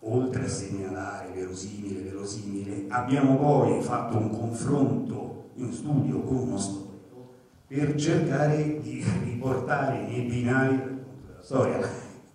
oltre 0.00 0.46
a 0.46 0.48
segnalare 0.48 1.30
verosimile, 1.34 2.00
verosimile, 2.00 2.86
abbiamo 2.88 3.36
poi 3.36 3.82
fatto 3.82 4.16
un 4.16 4.30
confronto 4.30 5.50
in 5.56 5.70
studio 5.70 6.20
con 6.20 6.36
uno 6.36 6.56
storico 6.56 7.34
per 7.66 7.94
cercare 7.96 8.80
di 8.80 9.04
riportare 9.24 10.06
nei 10.06 10.22
binari 10.22 10.76
della 10.76 11.42
storia. 11.42 11.78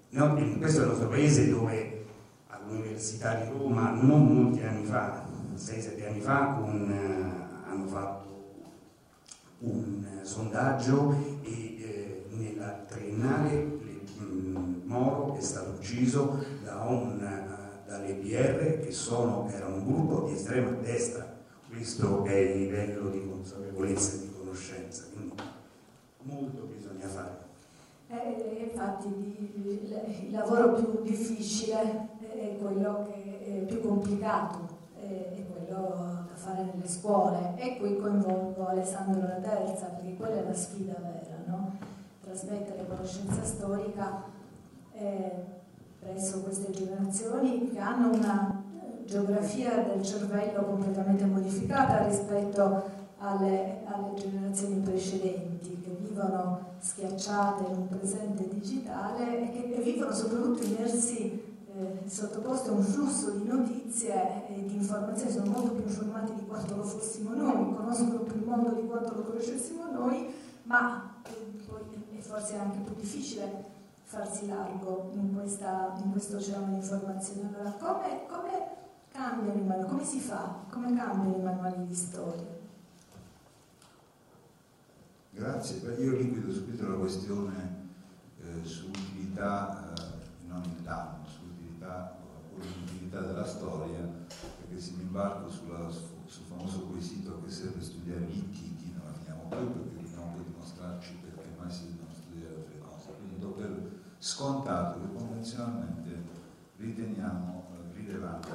No, 0.09 0.35
questo 0.59 0.81
è 0.81 0.83
il 0.83 0.89
nostro 0.89 1.07
paese 1.07 1.49
dove 1.49 2.05
all'Università 2.47 3.35
di 3.35 3.49
Roma 3.49 3.91
non 3.91 4.25
molti 4.27 4.61
anni 4.61 4.85
fa, 4.85 5.25
6-7 5.55 6.07
anni 6.07 6.19
fa, 6.19 6.59
un, 6.61 6.91
uh, 6.91 7.69
hanno 7.69 7.87
fatto 7.87 8.29
un 9.59 10.05
sondaggio 10.21 11.15
e 11.43 11.49
eh, 11.49 12.25
nella 12.29 12.83
triennale 12.87 13.80
Moro 14.91 15.37
è 15.37 15.41
stato 15.41 15.71
ucciso 15.77 16.43
da 16.65 16.83
un, 16.83 17.17
uh, 17.17 17.89
dalle 17.89 18.13
BR 18.15 18.81
che 18.81 18.91
sono, 18.91 19.47
erano 19.49 19.75
un 19.75 19.85
gruppo 19.85 20.27
di 20.27 20.33
estrema 20.33 20.71
destra. 20.81 21.25
Questo 21.69 22.25
è 22.25 22.33
il 22.33 22.63
livello 22.63 23.09
di 23.09 23.25
consapevolezza 23.25 24.17
e 24.17 24.19
di 24.19 24.33
conoscenza, 24.37 25.05
quindi 25.13 25.35
molto 26.23 26.63
bisogna 26.75 27.07
fare. 27.07 27.37
Eh, 28.09 28.69
infatti 28.69 29.07
il, 29.07 30.31
lavoro 30.31 30.73
più 30.73 31.01
difficile 31.03 32.09
è 32.19 32.57
quello 32.61 33.07
che 33.09 33.45
è 33.45 33.65
più 33.65 33.79
complicato, 33.79 34.67
è 34.99 35.45
quello 35.49 36.25
da 36.27 36.35
fare 36.35 36.63
nelle 36.65 36.89
scuole 36.89 37.53
e 37.55 37.77
qui 37.77 37.95
coinvolgo 37.95 38.67
Alessandro 38.67 39.21
La 39.21 39.39
Terza 39.39 39.85
perché 39.85 40.15
quella 40.15 40.41
è 40.41 40.43
la 40.43 40.53
sfida 40.53 40.95
vera, 40.99 41.43
no? 41.45 41.77
trasmettere 42.21 42.85
conoscenza 42.85 43.41
storica 43.45 44.39
presso 45.99 46.41
queste 46.41 46.71
generazioni 46.71 47.69
che 47.71 47.79
hanno 47.79 48.13
una 48.13 48.63
eh, 48.81 49.05
geografia 49.05 49.83
del 49.83 50.03
cervello 50.03 50.63
completamente 50.63 51.25
modificata 51.25 52.05
rispetto 52.07 52.99
alle, 53.19 53.81
alle 53.85 54.19
generazioni 54.19 54.79
precedenti 54.79 55.79
che 55.83 55.95
vivono 55.99 56.69
schiacciate 56.79 57.71
in 57.71 57.77
un 57.77 57.87
presente 57.87 58.47
digitale 58.49 59.53
e 59.53 59.71
che 59.71 59.81
vivono 59.81 60.11
soprattutto 60.11 60.63
immersi 60.63 61.49
eh, 61.73 62.21
a 62.21 62.71
un 62.71 62.83
flusso 62.83 63.31
di 63.31 63.47
notizie 63.47 64.47
e 64.49 64.65
di 64.65 64.75
informazioni, 64.75 65.31
sono 65.31 65.51
molto 65.51 65.71
più 65.71 65.83
informati 65.83 66.33
di 66.33 66.45
quanto 66.45 66.75
lo 66.75 66.83
fossimo 66.83 67.33
noi, 67.33 67.75
conoscono 67.75 68.19
più 68.19 68.35
il 68.35 68.45
mondo 68.45 68.71
di 68.71 68.87
quanto 68.87 69.13
lo 69.15 69.21
conoscessimo 69.21 69.85
noi, 69.91 70.33
ma 70.63 71.15
eh, 71.23 71.63
poi 71.67 71.81
è 72.17 72.19
forse 72.19 72.55
anche 72.55 72.79
più 72.79 72.95
difficile 72.95 73.70
farsi 74.11 74.45
largo 74.47 75.09
in, 75.13 75.33
questa, 75.33 75.95
in 76.03 76.11
questo 76.11 76.35
oceano 76.35 76.65
di 76.65 76.75
informazioni. 76.75 77.47
Allora, 77.47 77.71
come, 77.79 78.25
come 78.27 78.69
cambiano 79.09 79.57
i 79.57 79.63
manuali? 79.63 79.87
Come 79.87 80.03
si 80.03 80.19
fa? 80.19 80.65
Come 80.69 80.93
cambiano 80.93 81.37
i 81.37 81.41
manuali 81.41 81.87
di 81.87 81.95
storia? 81.95 82.59
Grazie, 85.29 85.77
io 85.97 86.17
liquido 86.17 86.51
subito 86.51 86.89
la 86.89 86.97
questione 86.97 87.87
eh, 88.41 88.65
sull'utilità, 88.65 89.93
eh, 89.95 90.01
non 90.45 90.61
il 90.63 90.83
danno, 90.83 91.25
sull'utilità 91.25 92.17
o 92.21 92.59
l'inutilità 92.59 93.21
della 93.21 93.45
storia, 93.45 94.01
perché 94.27 94.77
se 94.77 94.91
mi 94.97 95.03
imbarco 95.03 95.49
sulla, 95.49 95.89
sul 95.89 96.45
famoso 96.49 96.81
quesito 96.87 97.41
che 97.45 97.49
serve 97.49 97.81
studiare 97.81 98.25
gli 98.25 98.39
antichi, 98.39 98.91
non 98.93 99.05
la 99.05 99.13
finiamo 99.13 99.47
più 99.47 99.71
perché 99.71 100.03
dobbiamo 100.03 100.35
dimostrarci 100.43 101.17
perché 101.21 101.47
mai 101.57 101.71
si 101.71 101.85
devono 101.85 102.09
studiare 102.13 102.55
altre 102.55 102.77
cose. 102.79 103.07
Quindi 103.17 103.39
do 103.39 103.51
per 103.51 103.90
scontato 104.21 104.99
che 104.99 105.13
convenzionalmente 105.15 106.21
riteniamo 106.77 107.69
eh, 107.73 107.97
rilevante 107.97 108.49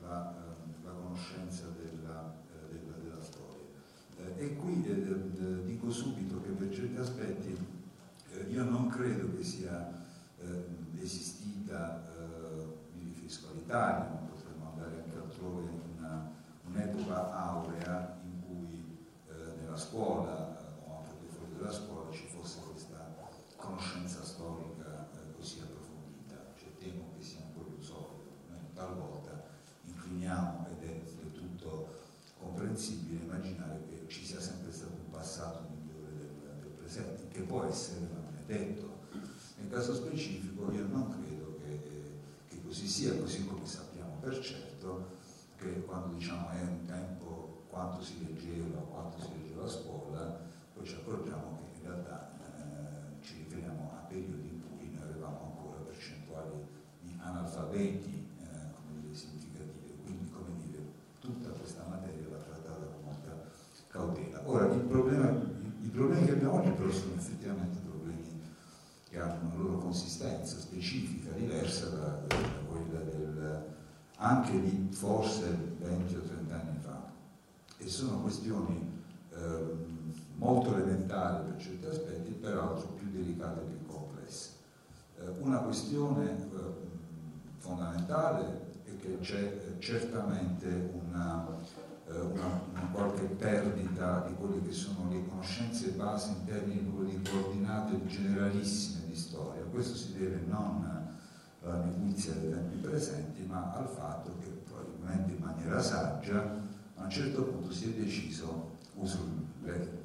la, 0.00 0.34
eh, 0.34 0.82
la 0.82 0.90
conoscenza 0.92 1.66
della, 1.76 2.34
eh, 2.50 2.78
della, 2.78 2.96
della 2.96 3.22
storia. 3.22 3.66
Eh, 4.16 4.44
e 4.44 4.56
qui 4.56 4.80
dico 5.66 5.90
subito 5.90 6.40
che 6.40 6.48
per 6.52 6.74
certi 6.74 6.96
aspetti 6.96 7.80
io 8.48 8.64
non 8.64 8.88
credo 8.88 9.34
che 9.36 9.44
sia 9.44 10.00
esistita, 10.98 12.02
mi 12.94 13.04
riferisco 13.04 13.50
all'Italia, 13.50 14.08
ma 14.08 14.28
potremmo 14.30 14.70
andare 14.72 15.02
anche 15.04 15.16
altrove, 15.16 15.70
un'epoca 16.64 17.32
aurea 17.34 18.20
in 18.24 18.40
cui 18.46 19.06
nella 19.60 19.76
scuola 19.76 20.56
o 20.86 21.04
anche 21.04 21.26
fuori 21.26 21.52
dalla 21.58 21.72
scuola 21.72 22.10
ci 22.10 22.26
conoscenza 23.62 24.24
storica 24.24 25.08
eh, 25.14 25.32
così 25.36 25.60
approfondita, 25.60 26.52
cioè 26.58 26.76
temo 26.78 27.12
che 27.16 27.22
sia 27.22 27.40
un 27.46 27.52
po' 27.54 27.68
illusorio, 27.68 28.34
noi 28.48 28.58
talvolta 28.74 29.40
incliniamo 29.84 30.66
ed 30.66 30.88
è 30.88 31.02
del 31.20 31.32
tutto 31.32 32.00
comprensibile 32.38 33.22
immaginare 33.22 33.84
che 33.88 34.08
ci 34.08 34.24
sia 34.24 34.40
sempre 34.40 34.72
stato 34.72 34.94
un 34.94 35.10
passato 35.10 35.68
migliore 35.70 36.10
del, 36.16 36.58
del 36.60 36.70
presente, 36.70 37.28
che 37.28 37.42
può 37.42 37.62
essere, 37.62 38.00
ma 38.12 38.36
è 38.36 38.42
detto. 38.44 38.90
Nel 39.58 39.70
caso 39.70 39.94
specifico 39.94 40.72
io 40.72 40.86
non 40.88 41.08
credo 41.10 41.56
che, 41.62 41.72
eh, 41.72 42.20
che 42.48 42.60
così 42.62 42.88
sia, 42.88 43.16
così 43.16 43.46
come 43.46 43.64
sappiamo 43.64 44.16
per 44.20 44.40
certo 44.40 45.20
che 45.56 45.84
quando 45.84 46.16
diciamo 46.16 46.50
è 46.50 46.60
un 46.62 46.84
tempo 46.84 47.62
quanto 47.68 48.02
si 48.02 48.24
leggeva, 48.24 48.80
quanto 48.80 49.20
si 49.20 49.28
leggeva 49.38 49.64
a 49.64 49.68
scuola, 49.68 50.40
poi 50.74 50.84
ci 50.84 50.94
accorgiamo 50.94 51.58
che 51.58 51.78
in 51.78 51.86
realtà 51.86 52.32
periodi 54.12 54.48
in 54.48 54.60
cui 54.76 54.92
noi 54.92 55.02
avevamo 55.02 55.56
ancora 55.56 55.80
percentuali 55.80 56.52
di 57.00 57.16
analfabeti 57.18 58.28
eh, 58.40 59.14
significative, 59.14 59.96
quindi 60.04 60.30
come 60.30 60.52
dire, 60.66 60.84
tutta 61.18 61.48
questa 61.50 61.86
materia 61.88 62.28
va 62.28 62.36
trattata 62.36 62.84
con 62.84 63.04
molta 63.04 63.48
cautela. 63.88 64.42
Ora, 64.44 64.66
problema, 64.66 65.30
i, 65.80 65.88
problemi 65.88 66.26
che 66.26 66.32
abbiamo 66.32 66.60
oggi 66.60 66.70
però 66.70 66.90
sono 66.90 67.14
effettivamente 67.14 67.78
problemi 67.78 68.40
che 69.08 69.18
hanno 69.18 69.48
una 69.48 69.62
loro 69.62 69.78
consistenza 69.78 70.58
specifica, 70.58 71.32
diversa 71.32 71.88
da, 71.88 72.22
da 72.26 72.36
quella 72.68 73.00
del, 73.00 73.64
anche 74.16 74.60
di 74.60 74.88
forse 74.92 75.74
20 75.78 76.14
o 76.16 76.20
30 76.20 76.54
anni 76.54 76.78
fa. 76.80 77.10
E 77.78 77.88
sono 77.88 78.20
questioni 78.20 78.90
eh, 79.30 79.90
molto 80.36 80.74
elementari 80.74 81.46
per 81.50 81.60
certi 81.60 81.86
aspetti, 81.86 82.32
peraltro 82.32 82.94
più 83.12 83.22
delicate 83.22 83.60
più 83.60 83.82
eh, 85.22 85.28
una 85.40 85.58
questione 85.58 86.30
eh, 86.30 86.46
fondamentale 87.58 88.80
è 88.84 88.96
che 88.96 89.18
c'è 89.20 89.40
eh, 89.40 89.80
certamente 89.80 90.90
una, 90.94 91.46
una, 92.08 92.60
una, 92.70 92.88
qualche 92.90 93.24
perdita 93.24 94.24
di 94.26 94.34
quelle 94.34 94.62
che 94.62 94.72
sono 94.72 95.10
le 95.10 95.24
conoscenze 95.28 95.90
base 95.90 96.30
in 96.30 96.44
termini 96.46 96.80
di 96.80 97.30
coordinate 97.30 98.04
generalissime 98.06 99.06
di 99.06 99.14
storia. 99.14 99.62
Questo 99.70 99.94
si 99.94 100.16
deve 100.16 100.40
non 100.48 100.90
alla 101.62 101.84
nequizia 101.84 102.32
dei 102.32 102.50
tempi 102.50 102.78
presenti, 102.78 103.44
ma 103.44 103.72
al 103.74 103.86
fatto 103.86 104.36
che 104.40 104.48
probabilmente 104.48 105.34
in 105.34 105.44
maniera 105.44 105.80
saggia 105.80 106.60
a 106.96 107.04
un 107.04 107.10
certo 107.10 107.44
punto 107.44 107.72
si 107.72 107.92
è 107.92 108.02
deciso, 108.02 108.78
uso 108.94 109.18
il 109.62 110.01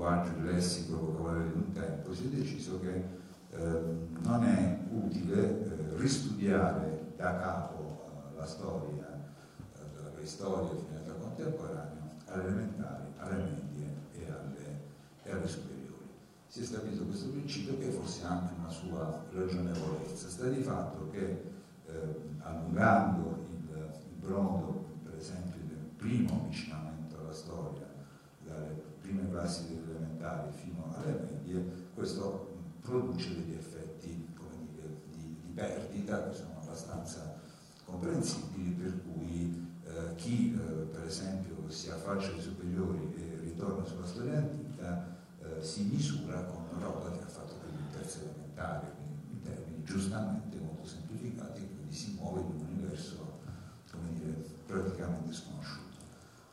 linguaggio, 0.00 0.36
il 0.38 0.44
lessico, 0.44 0.94
il 0.94 1.00
vocabolario 1.00 1.46
di 1.46 1.52
un 1.52 1.72
tempo, 1.72 2.14
si 2.14 2.24
è 2.24 2.28
deciso 2.28 2.80
che 2.80 3.18
Ehm, 3.52 4.16
non 4.22 4.44
è 4.44 4.78
utile 4.90 5.64
eh, 5.64 5.96
ristudiare 5.96 7.14
da 7.16 7.36
capo 7.36 8.30
eh, 8.32 8.36
la 8.36 8.46
storia 8.46 9.06
eh, 9.74 9.78
dalla 9.92 10.10
preistoria 10.10 10.68
fino 10.68 10.96
all'età 10.96 11.14
contemporanea 11.14 12.14
alle 12.26 12.44
elementari, 12.44 13.04
alle 13.16 13.36
medie 13.42 13.94
e 14.12 14.30
alle, 14.30 14.80
e 15.24 15.32
alle, 15.32 15.48
superiori. 15.48 16.06
Si 16.46 16.60
è 16.60 16.64
stabilito 16.64 17.04
questo 17.04 17.30
principio 17.30 17.76
che 17.76 17.90
forse 17.90 18.24
ha 18.24 18.30
anche 18.30 18.54
una 18.56 18.70
sua 18.70 19.24
ragionevolezza. 19.32 20.28
Sta 20.28 20.46
di 20.46 20.62
fatto 20.62 21.10
che 21.10 21.42
eh, 21.86 21.92
allungando 22.38 23.46
il, 23.50 23.68
il 23.68 24.16
brodo, 24.20 24.84
per 25.02 25.16
esempio, 25.16 25.60
del 25.66 25.88
primo 25.96 26.42
avvicinamento 26.44 27.18
alla 27.18 27.32
storia, 27.32 27.88
dalle 28.44 28.80
prime 29.00 29.28
classi 29.28 29.66
delle 29.66 29.79
elementari 30.30 30.52
fino 30.52 30.94
alle 30.94 31.20
medie, 31.20 31.88
questo 31.94 32.58
produce 32.80 33.34
degli 33.34 33.54
effetti 33.54 34.08
dire, 34.08 35.02
di, 35.10 35.36
di, 35.42 35.52
perdita 35.52 36.28
che 36.28 36.36
sono 36.36 36.60
abbastanza 36.60 37.38
comprensibili, 37.84 38.70
per 38.70 39.00
cui 39.02 39.68
eh, 39.84 40.14
chi 40.14 40.54
eh, 40.54 40.58
per 40.58 41.04
esempio 41.04 41.68
si 41.68 41.90
affaccia 41.90 42.30
ai 42.30 42.40
superiori 42.40 43.14
e 43.16 43.40
ritorna 43.42 43.84
sulla 43.84 44.06
storia 44.06 44.38
antica 44.38 45.18
eh, 45.42 45.62
si 45.62 45.82
misura 45.84 46.42
con 46.44 46.62
una 46.72 46.84
roba 46.84 47.10
che 47.10 47.22
ha 47.22 47.28
fatto 47.28 47.54
per 47.60 47.70
il 47.70 47.98
terzo 47.98 48.20
elementare, 48.20 48.92
quindi 48.96 49.32
in 49.32 49.42
termini 49.42 49.84
giustamente 49.84 50.58
molto 50.58 50.86
semplificati, 50.86 51.66
quindi 51.74 51.94
si 51.94 52.16
muove 52.18 52.40
in 52.40 52.46
un 52.46 52.66
universo 52.72 53.28
dire, 54.14 54.44
praticamente 54.66 55.32
sconosciuto. 55.32 55.88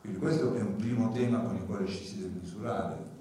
Quindi 0.02 0.20
questo 0.20 0.56
è 0.56 0.62
un 0.62 0.76
primo 0.76 1.12
tema 1.12 1.40
con 1.40 1.56
il 1.56 1.66
quale 1.66 1.86
ci 1.88 2.04
si 2.04 2.20
deve 2.20 2.40
misurare. 2.40 3.17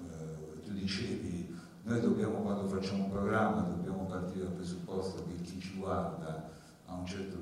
Dicevi 0.77 1.55
noi 1.87 2.01
dobbiamo, 2.01 2.41
quando 2.41 2.67
facciamo 2.67 3.05
un 3.05 3.09
programma, 3.09 3.61
dobbiamo 3.61 4.03
partire 4.03 4.43
dal 4.43 4.53
presupposto 4.53 5.23
che 5.25 5.41
chi 5.41 5.57
ci 5.57 5.77
guarda 5.77 6.49
ha 6.85 6.93
un 6.93 7.05
certo, 7.05 7.37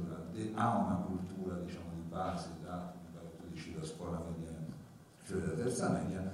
ha 0.53 0.77
una 0.77 0.95
cultura 0.97 1.55
diciamo, 1.55 1.85
di 1.95 2.07
base, 2.07 2.49
da, 2.61 2.93
tu 3.37 3.47
dici, 3.49 3.73
da 3.73 3.83
scuola 3.83 4.21
media, 4.29 4.55
cioè 5.25 5.39
da 5.39 5.51
terza 5.53 5.89
media, 5.89 6.31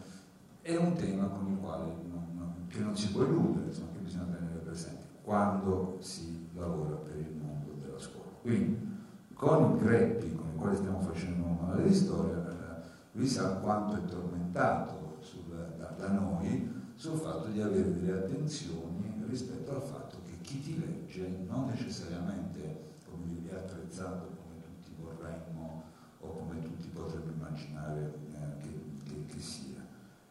è 0.62 0.76
un 0.76 0.93
tema 0.95 1.28
con 1.28 1.47
il 1.47 1.58
quale 1.58 1.86
non, 1.86 2.28
non, 2.36 2.66
che 2.68 2.80
non 2.80 2.97
si 2.97 3.12
può 3.12 3.24
eludere, 3.24 3.68
insomma, 3.68 3.91
che 3.93 3.99
bisogna 3.99 4.26
tenere 4.26 4.60
presente 4.60 5.06
quando 5.24 5.97
si 6.02 6.49
lavora 6.54 6.95
per 6.95 7.16
il 7.16 7.34
mondo 7.34 7.72
della 7.82 7.99
scuola. 7.99 8.30
Quindi 8.41 8.89
con 9.34 9.78
i 9.78 9.80
greppi 9.80 10.36
con 10.36 10.49
i 10.54 10.58
quali 10.58 10.76
stiamo 10.76 10.99
facendo 10.99 11.45
un 11.45 11.82
di 11.82 11.93
storia, 11.93 12.45
eh, 12.45 12.82
lui 13.14 13.26
sa 13.26 13.56
quanto 13.56 13.95
è 13.95 14.04
tormentato 14.04 15.16
sul, 15.22 15.76
da, 15.78 15.93
da 15.97 16.12
noi 16.12 16.80
sul 17.02 17.18
fatto 17.18 17.47
di 17.47 17.60
avere 17.60 17.95
delle 17.95 18.14
attenzioni 18.14 19.24
rispetto 19.28 19.74
al 19.74 19.82
fatto 19.82 20.18
che 20.24 20.38
chi 20.41 20.62
ti 20.62 20.80
legge 20.80 21.28
non 21.47 21.66
necessariamente 21.66 22.91
come 23.10 23.26
dire, 23.26 23.56
è 23.56 23.58
attrezzato 23.58 24.30
come 24.36 24.62
tutti 24.62 24.95
vorremmo 25.02 25.82
o 26.20 26.28
come 26.28 26.62
tutti 26.62 26.89
potrebbero 26.89 27.32
immaginare 27.32 28.14
eh, 28.34 28.62
che, 28.62 28.84
che, 29.04 29.26
che, 29.26 29.39
sia. 29.39 29.84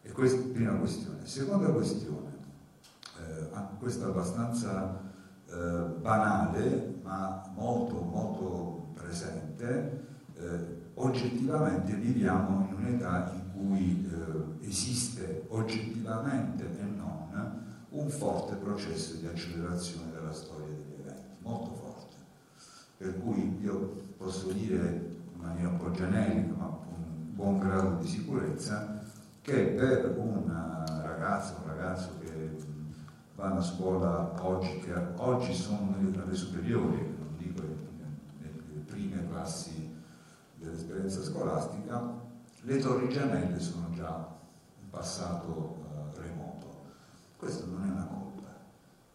E 0.02 0.12
questa 0.12 0.38
è 0.38 0.46
la 0.46 0.52
prima 0.52 0.74
questione. 0.74 1.26
Seconda 1.26 1.72
questione, 1.72 2.36
eh, 3.18 3.48
questa 3.80 4.06
abbastanza 4.06 5.02
eh, 5.48 5.86
banale 6.00 7.00
ma 7.02 7.50
molto 7.52 8.00
molto 8.00 8.92
presente, 8.94 10.06
eh, 10.36 10.90
oggettivamente 10.94 11.94
viviamo 11.94 12.68
in 12.68 12.74
un'età 12.74 13.32
in 13.34 13.49
cui 13.60 14.10
eh, 14.10 14.66
esiste 14.66 15.44
oggettivamente 15.48 16.64
e 16.64 16.82
non 16.82 17.18
un 17.90 18.08
forte 18.08 18.54
processo 18.54 19.16
di 19.16 19.26
accelerazione 19.26 20.12
della 20.12 20.32
storia 20.32 20.66
degli 20.66 21.00
eventi, 21.00 21.36
molto 21.40 21.72
forte. 21.72 22.16
Per 22.96 23.20
cui 23.20 23.58
io 23.60 24.14
posso 24.16 24.52
dire 24.52 25.18
in 25.34 25.40
maniera 25.40 25.70
un 25.70 25.76
po' 25.78 25.90
generica, 25.90 26.54
ma 26.56 26.66
con 26.66 26.94
un 26.94 27.34
buon 27.34 27.58
grado 27.58 27.96
di 28.00 28.06
sicurezza, 28.06 29.02
che 29.42 29.64
per 29.76 30.14
un 30.16 30.44
ragazzo, 31.02 31.56
un 31.64 31.74
ragazzo 31.74 32.10
che 32.20 32.56
vanno 33.34 33.58
a 33.58 33.62
scuola 33.62 34.34
oggi, 34.44 34.78
che 34.78 34.92
oggi 35.16 35.52
sono 35.52 35.96
alle 35.98 36.34
superiori, 36.34 37.16
non 37.18 37.36
dico 37.38 37.62
nelle 38.38 38.84
prime 38.84 39.26
classi 39.28 39.92
dell'esperienza 40.56 41.22
scolastica, 41.22 42.28
le 42.62 42.78
torri 42.78 43.08
gemelle 43.08 43.58
sono 43.58 43.90
già 43.94 44.14
un 44.80 44.90
passato 44.90 45.48
uh, 45.48 46.20
remoto. 46.20 46.82
Questo 47.36 47.66
non 47.66 47.86
è 47.86 47.90
una 47.90 48.04
colpa, 48.04 48.54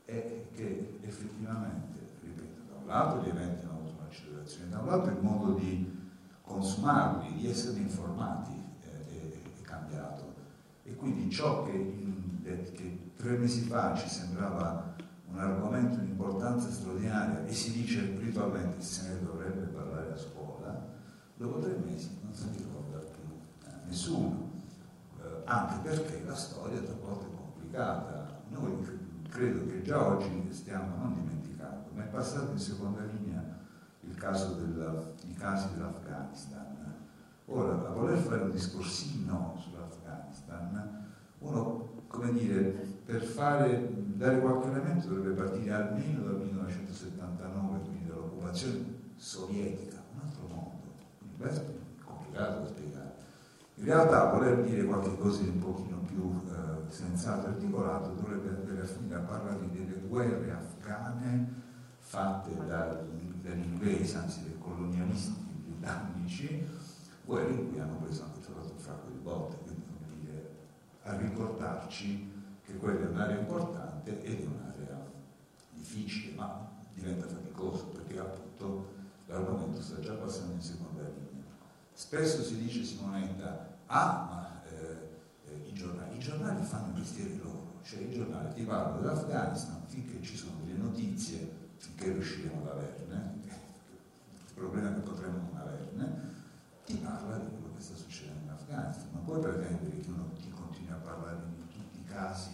è 0.06 0.46
che 0.54 1.00
effettivamente, 1.02 2.00
ripeto, 2.22 2.62
da 2.68 2.78
un 2.80 2.88
lato 2.88 3.24
gli 3.24 3.30
eventi 3.30 3.66
hanno 3.66 3.80
avuto 3.80 3.93
un'accelerazione, 4.00 4.70
da 4.70 4.80
un 4.80 4.88
lato 4.88 5.10
il 5.10 5.20
modo 5.22 5.54
di 5.54 5.93
consumarli, 6.41 7.36
di 7.36 7.50
essere 7.50 7.80
informati 7.80 8.52
eh, 8.82 9.08
è, 9.10 9.60
è, 9.60 9.62
cambiato. 9.62 10.34
E 10.84 10.96
quindi 10.96 11.30
ciò 11.30 11.64
che, 11.66 11.72
in, 11.72 12.43
che 12.74 13.12
tre 13.16 13.38
mesi 13.38 13.62
fa 13.62 13.96
ci 13.96 14.10
sembrava 14.10 14.96
un 15.28 15.39
argomento 15.39 15.98
di 15.98 16.10
importanza 16.10 16.72
straordinaria 16.72 17.46
e 17.46 17.54
si 17.54 17.72
dice 17.74 18.18
ritualmente 18.20 18.82
se 18.82 19.10
ne 19.10 19.24
dovrebbe 19.24 19.66
parlare 19.66 20.14
a 20.14 20.18
scuola, 20.18 20.93
dopo 21.36 21.60
tre 21.60 21.76
mesi 21.84 22.18
non 22.22 22.32
più 22.56 22.64
eh, 22.64 22.74
nessuno, 23.88 24.51
eh, 25.21 25.41
anche 25.45 25.89
perché 25.89 26.23
la 26.25 26.36
storia 26.36 26.79
è 26.79 26.99
complicata. 26.99 28.41
Noi 28.49 29.03
credo 29.29 29.65
che 29.67 29.81
già 29.81 30.05
oggi 30.07 30.47
stiamo 30.51 30.95
non 30.97 31.13
dimenticando, 31.13 31.89
ma 31.93 32.03
è 32.03 32.07
passato 32.07 32.51
in 32.51 32.59
seconda 32.59 33.01
linea 33.03 33.43
il 34.01 34.15
caso 34.15 34.53
del, 34.53 35.13
i 35.27 35.33
casi 35.33 35.73
dell'Afghanistan. 35.73 36.73
Ora, 37.47 37.88
a 37.88 37.91
voler 37.91 38.17
fare 38.17 38.41
un 38.41 38.51
discorsino 38.51 39.55
sull'Afghanistan, 39.59 41.05
uno, 41.39 42.03
come 42.07 42.33
dire, 42.33 42.93
per 43.05 43.21
fare, 43.21 43.88
dare 44.15 44.39
qualche 44.39 44.67
elemento 44.67 45.07
dovrebbe 45.07 45.43
partire 45.43 45.71
almeno 45.73 46.23
dal 46.23 46.39
1979, 46.39 47.79
quindi 47.81 48.07
dall'occupazione 48.07 49.03
sovietica, 49.15 50.01
un 50.13 50.19
altro 50.23 50.47
mondo. 50.47 50.93
Questo 51.38 51.61
è 51.61 52.03
complicato 52.03 52.61
da 52.61 52.67
spiegare. 52.67 53.05
In 53.78 53.86
realtà 53.86 54.32
voler 54.32 54.63
dire 54.63 54.86
qualche 54.86 55.17
cosa 55.17 55.41
di 55.41 55.49
un 55.49 55.59
pochino 55.59 55.97
più 55.97 56.41
eh, 56.49 56.91
sensato 56.91 57.47
e 57.47 57.49
articolato 57.49 58.11
dovrebbe 58.11 58.49
andare 58.49 58.86
finire 58.86 59.15
a 59.15 59.19
parlare 59.19 59.69
delle 59.69 59.99
guerre 60.07 60.51
afghane 60.51 61.63
fatte 61.99 62.55
dagli 62.55 63.65
inglesi, 63.65 64.15
anzi 64.15 64.43
dai 64.43 64.57
colonialisti 64.59 65.34
britannici, 65.65 66.65
guerre 67.26 67.51
in 67.51 67.69
cui 67.69 67.80
hanno 67.80 67.97
preso 67.97 68.23
anche 68.23 68.39
trovato 68.39 68.71
un 68.71 68.78
fracco 68.78 69.09
di 69.09 69.17
botte, 69.17 69.57
quindi 69.63 69.86
come 69.86 70.19
dire, 70.21 70.49
a 71.03 71.17
ricordarci 71.17 72.32
che 72.63 72.78
quella 72.78 73.01
è 73.01 73.09
un'area 73.09 73.39
importante 73.39 74.23
ed 74.23 74.41
è 74.41 74.45
un'area 74.45 75.05
difficile, 75.73 76.34
ma 76.36 76.71
diventa 76.93 77.28
faticoso 77.28 77.88
perché 77.88 78.19
appunto 78.19 78.93
l'argomento 79.28 79.82
sta 79.82 79.99
già 79.99 80.13
passando 80.13 80.53
in 80.53 80.61
seconda. 80.61 80.84
Spesso 81.98 82.43
si 82.43 82.58
dice 82.58 82.84
Simonetta, 82.84 83.78
ah, 83.86 84.28
ma 84.30 84.62
eh, 84.70 85.48
eh, 85.48 85.70
i, 85.70 85.74
giornali, 85.74 86.18
i 86.18 86.20
giornali 86.20 86.62
fanno 86.66 86.88
il 86.88 87.00
mestiere 87.00 87.39
loro, 87.41 87.80
cioè 87.84 88.02
i 88.02 88.12
giornali 88.12 88.54
ti 88.54 88.64
parlano 88.64 89.00
dell'Afghanistan 89.00 89.82
finché 89.88 90.22
ci 90.22 90.36
sono 90.36 90.58
delle 90.66 90.78
notizie, 90.78 91.50
finché 91.78 92.12
riusciremo 92.12 92.64
ad 92.64 92.68
averne, 92.68 93.39
il 93.46 94.54
problema 94.54 94.91
è 94.91 94.93
che 94.93 95.00
potremmo 95.00 95.38
non 95.38 95.58
averne, 95.58 96.34
ti 96.86 96.96
parla 96.96 97.38
di 97.38 97.48
quello 97.48 97.74
che 97.78 97.82
sta 97.82 97.96
succedendo 97.96 98.43
in 98.43 98.50
Afghanistan, 98.50 99.08
non 99.14 99.24
puoi 99.24 99.39
pretendere 99.39 99.98
che 99.98 100.10
uno 100.10 100.32
ti 100.38 100.50
continui 100.50 100.91
a 100.91 100.98
parlare 100.98 101.38
di 101.46 101.68
tutti 101.72 102.00
i 102.02 102.04
casi 102.04 102.52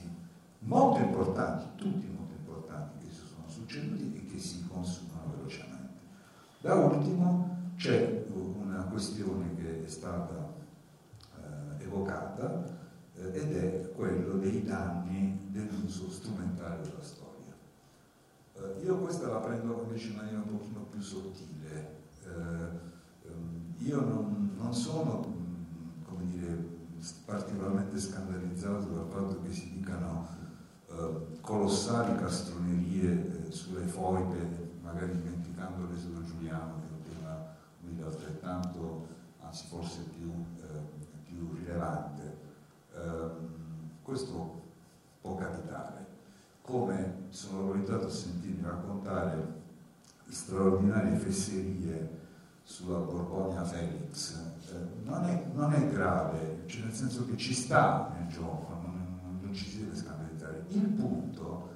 molto 0.59 0.99
importanti, 0.99 1.65
tutti 1.77 2.05
molto 2.15 2.33
importanti 2.33 3.07
che 3.07 3.11
si 3.11 3.25
sono 3.25 3.49
succeduti 3.49 4.17
e 4.17 4.31
che 4.31 4.37
si 4.37 4.67
consumano 4.67 5.33
velocemente. 5.35 5.97
Da 6.61 6.75
ultimo 6.75 7.57
c'è 7.75 8.20
una 8.81 8.89
questione 8.89 9.55
che 9.55 9.85
è 9.85 9.87
stata 9.87 10.53
eh, 11.37 11.83
evocata 11.83 12.63
eh, 13.15 13.27
ed 13.31 13.55
è 13.55 13.91
quello 13.91 14.37
dei 14.37 14.63
danni 14.63 15.49
dell'uso 15.51 16.09
strumentale 16.09 16.81
della 16.81 17.03
storia. 17.03 17.53
Eh, 18.55 18.83
io 18.83 18.97
questa 18.97 19.27
la 19.27 19.37
prendo 19.37 19.83
invece 19.83 20.09
in 20.09 20.15
maniera 20.15 20.37
un 20.39 20.57
pochino 20.57 20.79
più 20.89 21.01
sottile. 21.01 21.99
Eh, 22.23 23.27
ehm, 23.27 23.73
io 23.77 24.01
non, 24.01 24.51
non 24.57 24.73
sono, 24.73 25.27
mm, 25.27 26.03
come 26.03 26.25
dire, 26.25 26.79
particolarmente 27.25 27.99
scandalizzato 27.99 28.87
dal 28.87 29.07
fatto 29.09 29.41
che 29.41 29.53
si 29.53 29.71
dicano 29.71 30.27
eh, 30.89 31.39
colossali 31.41 32.15
castronerie 32.15 33.47
eh, 33.47 33.51
sulle 33.51 33.85
foibe, 33.85 34.79
magari 34.81 35.11
dimenticando 35.17 35.87
l'esodo 35.87 36.23
giuliano, 36.23 36.80
quindi 37.91 38.03
altrettanto, 38.03 39.07
anzi 39.41 39.65
forse 39.67 40.03
più, 40.03 40.31
eh, 40.61 40.81
più 41.25 41.53
rilevante. 41.55 42.37
Ehm, 42.95 43.49
questo 44.01 44.61
può 45.19 45.35
capitare. 45.35 46.07
Come 46.61 47.25
sono 47.29 47.69
orientato 47.69 48.05
a 48.05 48.09
sentirmi 48.09 48.63
raccontare 48.63 49.59
straordinarie 50.29 51.17
fesserie 51.17 52.19
sulla 52.63 52.99
Borgonia 52.99 53.63
Felix, 53.65 54.37
eh, 54.71 55.03
non, 55.03 55.25
è, 55.25 55.45
non, 55.53 55.73
è, 55.73 55.89
grave, 55.89 56.63
cioè 56.67 56.83
nel 56.83 56.93
senso 56.93 57.25
che 57.25 57.35
ci 57.35 57.53
sta 57.53 58.13
nel 58.17 58.27
gioco, 58.27 58.73
non, 58.81 59.39
non 59.41 59.53
ci 59.53 59.65
si 59.65 59.83
deve 59.83 59.97
scandalizzare. 59.97 60.63
Il 60.69 60.87
punto 60.87 61.69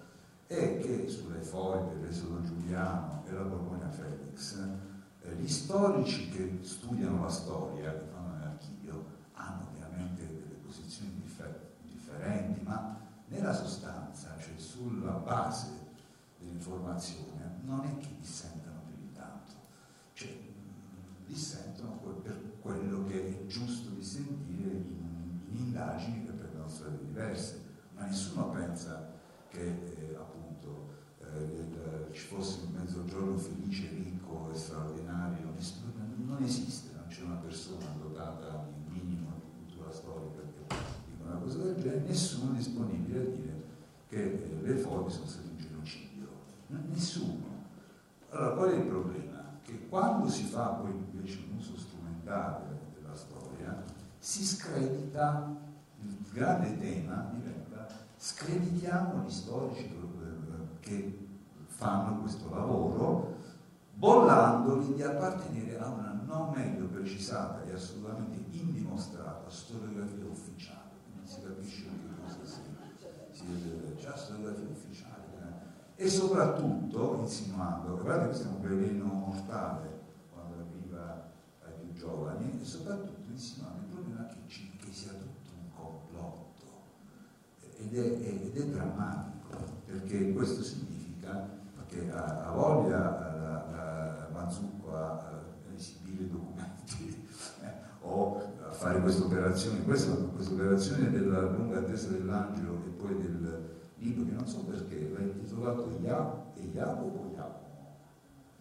è 0.47 0.80
che 0.80 1.09
sulle 1.09 1.41
foglie 1.41 1.99
dell'esodo 1.99 2.41
giuliano 2.43 3.24
e 3.28 3.34
la 3.34 3.41
Borgonia 3.41 3.89
Felix, 3.89 4.57
eh, 4.57 4.94
gli 5.34 5.47
storici 5.47 6.30
che 6.30 6.59
studiano 6.61 7.23
la 7.23 7.30
storia, 7.30 7.93
che 7.93 8.05
fanno 8.05 8.34
nell'archivio, 8.34 9.05
hanno 9.34 9.67
ovviamente 9.71 10.26
delle 10.26 10.55
posizioni 10.63 11.13
differ- 11.21 11.73
differenti, 11.84 12.61
ma 12.63 12.99
nella 13.28 13.53
sostanza, 13.53 14.38
cioè 14.39 14.57
sulla 14.57 15.13
base 15.13 15.67
dell'informazione, 16.39 17.59
non 17.63 17.86
è 17.86 17.97
che 17.97 18.09
dissentano 18.19 18.82
più 18.86 18.95
di 18.97 19.13
tanto, 19.13 19.53
cioè 20.13 20.36
dissentono 21.26 21.97
per 22.23 22.57
quello 22.61 23.05
che 23.05 23.28
è 23.28 23.45
giusto 23.47 23.89
di 23.89 24.03
sentire 24.03 24.71
in, 24.71 25.39
in 25.49 25.57
indagini 25.57 26.26
che 26.26 26.32
prendono 26.32 26.69
strade 26.69 26.97
diverse, 27.03 27.61
ma 27.95 28.05
nessuno 28.05 28.49
pensa 28.49 29.13
che 29.49 29.61
eh, 29.61 30.15
appunto 30.15 30.93
eh, 31.19 32.09
ci 32.11 32.28
fosse 32.28 32.59
un 32.65 32.73
mezzogiorno 32.73 33.38
felice, 33.38 33.89
ricco 33.89 34.14
e 34.51 34.57
straordinario, 34.57 35.53
non 36.26 36.43
esiste, 36.43 36.95
non 36.95 37.07
c'è 37.07 37.23
una 37.23 37.36
persona 37.36 37.86
dotata 37.99 38.67
di 38.67 38.99
un 38.99 39.05
minimo 39.05 39.32
di 39.36 39.65
cultura 39.65 39.91
storica 39.91 40.41
che 40.41 40.76
dica 41.09 41.23
una 41.23 41.39
cosa 41.39 41.57
del 41.59 41.76
genere, 41.76 42.07
nessuno 42.07 42.53
è 42.53 42.55
disponibile 42.57 43.19
a 43.19 43.23
dire 43.23 43.63
che 44.07 44.23
eh, 44.23 44.61
le 44.61 44.76
foglie 44.78 45.09
sono 45.09 45.26
state 45.26 45.47
un 45.47 45.57
genocidio, 45.57 46.28
nessuno. 46.67 47.63
Allora 48.30 48.55
qual 48.55 48.69
è 48.71 48.76
il 48.76 48.88
problema? 48.88 49.26
che 49.65 49.88
quando 49.88 50.30
si 50.30 50.43
fa 50.43 50.67
poi 50.67 50.91
invece 50.91 51.39
un 51.49 51.57
uso 51.57 51.76
strumentale 51.76 52.91
della 52.93 53.15
storia, 53.15 53.84
si 54.19 54.45
scredita 54.45 55.55
il 56.01 56.17
grande 56.32 56.78
tema 56.78 57.32
diventa 57.34 57.88
screditiamo 58.15 59.23
gli 59.23 59.32
storici 59.32 59.91
che 60.80 61.28
fanno 61.65 62.21
questo 62.21 62.47
lavoro 62.53 63.38
bollandoli 63.95 64.93
di 64.93 65.01
appartenere 65.03 65.79
a 65.79 65.87
una 65.87 66.21
non 66.25 66.51
meglio 66.51 66.87
precisata 66.87 67.63
e 67.63 67.73
assolutamente 67.73 68.45
indimostrata 68.51 69.49
storiografia 69.49 70.25
ufficiale. 70.25 70.91
Non 71.15 71.25
si 71.25 71.41
capisce 71.41 71.83
che 71.83 72.21
cosa 72.21 72.45
si 73.31 73.45
vede 73.45 73.95
già 73.95 74.15
storiografia 74.15 74.67
ufficiale. 74.67 75.23
Eh? 75.95 76.03
E 76.03 76.09
soprattutto 76.09 77.19
insinuando, 77.21 77.95
guardate 77.95 78.25
questo 78.25 78.47
è 78.47 78.51
un 78.51 78.61
veleno 78.61 79.05
mortale 79.05 80.01
quando 80.33 80.55
arriva 80.55 81.31
ai 81.63 81.73
più 81.79 81.93
giovani, 81.93 82.59
e 82.61 82.65
soprattutto 82.65 83.29
insinuando 83.29 83.79
il 83.81 83.93
problema 83.93 84.25
che, 84.27 84.39
ci, 84.47 84.75
che 84.77 84.91
sia 84.91 85.11
tutto 85.11 85.51
un 85.57 85.69
complotto. 85.73 86.63
Ed 87.77 87.95
è, 87.95 88.27
ed 88.27 88.57
è 88.57 88.65
drammatico, 88.65 89.57
perché 89.85 90.33
questo 90.33 90.63
significa 90.63 91.47
che 91.87 92.11
ha, 92.11 92.47
ha 92.47 92.51
voglia 92.51 93.33
Manzucco 94.45 94.95
a 94.95 95.43
esibire 95.75 96.23
i 96.23 96.29
documenti 96.29 97.27
eh, 97.61 97.71
o 98.01 98.37
a 98.67 98.71
fare 98.71 99.01
queste 99.01 99.23
operazioni. 99.23 99.83
Questa, 99.83 100.13
questa 100.13 100.53
operazione 100.53 101.09
della 101.09 101.41
lunga 101.49 101.79
attesa 101.79 102.09
dell'angelo 102.09 102.83
e 102.85 102.89
poi 102.89 103.17
del 103.17 103.73
libro, 103.97 104.25
che 104.25 104.31
non 104.31 104.47
so 104.47 104.59
perché, 104.59 105.09
l'ha 105.11 105.23
intitolato 105.23 105.89
Ia, 105.99 106.43
e 106.53 106.69
Jacopo 106.71 107.17
o 107.17 107.31
Jacopo? 107.33 107.63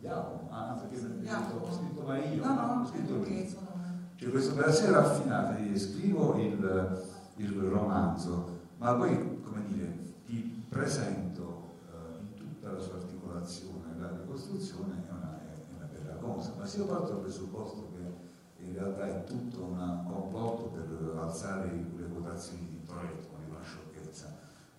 Jacopo, 0.00 0.48
ah, 0.50 0.72
perché 0.72 1.06
ho 1.06 1.72
scritto 1.72 2.02
ma 2.02 2.18
io, 2.18 2.44
no, 2.44 2.54
no, 2.54 2.80
ho 2.82 2.86
scritto 2.86 3.14
perché 3.14 3.32
io. 3.34 3.72
Cioè 4.16 4.30
questa 4.30 4.52
operazione 4.52 4.90
raffinata 4.92 5.54
di 5.54 5.78
scrivo 5.78 6.38
il, 6.38 7.04
il 7.36 7.52
romanzo, 7.60 8.60
ma 8.78 8.94
poi, 8.94 9.42
come 9.42 9.64
dire, 9.66 10.14
ti 10.24 10.64
presento 10.68 11.74
eh, 11.90 12.20
in 12.20 12.34
tutta 12.36 12.72
la 12.72 12.78
sua 12.78 12.94
articolazione, 12.94 13.98
la 13.98 14.10
ricostruzione 14.20 15.04
è 15.06 15.10
una, 15.10 15.40
è 15.40 15.74
una 15.76 15.86
bella 15.86 16.13
cosa, 16.24 16.54
ma 16.58 16.66
se 16.66 16.78
io 16.78 16.86
parto 16.86 17.12
dal 17.12 17.20
presupposto 17.20 17.92
che 17.94 18.64
in 18.64 18.72
realtà 18.74 19.06
è 19.06 19.24
tutto 19.24 19.62
un 19.62 20.04
complotto 20.06 20.64
per 20.68 21.18
alzare 21.20 21.70
le 21.96 22.06
quotazioni 22.06 22.66
di 22.70 22.82
Toretto, 22.86 23.28
di 23.44 23.50
una 23.50 23.62
sciocchezza, 23.62 24.34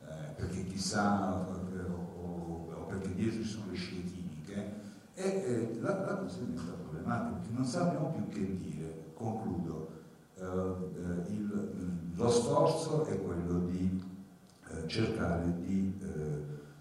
eh, 0.07 0.33
perché 0.35 0.65
chissà 0.65 1.45
eh, 1.47 1.91
o, 1.91 2.67
o, 2.71 2.85
perché 2.87 3.13
dietro 3.13 3.41
ci 3.43 3.47
sono 3.47 3.71
le 3.71 3.77
scie 3.77 4.03
chimiche, 4.03 4.73
e 5.13 5.23
eh, 5.23 5.79
la, 5.81 5.99
la 6.05 6.15
cosa 6.17 6.39
diventa 6.39 6.73
problematica, 6.73 7.37
perché 7.37 7.53
non 7.53 7.65
sappiamo 7.65 8.11
più 8.11 8.27
che 8.29 8.57
dire. 8.57 9.03
Concludo, 9.13 9.89
eh, 10.35 10.43
eh, 10.43 11.31
il, 11.31 12.11
lo 12.15 12.29
sforzo 12.29 13.05
è 13.05 13.21
quello 13.21 13.59
di 13.59 14.03
eh, 14.69 14.87
cercare 14.87 15.53
di 15.61 15.93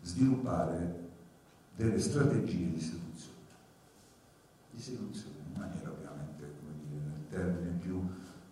sviluppare 0.05 1.03
delle 1.77 1.99
strategie 1.99 2.73
di 2.73 2.81
seduzione, 2.81 3.34
di 4.75 4.81
seduzione 4.81 5.37
in 5.47 5.61
maniera 5.61 5.91
ovviamente, 5.91 6.53
come 6.59 6.73
dire, 6.89 7.05
nel 7.07 7.29
termine 7.29 7.71
più 7.79 8.03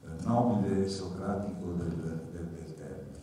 eh, 0.04 0.24
nobile 0.24 0.84
e 0.84 0.88
socratico 0.88 1.72
del, 1.72 1.88
del, 2.30 2.46
del, 2.46 2.74
termine. 2.74 3.18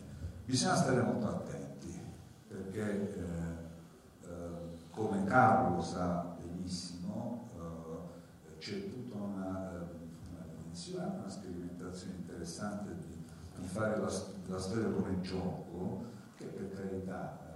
Bisogna 0.46 0.76
stare 0.76 1.02
molto 1.02 1.28
attenti 1.28 2.00
perché, 2.48 3.16
eh, 3.16 4.28
eh, 4.28 4.78
come 4.92 5.24
Carlo 5.24 5.82
sa 5.82 6.36
benissimo, 6.42 7.50
eh, 7.56 8.58
c'è 8.58 8.90
tutta 8.90 9.18
una, 9.18 9.88
una 10.32 10.46
dimensione, 10.56 11.18
una 11.20 11.30
sperimentazione 11.30 12.16
interessante 12.16 12.96
di, 12.98 13.24
di 13.60 13.68
fare 13.68 13.98
la, 13.98 14.12
la 14.48 14.60
storia 14.60 14.90
come 14.90 15.22
gioco, 15.22 16.06
che 16.36 16.46
per 16.46 16.72
carità 16.74 17.48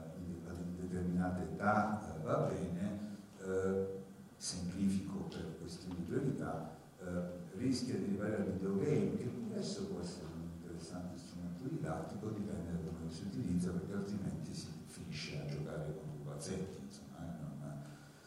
determinata 0.93 1.41
età 1.41 2.01
eh, 2.01 2.23
va 2.23 2.37
bene, 2.37 2.99
eh, 3.39 4.02
semplifico 4.43 5.19
per 5.29 5.55
questioni 5.57 5.95
di 5.95 6.01
priorità, 6.01 6.75
eh, 6.99 7.57
rischia 7.57 7.95
di 7.95 8.03
arrivare 8.03 8.35
al 8.35 8.51
videogame, 8.51 9.15
che 9.15 9.29
adesso 9.51 9.87
può 9.87 10.01
essere 10.01 10.25
un 10.35 10.41
interessante 10.59 11.17
strumento 11.17 11.63
didattico, 11.63 12.27
dipende 12.27 12.83
da 12.83 12.89
come 12.89 13.09
si 13.09 13.23
utilizza, 13.23 13.71
perché 13.71 13.93
altrimenti 13.93 14.53
si 14.53 14.67
finisce 14.87 15.39
a 15.39 15.45
giocare 15.45 15.95
con 15.95 16.17
pupazzetti. 16.17 16.81
Insomma, 16.83 17.19
eh, 17.19 17.39
non, 17.39 17.83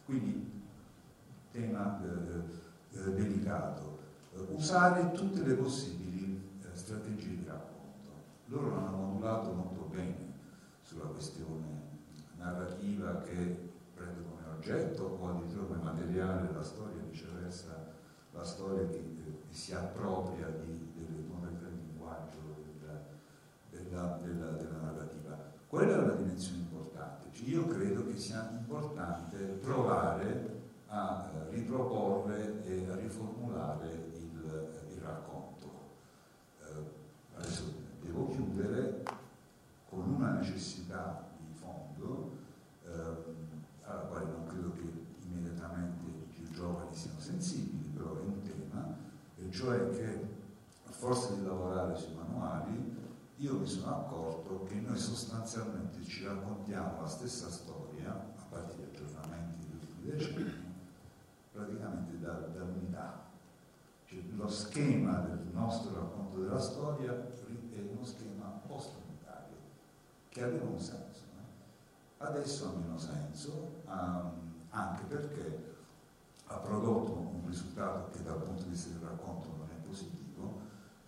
quindi, 0.06 0.50
tema 1.50 2.02
eh, 2.02 2.98
eh, 2.98 3.12
delicato. 3.12 3.98
usare 4.54 5.12
tutte 5.12 5.42
le 5.42 5.54
possibili 5.54 6.40
strategie 6.72 7.36
di 7.36 7.44
racconto. 7.46 8.10
Loro 8.46 8.70
l'hanno 8.70 8.96
modulato 8.96 9.52
molto 9.52 9.82
bene 9.94 10.32
sulla 10.80 11.04
questione 11.04 11.84
narrativa 12.36 13.20
che 13.22 13.65
oggetto 14.56 15.18
o 15.20 15.28
addirittura 15.28 15.64
come 15.64 15.82
materiale 15.82 16.52
la 16.52 16.62
storia, 16.62 17.02
viceversa 17.08 17.94
la 18.32 18.44
storia 18.44 18.86
che, 18.86 18.96
eh, 18.96 19.44
si 19.50 19.74
appropria 19.74 20.48
di, 20.48 21.24
modalità 21.28 21.68
di 21.68 21.80
linguaggio 21.86 22.38
della, 22.78 23.02
della, 23.70 24.18
della, 24.22 24.50
della, 24.50 24.78
narrativa. 24.78 25.52
Quella 25.66 25.94
è 25.94 25.98
una 25.98 26.14
dimensione 26.14 26.58
importante. 26.58 27.28
Cioè 27.32 27.48
io 27.48 27.66
credo 27.66 28.04
che 28.06 28.16
sia 28.18 28.48
importante 28.52 29.38
provare 29.38 30.54
a 30.88 31.30
eh, 31.32 31.50
riproporre 31.50 32.64
e 32.64 32.90
a 32.90 32.96
riformulare 32.96 33.88
il, 34.14 34.92
il 34.94 35.00
racconto. 35.00 35.70
Eh, 36.60 37.36
adesso 37.36 37.72
devo 38.02 38.28
chiudere 38.28 39.02
con 39.88 40.14
una 40.14 40.32
necessità 40.32 41.26
eh, 42.86 43.34
alla 43.84 44.00
quale 44.02 44.24
non 44.26 44.46
credo 44.46 44.72
che 44.72 44.82
immediatamente 45.26 46.04
i 46.06 46.26
più 46.32 46.50
giovani 46.50 46.94
siano 46.94 47.20
sensibili, 47.20 47.88
però 47.88 48.16
è 48.16 48.20
un 48.20 48.42
tema, 48.42 48.96
e 49.36 49.45
cioè 49.56 49.88
che 49.88 50.28
a 50.84 50.90
forza 50.90 51.32
di 51.32 51.42
lavorare 51.42 51.96
sui 51.96 52.14
manuali 52.14 52.94
io 53.36 53.58
mi 53.58 53.66
sono 53.66 53.96
accorto 53.96 54.64
che 54.64 54.74
noi 54.74 54.98
sostanzialmente 54.98 56.04
ci 56.04 56.24
raccontiamo 56.24 57.00
la 57.00 57.06
stessa 57.06 57.48
storia, 57.48 58.10
a 58.10 58.44
partire 58.50 58.90
da 58.90 58.98
aggiornamenti 58.98 59.66
degli 59.66 60.10
ultimi 60.10 60.10
decenni, 60.10 60.74
praticamente 61.52 62.20
da, 62.20 62.32
dall'unità. 62.32 63.24
Cioè, 64.04 64.18
lo 64.34 64.48
schema 64.48 65.20
del 65.20 65.46
nostro 65.52 65.94
racconto 65.94 66.38
della 66.40 66.60
storia 66.60 67.12
è 67.12 67.80
uno 67.80 68.04
schema 68.04 68.60
post-unitario, 68.66 69.56
che 70.28 70.42
aveva 70.42 70.66
un 70.66 70.78
senso 70.78 71.24
adesso 72.18 72.68
ha 72.68 72.78
meno 72.78 72.98
senso, 72.98 73.82
um, 73.86 74.54
anche 74.70 75.04
perché 75.04 75.65
ha 76.46 76.56
prodotto 76.56 77.12
un 77.12 77.42
risultato 77.46 78.10
che 78.10 78.22
dal 78.22 78.42
punto 78.42 78.64
di 78.64 78.70
vista 78.70 78.90
del 78.90 79.08
racconto 79.08 79.48
non 79.56 79.68
è 79.70 79.86
positivo, 79.86 80.60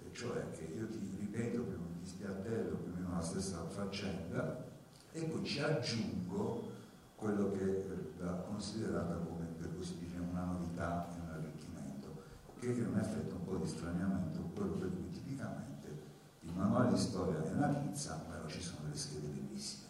e 0.02 0.12
cioè 0.12 0.50
che 0.50 0.64
io 0.64 0.88
ti 0.88 1.16
ripeto, 1.18 1.62
più 1.62 1.78
ti 1.98 2.06
spiattello 2.06 2.76
più 2.76 2.92
o 2.92 2.96
meno 2.96 3.14
la 3.14 3.22
stessa 3.22 3.64
faccenda, 3.66 4.66
e 5.12 5.24
poi 5.24 5.44
ci 5.44 5.60
aggiungo 5.60 6.76
quello 7.16 7.50
che 7.50 8.14
va 8.20 8.32
considerata 8.32 9.16
come, 9.16 9.46
per 9.58 9.76
così 9.76 9.98
dire, 9.98 10.18
una 10.18 10.44
novità 10.44 11.08
e 11.14 11.20
un 11.20 11.28
arricchimento, 11.30 12.22
che 12.58 12.76
è 12.76 12.86
un 12.86 12.98
effetto 12.98 13.34
un 13.34 13.44
po' 13.44 13.56
di 13.56 13.66
straniamento, 13.66 14.40
quello 14.54 14.74
per 14.74 14.90
cui 14.90 15.10
tipicamente 15.10 16.02
il 16.40 16.52
manuale 16.54 16.90
di 16.90 16.98
storia 16.98 17.42
è 17.42 17.52
una 17.52 17.68
pizza, 17.68 18.24
però 18.28 18.46
ci 18.46 18.60
sono 18.60 18.82
delle 18.84 18.96
schede 18.96 19.26
bellissime. 19.28 19.86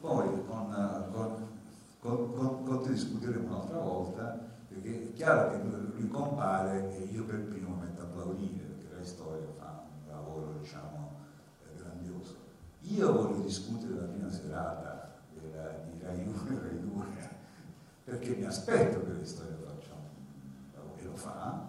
Poi 0.00 0.46
con, 0.46 1.08
con, 1.12 1.59
con, 2.00 2.32
con, 2.34 2.64
con 2.64 2.82
te 2.82 2.92
discuteremo 2.92 3.46
un'altra 3.46 3.78
volta, 3.78 4.48
perché 4.68 5.10
è 5.10 5.12
chiaro 5.12 5.50
che 5.50 5.62
lui, 5.62 6.08
compare 6.08 6.96
e 6.96 7.04
io 7.04 7.24
per 7.24 7.44
primo 7.44 7.76
metto 7.76 8.00
a 8.00 8.04
applaudire, 8.04 8.64
perché 8.64 8.94
la 8.94 9.04
storia 9.04 9.46
fa 9.58 9.84
un 9.86 10.10
lavoro, 10.10 10.54
diciamo, 10.58 11.16
eh, 11.66 11.76
grandioso. 11.76 12.36
Io 12.80 13.12
voglio 13.12 13.42
discutere 13.42 13.94
la 13.94 14.06
prima 14.06 14.30
serata 14.30 15.20
della, 15.38 15.68
di 15.90 16.00
Rai 16.02 16.26
1 16.26 16.48
e 16.48 16.60
Rai 16.60 16.80
2, 16.80 17.04
perché 18.04 18.34
mi 18.34 18.44
aspetto 18.46 19.04
che 19.04 19.12
la 19.12 19.24
storia 19.24 19.56
faccia 19.56 19.92
un 19.92 20.72
lavoro, 20.74 20.96
e 20.96 21.04
lo 21.04 21.16
fa. 21.16 21.68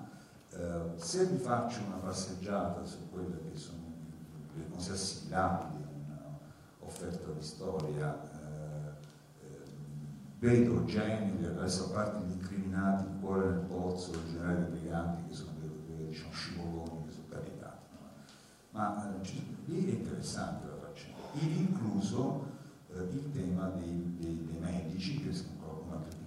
Uh, 0.54 0.98
se 0.98 1.26
vi 1.28 1.38
faccio 1.38 1.80
una 1.86 1.96
passeggiata 1.98 2.84
su 2.84 3.10
quelle 3.10 3.40
che 3.50 3.58
sono 3.58 3.80
le 4.54 4.68
cose 4.70 4.92
assimilabili 4.92 5.82
offerta 6.92 7.32
di 7.32 7.42
storia, 7.42 8.22
eh, 8.22 8.31
eh, 8.31 8.31
vedo 10.42 10.84
generi, 10.86 11.46
adesso 11.46 11.86
a 11.86 11.90
parte 11.90 12.26
gli 12.26 12.32
incriminati, 12.32 13.06
il 13.06 13.20
cuore 13.20 13.50
nel 13.50 13.60
pozzo, 13.60 14.12
il 14.14 14.32
generale 14.32 14.70
dei 14.70 14.80
briganti 14.80 15.30
che 15.30 15.34
sono 15.36 15.52
dei, 15.60 16.08
diciamo, 16.08 16.32
scivoloni 16.32 17.06
che 17.06 17.12
sono 17.12 17.26
capitati, 17.30 17.86
no? 17.92 18.10
ma 18.72 19.16
eh, 19.22 19.44
lì 19.66 19.86
è 19.86 20.00
interessante 20.00 20.68
la 20.68 20.78
faccenda, 20.78 21.18
ivi 21.34 21.60
incluso 21.60 22.46
eh, 22.94 23.02
il 23.04 23.32
tema 23.32 23.70
dei, 23.70 24.16
dei, 24.18 24.48
dei 24.50 24.60
medici 24.60 25.22
che 25.22 25.30
qualcuno 25.60 25.96
ha 25.96 26.02
criticato 26.02 26.22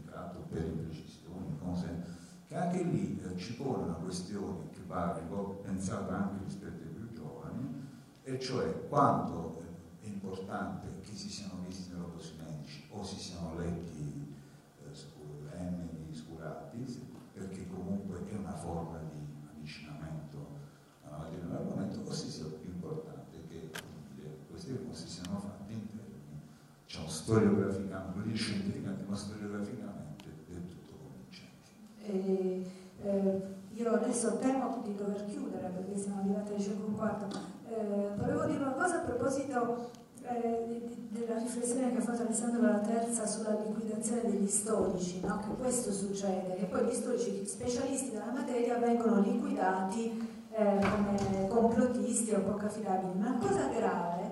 anche 2.65 2.83
lì 2.83 3.21
eh, 3.21 3.37
ci 3.37 3.55
pone 3.55 3.83
una 3.85 3.95
questione 3.95 4.71
che 4.71 4.81
va 4.87 5.21
pensata 5.63 6.17
anche 6.17 6.45
rispetto 6.45 6.83
ai 6.83 6.89
più 6.89 7.13
giovani, 7.13 7.89
e 8.23 8.39
cioè 8.39 8.89
quanto 8.89 9.63
è 10.01 10.07
importante 10.07 11.01
che 11.03 11.15
si 11.15 11.29
siano 11.29 11.63
visti 11.67 11.91
neurotosimedici 11.91 12.85
o 12.91 13.05
si 13.05 13.19
siano 13.19 13.59
letti 13.59 14.35
eh, 14.83 15.59
M 15.59 15.89
di 16.07 16.15
scurati, 16.15 17.13
perché 17.33 17.67
comunque 17.69 18.27
è 18.29 18.35
una 18.35 18.55
forma 18.55 18.99
di 19.13 19.27
avvicinamento 19.49 20.47
alla 21.03 21.19
materia 21.19 21.45
dell'argomento, 21.45 22.01
o 22.09 22.13
si 22.13 22.31
sia 22.31 22.45
più 22.45 22.71
importante 22.71 23.47
che 23.49 23.71
queste 24.65 24.87
cose 24.87 25.07
siano 25.07 25.39
fatte 25.39 25.73
in 25.73 25.87
termini, 25.87 26.41
diciamo, 26.87 27.09
storiograficamente, 27.09 28.19
non 28.19 28.35
scientificamente, 28.35 29.05
ma 29.07 29.17
storiograficamente 29.17 30.25
del 30.49 30.67
tutto 30.67 30.95
convincenti. 31.03 31.71
Eh, 32.07 32.71
eh, 33.03 33.43
io 33.75 33.93
adesso 33.93 34.39
temo 34.39 34.81
di 34.85 34.95
dover 34.95 35.27
chiudere 35.27 35.69
perché 35.69 35.99
siamo 35.99 36.21
arrivati 36.21 36.53
alle 36.53 36.63
5 36.63 36.95
quarto. 36.95 37.39
Eh, 37.69 38.11
volevo 38.17 38.45
dire 38.45 38.59
una 38.63 38.73
cosa 38.73 38.97
a 38.97 39.05
proposito 39.05 39.91
eh, 40.23 40.81
della 41.11 41.39
riflessione 41.39 41.93
che 41.93 41.99
ha 41.99 42.01
fatto 42.01 42.23
Alessandro 42.23 42.63
la 42.63 42.79
Terza 42.79 43.27
sulla 43.27 43.59
liquidazione 43.67 44.23
degli 44.23 44.49
storici, 44.49 45.21
no? 45.21 45.41
che 45.41 45.55
questo 45.61 45.93
succede, 45.93 46.55
che 46.55 46.65
poi 46.65 46.87
gli 46.87 46.95
storici 46.95 47.45
specialisti 47.47 48.13
della 48.13 48.33
materia 48.33 48.79
vengono 48.79 49.21
liquidati 49.21 50.43
eh, 50.57 50.79
come 50.79 51.49
complottisti 51.49 52.33
o 52.33 52.41
poco 52.41 52.67
affidabili. 52.67 53.19
Ma 53.19 53.31
la 53.31 53.39
cosa 53.39 53.69
grave 53.69 54.23
è 54.23 54.24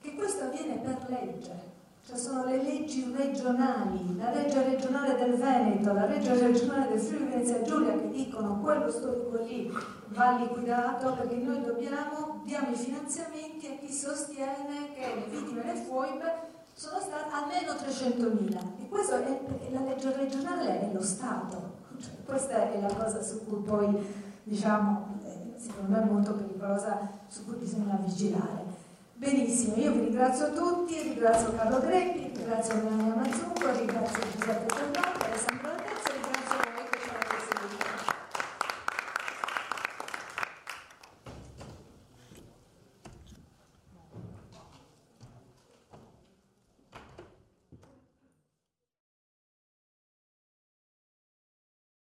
che 0.00 0.14
questo 0.14 0.44
avviene 0.44 0.78
per 0.78 0.98
legge. 1.08 1.68
Cioè 2.06 2.16
sono 2.16 2.44
le 2.44 2.62
leggi 2.62 3.12
regionali, 3.14 4.16
la 4.16 4.32
legge 4.32 4.64
regionale 4.64 5.16
del 5.16 5.34
Veneto, 5.34 5.92
la 5.92 6.06
legge 6.06 6.34
regionale 6.34 6.88
del 6.88 6.98
Friuli 6.98 7.24
Venezia 7.24 7.62
Giulia 7.62 7.92
che 7.92 8.10
dicono 8.10 8.58
quello 8.60 8.90
storico 8.90 9.36
lì 9.42 9.70
va 10.08 10.38
liquidato 10.38 11.12
perché 11.12 11.36
noi 11.36 11.62
dobbiamo, 11.62 12.42
diamo 12.44 12.70
i 12.70 12.76
finanziamenti 12.76 13.66
a 13.66 13.76
chi 13.78 13.92
sostiene 13.92 14.92
che 14.94 15.14
le 15.14 15.26
vittime 15.30 15.62
del 15.62 15.76
FOIB 15.76 16.22
sono 16.72 16.98
state 16.98 17.30
almeno 17.30 17.72
300.000 17.72 18.82
e 18.82 18.88
questa 18.88 19.22
è, 19.22 19.40
la 19.70 19.82
legge 19.82 20.16
regionale 20.16 20.80
è 20.80 20.92
lo 20.92 21.02
Stato. 21.02 21.78
Cioè, 22.00 22.12
questa 22.24 22.72
è 22.72 22.80
la 22.80 22.94
cosa 22.94 23.22
su 23.22 23.44
cui 23.44 23.60
poi, 23.62 23.94
diciamo, 24.44 25.18
eh, 25.22 25.52
secondo 25.58 25.90
me 25.90 26.02
è 26.02 26.04
molto 26.06 26.32
pericolosa, 26.32 27.10
su 27.28 27.44
cui 27.44 27.56
bisogna 27.56 28.00
vigilare. 28.02 28.69
Benissimo, 29.20 29.76
io 29.76 29.92
vi 29.92 30.00
ringrazio 30.00 30.50
tutti, 30.54 30.98
ringrazio 30.98 31.54
Carlo 31.54 31.78
Greppi, 31.80 32.32
ringrazio 32.34 32.74
Melania 32.76 33.16
Mazzucco, 33.16 33.70
ringrazio 33.76 34.22
Giuseppe 34.32 34.74
Latella. 34.74 35.09